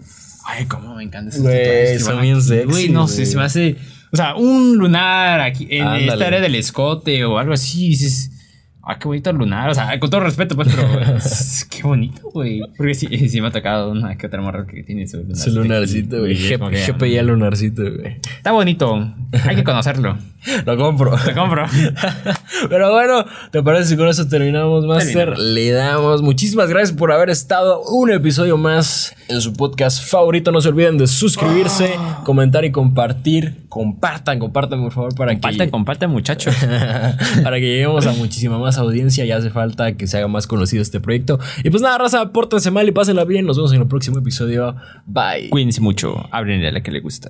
Ay, 0.47 0.66
cómo 0.66 0.95
me 0.95 1.03
encanta 1.03 1.36
tatuajes 1.36 1.91
que 1.91 1.99
son 1.99 2.22
bien 2.22 2.41
sexy, 2.41 2.68
Güey, 2.68 2.89
no 2.89 3.08
sé, 3.08 3.26
se 3.26 3.36
me 3.38 3.43
hace. 3.43 3.76
O 4.14 4.16
sea, 4.18 4.36
un 4.36 4.78
lunar 4.78 5.41
aquí 5.41 5.68
en 5.70 5.84
Ándale. 5.84 6.08
esta 6.08 6.28
área 6.28 6.39
del 6.39 6.56
escote 6.56 7.26
o 7.26 7.38
algo 7.38 7.53
así. 7.53 7.89
Dices, 7.89 8.32
ah, 8.86 8.98
qué 9.00 9.08
bonito 9.08 9.30
el 9.30 9.38
lunar. 9.38 9.70
O 9.70 9.74
sea, 9.74 10.00
con 10.00 10.10
todo 10.10 10.22
respeto, 10.22 10.56
pues, 10.56 10.68
pero 10.74 11.16
es- 11.18 11.68
qué 11.70 11.84
bonito, 11.84 12.30
güey. 12.34 12.62
Porque 12.78 12.94
sí, 12.94 13.08
sí 13.30 13.42
me 13.42 13.48
ha 13.48 13.52
tocado 13.52 13.92
una 13.92 14.18
que 14.18 14.28
otra 14.28 14.42
morra 14.42 14.66
que 14.66 14.84
tiene 14.84 15.08
su 15.08 15.18
lunarcito. 15.18 15.52
Su 15.52 15.60
lunarcito, 15.62 16.20
güey. 16.20 16.36
GPI 16.36 17.18
al 17.18 17.28
lunarcito, 17.28 17.82
güey. 17.84 18.18
Está 18.38 18.52
bonito. 18.52 19.14
Hay 19.48 19.56
que 19.56 19.64
conocerlo. 19.64 20.18
Lo 20.66 20.78
compro. 20.78 21.16
Te 21.26 21.34
compro. 21.34 21.66
Pero 22.70 22.92
bueno, 22.92 23.26
¿te 23.52 23.62
parece 23.64 23.90
si 23.90 23.98
con 23.98 24.08
eso 24.08 24.28
terminamos, 24.28 24.86
Master? 24.86 25.14
Terminamos. 25.36 25.40
Le 25.54 25.72
damos 25.72 26.22
muchísimas 26.22 26.70
gracias 26.70 26.96
por 26.98 27.12
haber 27.12 27.30
estado 27.30 27.82
un 27.82 28.12
episodio 28.12 28.58
más 28.58 29.16
en 29.28 29.41
su 29.41 29.53
podcast 29.53 30.03
favorito. 30.03 30.51
No 30.51 30.61
se 30.61 30.69
olviden 30.69 30.97
de 30.97 31.07
suscribirse, 31.07 31.95
comentar 32.23 32.65
y 32.65 32.71
compartir. 32.71 33.63
Compartan, 33.69 34.39
compartan, 34.39 34.82
por 34.82 34.91
favor, 34.91 35.15
para 35.15 35.34
Compartan, 35.34 35.67
que 35.67 35.71
compartan, 35.71 36.09
muchachos. 36.11 36.55
para 37.43 37.57
que 37.57 37.65
lleguemos 37.65 38.05
a 38.05 38.13
muchísima 38.13 38.57
más 38.57 38.78
audiencia. 38.78 39.26
Ya 39.26 39.38
hace 39.38 39.49
falta 39.49 39.95
que 39.97 40.07
se 40.07 40.17
haga 40.17 40.28
más 40.28 40.47
conocido 40.47 40.82
este 40.82 40.99
proyecto. 40.99 41.39
Y 41.63 41.69
pues 41.69 41.82
nada, 41.82 41.97
raza, 41.97 42.32
pórtense 42.32 42.71
mal 42.71 42.88
y 42.88 42.91
pásenla 42.91 43.26
bien. 43.26 43.45
Nos 43.45 43.57
vemos 43.57 43.73
en 43.73 43.82
el 43.82 43.88
próximo 43.88 44.19
episodio. 44.19 44.76
Bye. 45.05 45.49
Cuídense 45.49 45.82
mucho. 45.82 46.28
Háblenle 46.32 46.67
a 46.67 46.71
la 46.71 46.82
que 46.82 46.91
le 46.91 46.99
gusta. 46.99 47.30